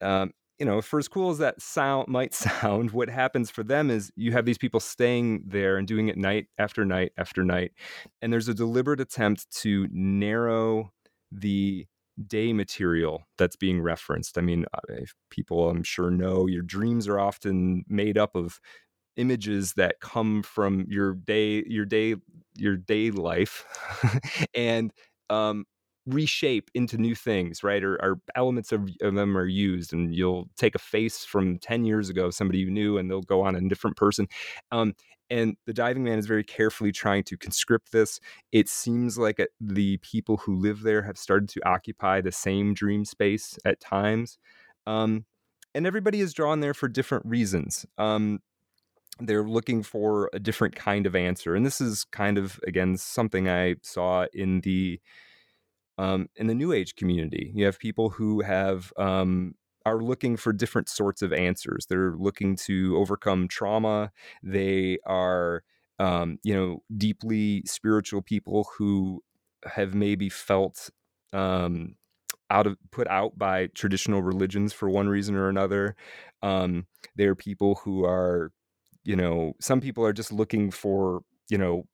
um, 0.00 0.32
you 0.58 0.66
know 0.66 0.80
for 0.80 0.98
as 0.98 1.08
cool 1.08 1.30
as 1.30 1.38
that 1.38 1.60
sound 1.60 2.08
might 2.10 2.34
sound 2.34 2.90
what 2.90 3.08
happens 3.08 3.50
for 3.50 3.62
them 3.62 3.90
is 3.90 4.12
you 4.16 4.32
have 4.32 4.44
these 4.44 4.58
people 4.58 4.80
staying 4.80 5.42
there 5.46 5.76
and 5.76 5.88
doing 5.88 6.08
it 6.08 6.16
night 6.16 6.46
after 6.58 6.84
night 6.84 7.12
after 7.16 7.44
night 7.44 7.72
and 8.22 8.32
there's 8.32 8.48
a 8.48 8.54
deliberate 8.54 9.00
attempt 9.00 9.50
to 9.50 9.88
narrow 9.92 10.90
the 11.32 11.86
day 12.26 12.52
material 12.52 13.24
that's 13.38 13.56
being 13.56 13.80
referenced. 13.82 14.38
I 14.38 14.40
mean, 14.40 14.66
uh, 14.72 14.80
people 15.30 15.68
I'm 15.68 15.82
sure 15.82 16.10
know 16.10 16.46
your 16.46 16.62
dreams 16.62 17.08
are 17.08 17.18
often 17.18 17.84
made 17.88 18.16
up 18.16 18.36
of 18.36 18.60
images 19.16 19.74
that 19.74 20.00
come 20.00 20.42
from 20.42 20.86
your 20.88 21.14
day, 21.14 21.64
your 21.66 21.84
day, 21.84 22.16
your 22.56 22.76
day 22.76 23.10
life, 23.10 23.64
and 24.54 24.92
um, 25.30 25.64
reshape 26.06 26.70
into 26.74 26.98
new 26.98 27.14
things, 27.14 27.62
right? 27.62 27.82
Or, 27.82 27.94
or 28.02 28.20
elements 28.34 28.72
of, 28.72 28.88
of, 29.00 29.14
them 29.14 29.36
are 29.36 29.46
used, 29.46 29.92
and 29.92 30.14
you'll 30.14 30.48
take 30.56 30.74
a 30.74 30.78
face 30.78 31.24
from 31.24 31.58
ten 31.58 31.84
years 31.84 32.10
ago, 32.10 32.30
somebody 32.30 32.58
you 32.58 32.70
knew, 32.70 32.98
and 32.98 33.10
they'll 33.10 33.22
go 33.22 33.42
on 33.42 33.56
a 33.56 33.68
different 33.68 33.96
person. 33.96 34.28
Um, 34.70 34.94
and 35.30 35.56
the 35.66 35.72
diving 35.72 36.04
man 36.04 36.18
is 36.18 36.26
very 36.26 36.44
carefully 36.44 36.92
trying 36.92 37.24
to 37.24 37.36
conscript 37.36 37.92
this. 37.92 38.20
It 38.52 38.68
seems 38.68 39.16
like 39.16 39.40
uh, 39.40 39.46
the 39.60 39.96
people 39.98 40.36
who 40.36 40.54
live 40.54 40.82
there 40.82 41.02
have 41.02 41.16
started 41.16 41.48
to 41.50 41.66
occupy 41.66 42.20
the 42.20 42.32
same 42.32 42.74
dream 42.74 43.04
space 43.04 43.58
at 43.64 43.80
times. 43.80 44.38
Um, 44.86 45.24
and 45.74 45.86
everybody 45.86 46.20
is 46.20 46.34
drawn 46.34 46.60
there 46.60 46.74
for 46.74 46.88
different 46.88 47.24
reasons. 47.26 47.86
Um, 47.98 48.40
they're 49.18 49.44
looking 49.44 49.82
for 49.82 50.28
a 50.32 50.38
different 50.38 50.76
kind 50.76 51.06
of 51.06 51.16
answer. 51.16 51.54
And 51.54 51.64
this 51.64 51.80
is 51.80 52.04
kind 52.04 52.36
of, 52.36 52.60
again, 52.66 52.96
something 52.96 53.48
I 53.48 53.76
saw 53.82 54.26
in 54.32 54.60
the 54.60 55.00
um, 55.98 56.28
in 56.36 56.46
the 56.46 56.54
new 56.54 56.72
age 56.72 56.96
community. 56.96 57.52
You 57.54 57.64
have 57.66 57.78
people 57.78 58.10
who 58.10 58.42
have 58.42 58.92
um, 58.96 59.54
are 59.86 60.00
looking 60.02 60.36
for 60.36 60.52
different 60.52 60.88
sorts 60.88 61.22
of 61.22 61.32
answers. 61.32 61.86
They're 61.86 62.14
looking 62.16 62.56
to 62.56 62.96
overcome 62.96 63.48
trauma. 63.48 64.12
They 64.42 64.98
are, 65.06 65.62
um, 65.98 66.38
you 66.42 66.54
know, 66.54 66.82
deeply 66.96 67.62
spiritual 67.66 68.22
people 68.22 68.68
who 68.78 69.22
have 69.64 69.94
maybe 69.94 70.28
felt 70.28 70.90
um, 71.32 71.96
out 72.50 72.66
of 72.66 72.76
put 72.90 73.08
out 73.08 73.38
by 73.38 73.68
traditional 73.68 74.22
religions 74.22 74.72
for 74.72 74.88
one 74.88 75.08
reason 75.08 75.34
or 75.36 75.48
another. 75.48 75.96
Um, 76.42 76.86
they're 77.16 77.34
people 77.34 77.76
who 77.84 78.04
are, 78.04 78.52
you 79.04 79.16
know, 79.16 79.54
some 79.60 79.80
people 79.80 80.04
are 80.04 80.12
just 80.12 80.32
looking 80.32 80.70
for, 80.70 81.22
you 81.48 81.58
know, 81.58 81.84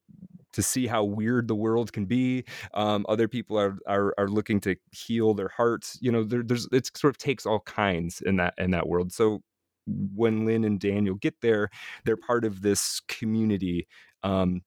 to 0.53 0.62
see 0.62 0.86
how 0.86 1.05
weird 1.05 1.48
the 1.48 1.55
world 1.55 1.92
can 1.92 2.07
be. 2.07 2.44
Um, 2.74 3.07
other 3.09 3.28
people 3.28 3.59
are, 3.59 3.78
are, 3.86 4.14
are 4.18 4.28
looking 4.28 4.61
to 4.61 4.76
heal 4.92 5.34
their 5.34 5.48
hearts. 5.48 5.98
You 6.01 6.12
know, 6.12 6.24
there, 6.24 6.42
there's 6.42 6.68
it 6.72 6.96
sort 6.96 7.14
of 7.14 7.18
takes 7.18 7.46
all 7.46 7.61
kinds 7.61 8.20
in 8.20 8.36
that 8.36 8.55
in 8.59 8.70
that 8.72 8.88
world. 8.88 9.12
So 9.12 9.42
when 9.86 10.44
Lynn 10.44 10.64
and 10.64 10.78
Daniel 10.78 11.14
get 11.14 11.40
there, 11.40 11.70
they're 12.05 12.16
part 12.16 12.44
of 12.44 12.62
this 12.62 13.01
community. 13.09 13.88
Um, 14.22 14.62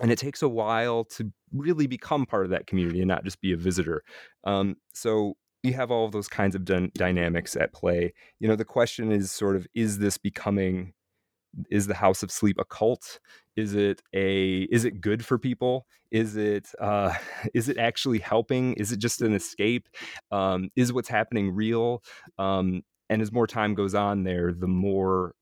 and 0.00 0.10
it 0.10 0.18
takes 0.18 0.42
a 0.42 0.48
while 0.48 1.04
to 1.04 1.32
really 1.52 1.86
become 1.86 2.26
part 2.26 2.44
of 2.44 2.50
that 2.50 2.66
community 2.66 3.00
and 3.00 3.08
not 3.08 3.24
just 3.24 3.40
be 3.40 3.52
a 3.52 3.56
visitor. 3.56 4.02
Um, 4.44 4.76
so 4.94 5.34
you 5.62 5.72
have 5.72 5.90
all 5.90 6.04
of 6.04 6.12
those 6.12 6.28
kinds 6.28 6.54
of 6.54 6.64
d- 6.64 6.90
dynamics 6.94 7.56
at 7.56 7.72
play. 7.72 8.12
You 8.38 8.48
know, 8.48 8.56
the 8.56 8.64
question 8.64 9.10
is 9.10 9.32
sort 9.32 9.56
of, 9.56 9.66
is 9.74 9.98
this 9.98 10.18
becoming 10.18 10.92
is 11.70 11.86
the 11.86 11.94
house 11.94 12.22
of 12.22 12.30
sleep 12.30 12.56
a 12.58 12.64
cult? 12.64 13.18
Is 13.56 13.74
it 13.74 14.02
a 14.14 14.62
is 14.64 14.84
it 14.84 15.00
good 15.00 15.24
for 15.24 15.38
people? 15.38 15.86
Is 16.10 16.36
it 16.36 16.68
uh 16.80 17.14
is 17.54 17.68
it 17.68 17.78
actually 17.78 18.18
helping? 18.18 18.74
Is 18.74 18.92
it 18.92 18.98
just 18.98 19.22
an 19.22 19.34
escape? 19.34 19.88
Um 20.30 20.70
is 20.76 20.92
what's 20.92 21.08
happening 21.08 21.54
real? 21.54 22.02
Um 22.38 22.82
and 23.08 23.22
as 23.22 23.32
more 23.32 23.46
time 23.46 23.74
goes 23.74 23.94
on 23.94 24.24
there 24.24 24.52
the 24.52 24.68
more 24.68 25.34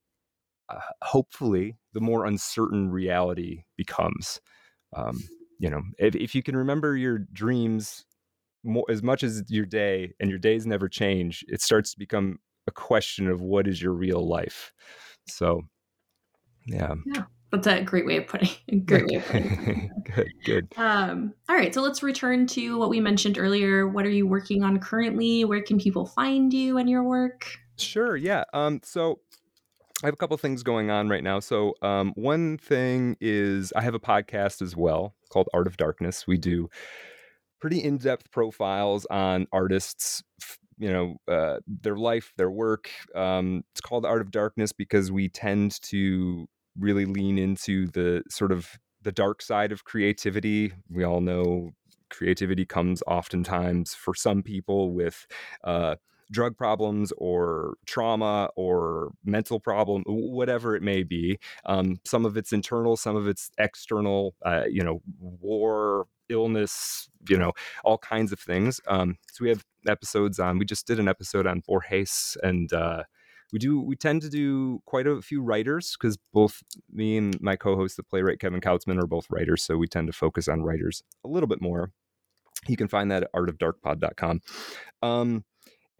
uh, 0.68 0.80
hopefully 1.02 1.76
the 1.92 2.00
more 2.00 2.26
uncertain 2.26 2.90
reality 2.90 3.64
becomes. 3.76 4.40
Um 4.96 5.18
you 5.58 5.70
know 5.70 5.82
if, 5.98 6.14
if 6.16 6.34
you 6.34 6.42
can 6.42 6.56
remember 6.56 6.96
your 6.96 7.18
dreams 7.18 8.04
more 8.64 8.84
as 8.90 9.02
much 9.02 9.22
as 9.22 9.42
your 9.48 9.66
day 9.66 10.14
and 10.20 10.30
your 10.30 10.38
days 10.38 10.66
never 10.66 10.88
change 10.88 11.44
it 11.48 11.60
starts 11.62 11.92
to 11.92 11.98
become 11.98 12.38
a 12.66 12.70
question 12.72 13.28
of 13.28 13.40
what 13.40 13.66
is 13.68 13.80
your 13.82 13.92
real 13.92 14.26
life. 14.26 14.72
So 15.26 15.62
yeah. 16.66 16.94
Yeah. 17.06 17.24
That's 17.54 17.66
a 17.68 17.82
great 17.82 18.04
way 18.04 18.16
of 18.16 18.26
putting 18.26 18.48
it. 18.66 18.84
Great 18.86 19.06
way 19.06 19.16
of 19.16 19.26
putting 19.26 19.90
it. 20.04 20.04
good, 20.14 20.32
good. 20.44 20.68
Um, 20.76 21.32
all 21.48 21.54
right, 21.54 21.72
so 21.72 21.82
let's 21.82 22.02
return 22.02 22.48
to 22.48 22.78
what 22.78 22.90
we 22.90 22.98
mentioned 22.98 23.38
earlier. 23.38 23.86
What 23.86 24.04
are 24.04 24.10
you 24.10 24.26
working 24.26 24.64
on 24.64 24.80
currently? 24.80 25.44
Where 25.44 25.62
can 25.62 25.78
people 25.78 26.04
find 26.04 26.52
you 26.52 26.78
and 26.78 26.90
your 26.90 27.04
work? 27.04 27.46
Sure, 27.78 28.16
yeah. 28.16 28.42
Um, 28.52 28.80
so 28.82 29.20
I 30.02 30.06
have 30.06 30.14
a 30.14 30.16
couple 30.16 30.36
things 30.36 30.64
going 30.64 30.90
on 30.90 31.08
right 31.08 31.22
now. 31.22 31.38
So 31.38 31.74
um, 31.80 32.12
one 32.16 32.58
thing 32.58 33.16
is 33.20 33.72
I 33.76 33.82
have 33.82 33.94
a 33.94 34.00
podcast 34.00 34.60
as 34.60 34.74
well 34.74 35.14
called 35.28 35.48
Art 35.54 35.68
of 35.68 35.76
Darkness. 35.76 36.26
We 36.26 36.38
do 36.38 36.68
pretty 37.60 37.82
in-depth 37.82 38.30
profiles 38.30 39.06
on 39.06 39.46
artists 39.52 40.22
you 40.76 40.92
know 40.92 41.16
uh, 41.28 41.60
their 41.66 41.96
life 41.96 42.32
their 42.36 42.50
work 42.50 42.90
um, 43.14 43.62
it's 43.70 43.80
called 43.80 44.04
the 44.04 44.08
art 44.08 44.20
of 44.20 44.30
darkness 44.30 44.72
because 44.72 45.10
we 45.10 45.28
tend 45.28 45.80
to 45.80 46.46
really 46.78 47.04
lean 47.04 47.38
into 47.38 47.86
the 47.88 48.22
sort 48.28 48.52
of 48.52 48.78
the 49.02 49.12
dark 49.12 49.42
side 49.42 49.72
of 49.72 49.84
creativity. 49.84 50.72
We 50.90 51.04
all 51.04 51.20
know 51.20 51.72
creativity 52.10 52.64
comes 52.64 53.02
oftentimes 53.06 53.94
for 53.94 54.14
some 54.14 54.42
people 54.42 54.92
with 54.92 55.26
uh, 55.64 55.96
drug 56.30 56.56
problems 56.56 57.12
or 57.18 57.76
trauma 57.86 58.48
or 58.56 59.12
mental 59.24 59.60
problem, 59.60 60.02
whatever 60.06 60.74
it 60.74 60.82
may 60.82 61.02
be. 61.02 61.38
Um, 61.66 62.00
some 62.04 62.24
of 62.24 62.36
it's 62.36 62.52
internal, 62.52 62.96
some 62.96 63.16
of 63.16 63.28
it's 63.28 63.50
external. 63.58 64.34
Uh, 64.44 64.64
you 64.68 64.82
know, 64.82 65.00
war, 65.18 66.06
illness, 66.28 67.08
you 67.28 67.36
know, 67.36 67.52
all 67.84 67.98
kinds 67.98 68.32
of 68.32 68.40
things. 68.40 68.80
Um, 68.88 69.16
so 69.30 69.44
we 69.44 69.50
have 69.50 69.64
episodes 69.86 70.38
on. 70.38 70.58
We 70.58 70.64
just 70.64 70.86
did 70.86 70.98
an 70.98 71.08
episode 71.08 71.46
on 71.46 71.62
Borges 71.66 72.36
and. 72.42 72.72
Uh, 72.72 73.04
we 73.54 73.60
do 73.60 73.80
we 73.80 73.94
tend 73.94 74.20
to 74.20 74.28
do 74.28 74.82
quite 74.84 75.06
a 75.06 75.22
few 75.22 75.40
writers 75.40 75.96
because 75.96 76.18
both 76.32 76.60
me 76.92 77.16
and 77.16 77.40
my 77.40 77.54
co-host 77.54 77.96
the 77.96 78.02
playwright 78.02 78.40
kevin 78.40 78.60
kautzman 78.60 79.00
are 79.00 79.06
both 79.06 79.26
writers 79.30 79.62
so 79.62 79.76
we 79.76 79.86
tend 79.86 80.08
to 80.08 80.12
focus 80.12 80.48
on 80.48 80.62
writers 80.62 81.04
a 81.24 81.28
little 81.28 81.46
bit 81.46 81.62
more. 81.62 81.92
You 82.66 82.76
can 82.76 82.88
find 82.88 83.10
that 83.12 83.22
at 83.22 83.32
artofdarkpod.com 83.32 84.40
um, 85.02 85.44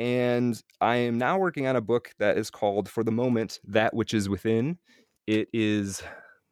and 0.00 0.60
i 0.80 0.96
am 0.96 1.16
now 1.16 1.38
working 1.38 1.68
on 1.68 1.76
a 1.76 1.80
book 1.80 2.10
that 2.18 2.36
is 2.36 2.50
called 2.50 2.88
for 2.88 3.04
the 3.04 3.12
moment 3.12 3.60
that 3.64 3.94
which 3.94 4.12
is 4.12 4.28
within. 4.28 4.78
It 5.28 5.48
is 5.52 6.02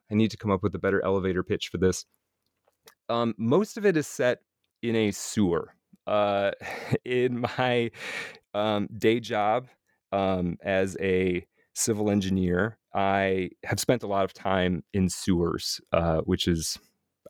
i 0.08 0.14
need 0.14 0.30
to 0.30 0.36
come 0.36 0.52
up 0.52 0.62
with 0.62 0.74
a 0.76 0.78
better 0.78 1.04
elevator 1.04 1.42
pitch 1.42 1.68
for 1.68 1.78
this. 1.78 2.06
Um, 3.08 3.34
most 3.36 3.76
of 3.76 3.84
it 3.84 3.96
is 3.96 4.06
set 4.06 4.38
in 4.82 4.94
a 4.94 5.10
sewer 5.10 5.74
uh, 6.06 6.52
in 7.04 7.44
my 7.58 7.90
um, 8.54 8.88
day 8.96 9.18
job 9.18 9.66
um, 10.12 10.56
as 10.62 10.96
a 11.00 11.46
civil 11.74 12.10
engineer, 12.10 12.78
I 12.94 13.50
have 13.64 13.80
spent 13.80 14.02
a 14.02 14.06
lot 14.06 14.24
of 14.24 14.34
time 14.34 14.84
in 14.92 15.08
sewers, 15.08 15.80
uh, 15.92 16.18
which 16.20 16.46
is 16.46 16.78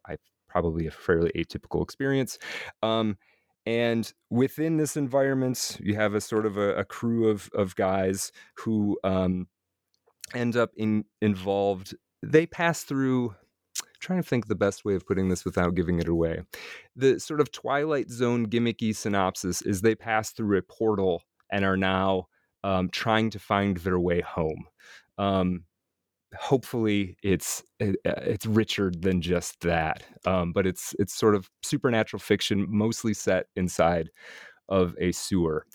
I 0.07 0.17
probably 0.49 0.87
a 0.87 0.91
fairly 0.91 1.31
atypical 1.37 1.83
experience. 1.83 2.39
Um, 2.83 3.17
and 3.65 4.13
within 4.29 4.77
this 4.77 4.97
environment, 4.97 5.79
you 5.81 5.95
have 5.95 6.15
a 6.15 6.21
sort 6.21 6.47
of 6.47 6.57
a, 6.57 6.75
a 6.75 6.85
crew 6.85 7.29
of 7.29 7.49
of 7.55 7.77
guys 7.77 8.33
who 8.57 8.99
um, 9.05 9.47
end 10.35 10.57
up 10.57 10.71
in 10.77 11.05
involved. 11.21 11.95
They 12.25 12.47
pass 12.47 12.83
through 12.83 13.35
trying 14.01 14.21
to 14.21 14.29
think 14.29 14.49
the 14.49 14.55
best 14.57 14.85
way 14.85 14.95
of 14.95 15.07
putting 15.07 15.29
this 15.29 15.45
without 15.45 15.75
giving 15.75 16.01
it 16.01 16.09
away. 16.09 16.43
The 16.97 17.21
sort 17.21 17.41
of 17.41 17.53
Twilight 17.53 18.11
Zone 18.11 18.49
gimmicky 18.49 18.95
synopsis 18.95 19.63
is 19.63 19.81
they 19.81 19.95
pass 19.95 20.33
through 20.33 20.59
a 20.59 20.63
portal 20.63 21.23
and 21.51 21.65
are 21.65 21.77
now 21.77 22.27
um, 22.65 22.89
trying 22.91 23.31
to 23.31 23.39
find 23.39 23.77
their 23.79 23.99
way 23.99 24.21
home. 24.21 24.65
Um, 25.19 25.65
hopefully, 26.39 27.17
it's 27.23 27.63
uh, 27.81 27.93
it's 28.05 28.47
richer 28.47 28.91
than 28.97 29.21
just 29.21 29.61
that, 29.61 30.05
um, 30.27 30.53
but 30.53 30.67
it's 30.67 30.95
it's 30.99 31.15
sort 31.15 31.35
of 31.35 31.51
supernatural 31.63 32.21
fiction, 32.21 32.67
mostly 32.69 33.15
set 33.15 33.47
inside 33.57 34.11
of 34.69 34.95
a 34.99 35.13
sewer. 35.13 35.67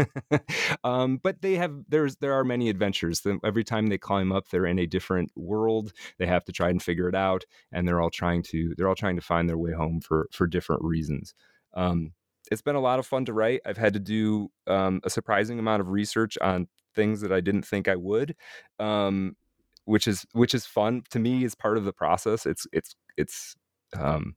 um, 0.84 1.18
but 1.22 1.42
they 1.42 1.54
have 1.54 1.74
there's 1.88 2.16
there 2.16 2.34
are 2.34 2.44
many 2.44 2.68
adventures. 2.68 3.22
Every 3.44 3.64
time 3.64 3.88
they 3.88 3.98
climb 3.98 4.32
up, 4.32 4.48
they're 4.48 4.66
in 4.66 4.78
a 4.78 4.86
different 4.86 5.30
world. 5.36 5.92
They 6.18 6.26
have 6.26 6.44
to 6.46 6.52
try 6.52 6.70
and 6.70 6.82
figure 6.82 7.08
it 7.08 7.14
out, 7.14 7.44
and 7.72 7.86
they're 7.86 8.00
all 8.00 8.10
trying 8.10 8.42
to 8.44 8.74
they're 8.76 8.88
all 8.88 8.94
trying 8.94 9.16
to 9.16 9.22
find 9.22 9.48
their 9.48 9.58
way 9.58 9.72
home 9.72 10.00
for 10.00 10.28
for 10.32 10.46
different 10.46 10.82
reasons. 10.84 11.34
Um, 11.74 12.12
it's 12.52 12.62
been 12.62 12.76
a 12.76 12.80
lot 12.80 12.98
of 12.98 13.06
fun 13.06 13.24
to 13.24 13.32
write. 13.32 13.60
I've 13.66 13.76
had 13.76 13.94
to 13.94 14.00
do 14.00 14.50
um, 14.66 15.00
a 15.04 15.10
surprising 15.10 15.58
amount 15.58 15.80
of 15.80 15.88
research 15.88 16.38
on 16.40 16.68
things 16.94 17.20
that 17.22 17.32
I 17.32 17.40
didn't 17.40 17.64
think 17.64 17.88
I 17.88 17.96
would, 17.96 18.36
um, 18.78 19.36
which 19.84 20.06
is 20.06 20.26
which 20.32 20.54
is 20.54 20.66
fun 20.66 21.02
to 21.10 21.18
me. 21.18 21.44
Is 21.44 21.54
part 21.54 21.78
of 21.78 21.84
the 21.84 21.92
process. 21.92 22.46
It's 22.46 22.66
it's 22.72 22.94
it's 23.16 23.56
um, 23.96 24.34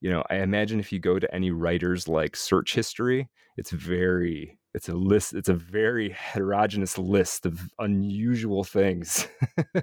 you 0.00 0.10
know, 0.10 0.24
I 0.30 0.36
imagine 0.36 0.80
if 0.80 0.92
you 0.92 0.98
go 0.98 1.18
to 1.18 1.34
any 1.34 1.50
writer's 1.50 2.08
like 2.08 2.36
search 2.36 2.74
history, 2.74 3.28
it's 3.56 3.70
very 3.70 4.58
it's 4.72 4.88
a 4.88 4.94
list 4.94 5.34
it's 5.34 5.48
a 5.48 5.54
very 5.54 6.10
heterogeneous 6.10 6.96
list 6.96 7.44
of 7.44 7.60
unusual 7.78 8.64
things 8.64 9.26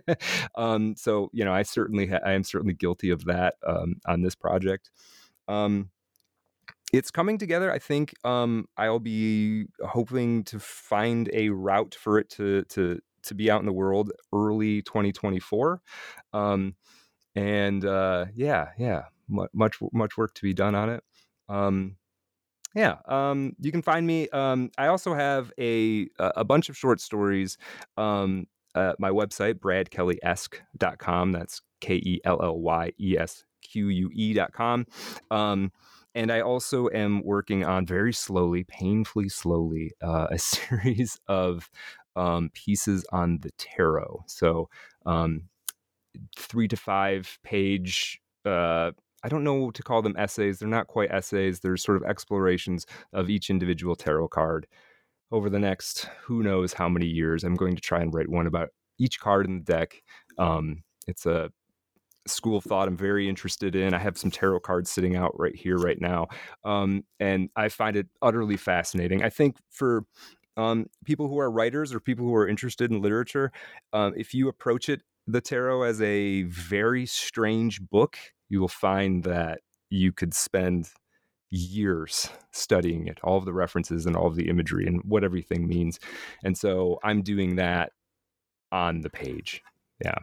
um, 0.55 0.95
so 0.95 1.30
you 1.34 1.43
know 1.43 1.53
i 1.53 1.61
certainly 1.61 2.07
ha- 2.07 2.19
i 2.25 2.32
am 2.32 2.43
certainly 2.43 2.73
guilty 2.73 3.09
of 3.09 3.25
that 3.25 3.55
um, 3.65 3.95
on 4.05 4.21
this 4.21 4.36
project 4.36 4.89
um, 5.47 5.89
it's 6.94 7.12
coming 7.12 7.38
together 7.38 7.72
i 7.72 7.80
think 7.80 8.14
um, 8.24 8.66
i'll 8.78 9.00
be 9.00 9.66
hoping 9.86 10.44
to 10.44 10.60
find 10.60 11.30
a 11.34 11.50
route 11.50 11.96
for 11.96 12.18
it 12.18 12.30
to 12.30 12.64
to 12.64 13.00
to 13.24 13.36
be 13.36 13.52
out 13.52 13.60
in 13.60 13.66
the 13.66 13.74
world 13.74 14.12
early 14.34 14.82
2024 14.82 15.82
um, 16.34 16.76
and 17.36 17.84
uh, 17.86 18.26
yeah 18.34 18.70
yeah 18.78 19.04
much 19.28 19.78
much 19.94 20.18
work 20.18 20.34
to 20.36 20.42
be 20.42 20.54
done 20.54 20.76
on 20.76 20.90
it. 20.90 21.04
Um, 21.50 21.98
yeah, 22.76 22.98
um, 23.06 23.54
you 23.60 23.72
can 23.72 23.82
find 23.82 24.06
me. 24.06 24.30
Um, 24.30 24.72
I 24.78 24.88
also 24.88 25.14
have 25.14 25.52
a 25.60 26.08
a 26.20 26.44
bunch 26.44 26.70
of 26.70 26.78
short 26.78 27.02
stories. 27.02 27.58
Um, 27.98 28.48
uh, 28.76 28.94
my 29.00 29.10
website, 29.10 29.56
bradkellyesque.com. 29.56 31.32
That's 31.32 31.62
K 31.82 31.96
E 31.96 32.22
L 32.24 32.40
L 32.42 32.60
Y 32.60 32.92
E 33.00 33.18
S 33.18 33.44
Q 33.62 33.88
U 33.88 34.10
E.com. 34.14 34.86
Um, 35.32 35.72
and 36.18 36.32
I 36.32 36.41
also 36.41 36.89
am 36.89 37.24
working 37.24 37.63
on 37.63 37.86
very 37.86 38.11
slowly, 38.11 38.63
painfully 38.63 39.30
slowly, 39.30 39.91
uh, 40.03 40.28
a 40.32 40.39
series 40.39 41.20
of 41.28 41.70
um, 42.15 42.49
pieces 42.53 43.05
on 43.11 43.39
the 43.41 43.51
tarot. 43.57 44.24
So, 44.26 44.70
um, 45.05 45.43
three 46.36 46.68
to 46.68 46.76
five 46.76 47.38
page 47.43 48.20
uh, 48.45 48.91
I 49.24 49.30
don't 49.30 49.43
know 49.43 49.55
what 49.55 49.76
to 49.76 49.84
call 49.84 50.01
them 50.01 50.15
essays. 50.18 50.59
They're 50.59 50.68
not 50.68 50.88
quite 50.88 51.11
essays. 51.11 51.59
They're 51.59 51.78
sort 51.78 51.97
of 51.97 52.03
explorations 52.03 52.86
of 53.13 53.30
each 53.30 53.49
individual 53.49 53.95
tarot 53.95 54.30
card. 54.30 54.68
Over 55.32 55.49
the 55.49 55.59
next 55.59 56.07
who 56.24 56.43
knows 56.43 56.74
how 56.74 56.88
many 56.88 57.07
years, 57.07 57.43
I'm 57.43 57.55
going 57.55 57.76
to 57.76 57.82
try 57.82 58.01
and 58.01 58.13
write 58.13 58.30
one 58.30 58.47
about 58.47 58.70
each 58.97 59.20
card 59.20 59.45
in 59.45 59.57
the 59.57 59.63
deck. 59.63 60.01
Um, 60.38 60.84
it's 61.07 61.26
a 61.26 61.51
school 62.28 62.57
of 62.57 62.63
thought 62.63 62.88
I'm 62.88 62.97
very 62.97 63.28
interested 63.28 63.75
in. 63.75 63.93
I 63.93 63.99
have 63.99 64.17
some 64.17 64.32
tarot 64.32 64.61
cards 64.61 64.91
sitting 64.91 65.15
out 65.15 65.38
right 65.39 65.55
here, 65.55 65.78
right 65.78 65.99
now. 65.99 66.28
Um, 66.63 67.03
and 67.19 67.49
I 67.55 67.69
find 67.69 67.95
it 67.95 68.07
utterly 68.21 68.57
fascinating. 68.57 69.23
I 69.23 69.30
think 69.30 69.57
for 69.69 70.05
um, 70.55 70.88
people 71.05 71.28
who 71.28 71.39
are 71.39 71.51
writers 71.51 71.93
or 71.93 71.99
people 71.99 72.25
who 72.25 72.36
are 72.36 72.47
interested 72.47 72.91
in 72.91 73.01
literature, 73.01 73.51
um, 73.93 74.13
if 74.17 74.34
you 74.34 74.47
approach 74.47 74.89
it, 74.89 75.01
the 75.28 75.41
tarot, 75.41 75.84
as 75.84 76.01
a 76.01 76.43
very 76.43 77.05
strange 77.05 77.82
book, 77.82 78.17
you 78.49 78.61
will 78.61 78.67
find 78.67 79.23
that 79.23 79.59
you 79.89 80.11
could 80.11 80.34
spend 80.34 80.89
years 81.49 82.30
studying 82.51 83.07
it, 83.07 83.19
all 83.23 83.38
of 83.38 83.45
the 83.45 83.53
references 83.53 84.05
and 84.05 84.15
all 84.15 84.28
of 84.28 84.36
the 84.36 84.49
imagery 84.49 84.86
and 84.86 85.01
what 85.03 85.23
everything 85.23 85.67
means. 85.67 85.99
And 86.43 86.57
so 86.57 86.99
I'm 87.03 87.21
doing 87.21 87.55
that 87.57 87.91
on 88.71 89.01
the 89.01 89.09
page. 89.09 89.61
Yeah. 90.03 90.15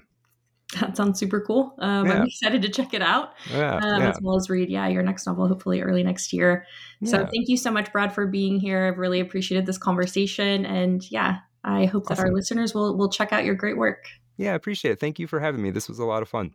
That 0.80 0.96
sounds 0.96 1.18
super 1.18 1.40
cool. 1.40 1.74
Um, 1.78 2.06
yeah. 2.06 2.14
I'm 2.14 2.26
excited 2.26 2.62
to 2.62 2.68
check 2.68 2.94
it 2.94 3.02
out, 3.02 3.34
yeah, 3.50 3.76
um, 3.76 4.00
yeah. 4.00 4.10
as 4.10 4.18
well 4.20 4.36
as 4.36 4.50
read, 4.50 4.70
yeah, 4.70 4.88
your 4.88 5.02
next 5.02 5.26
novel, 5.26 5.46
hopefully 5.46 5.80
early 5.82 6.02
next 6.02 6.32
year. 6.32 6.66
So 7.04 7.18
thank 7.18 7.48
you 7.48 7.56
so 7.56 7.70
much, 7.70 7.92
Brad, 7.92 8.14
for 8.14 8.26
being 8.26 8.58
here. 8.58 8.86
I've 8.86 8.98
really 8.98 9.20
appreciated 9.20 9.66
this 9.66 9.78
conversation, 9.78 10.64
and 10.64 11.08
yeah, 11.10 11.38
I 11.62 11.84
hope 11.84 12.06
that 12.06 12.18
our 12.18 12.32
listeners 12.32 12.74
will 12.74 12.96
will 12.96 13.10
check 13.10 13.32
out 13.32 13.44
your 13.44 13.54
great 13.54 13.76
work. 13.76 14.04
Yeah, 14.36 14.52
I 14.52 14.54
appreciate 14.54 14.92
it. 14.92 15.00
Thank 15.00 15.18
you 15.18 15.26
for 15.26 15.38
having 15.38 15.62
me. 15.62 15.70
This 15.70 15.88
was 15.88 15.98
a 15.98 16.04
lot 16.04 16.22
of 16.22 16.28
fun. 16.28 16.52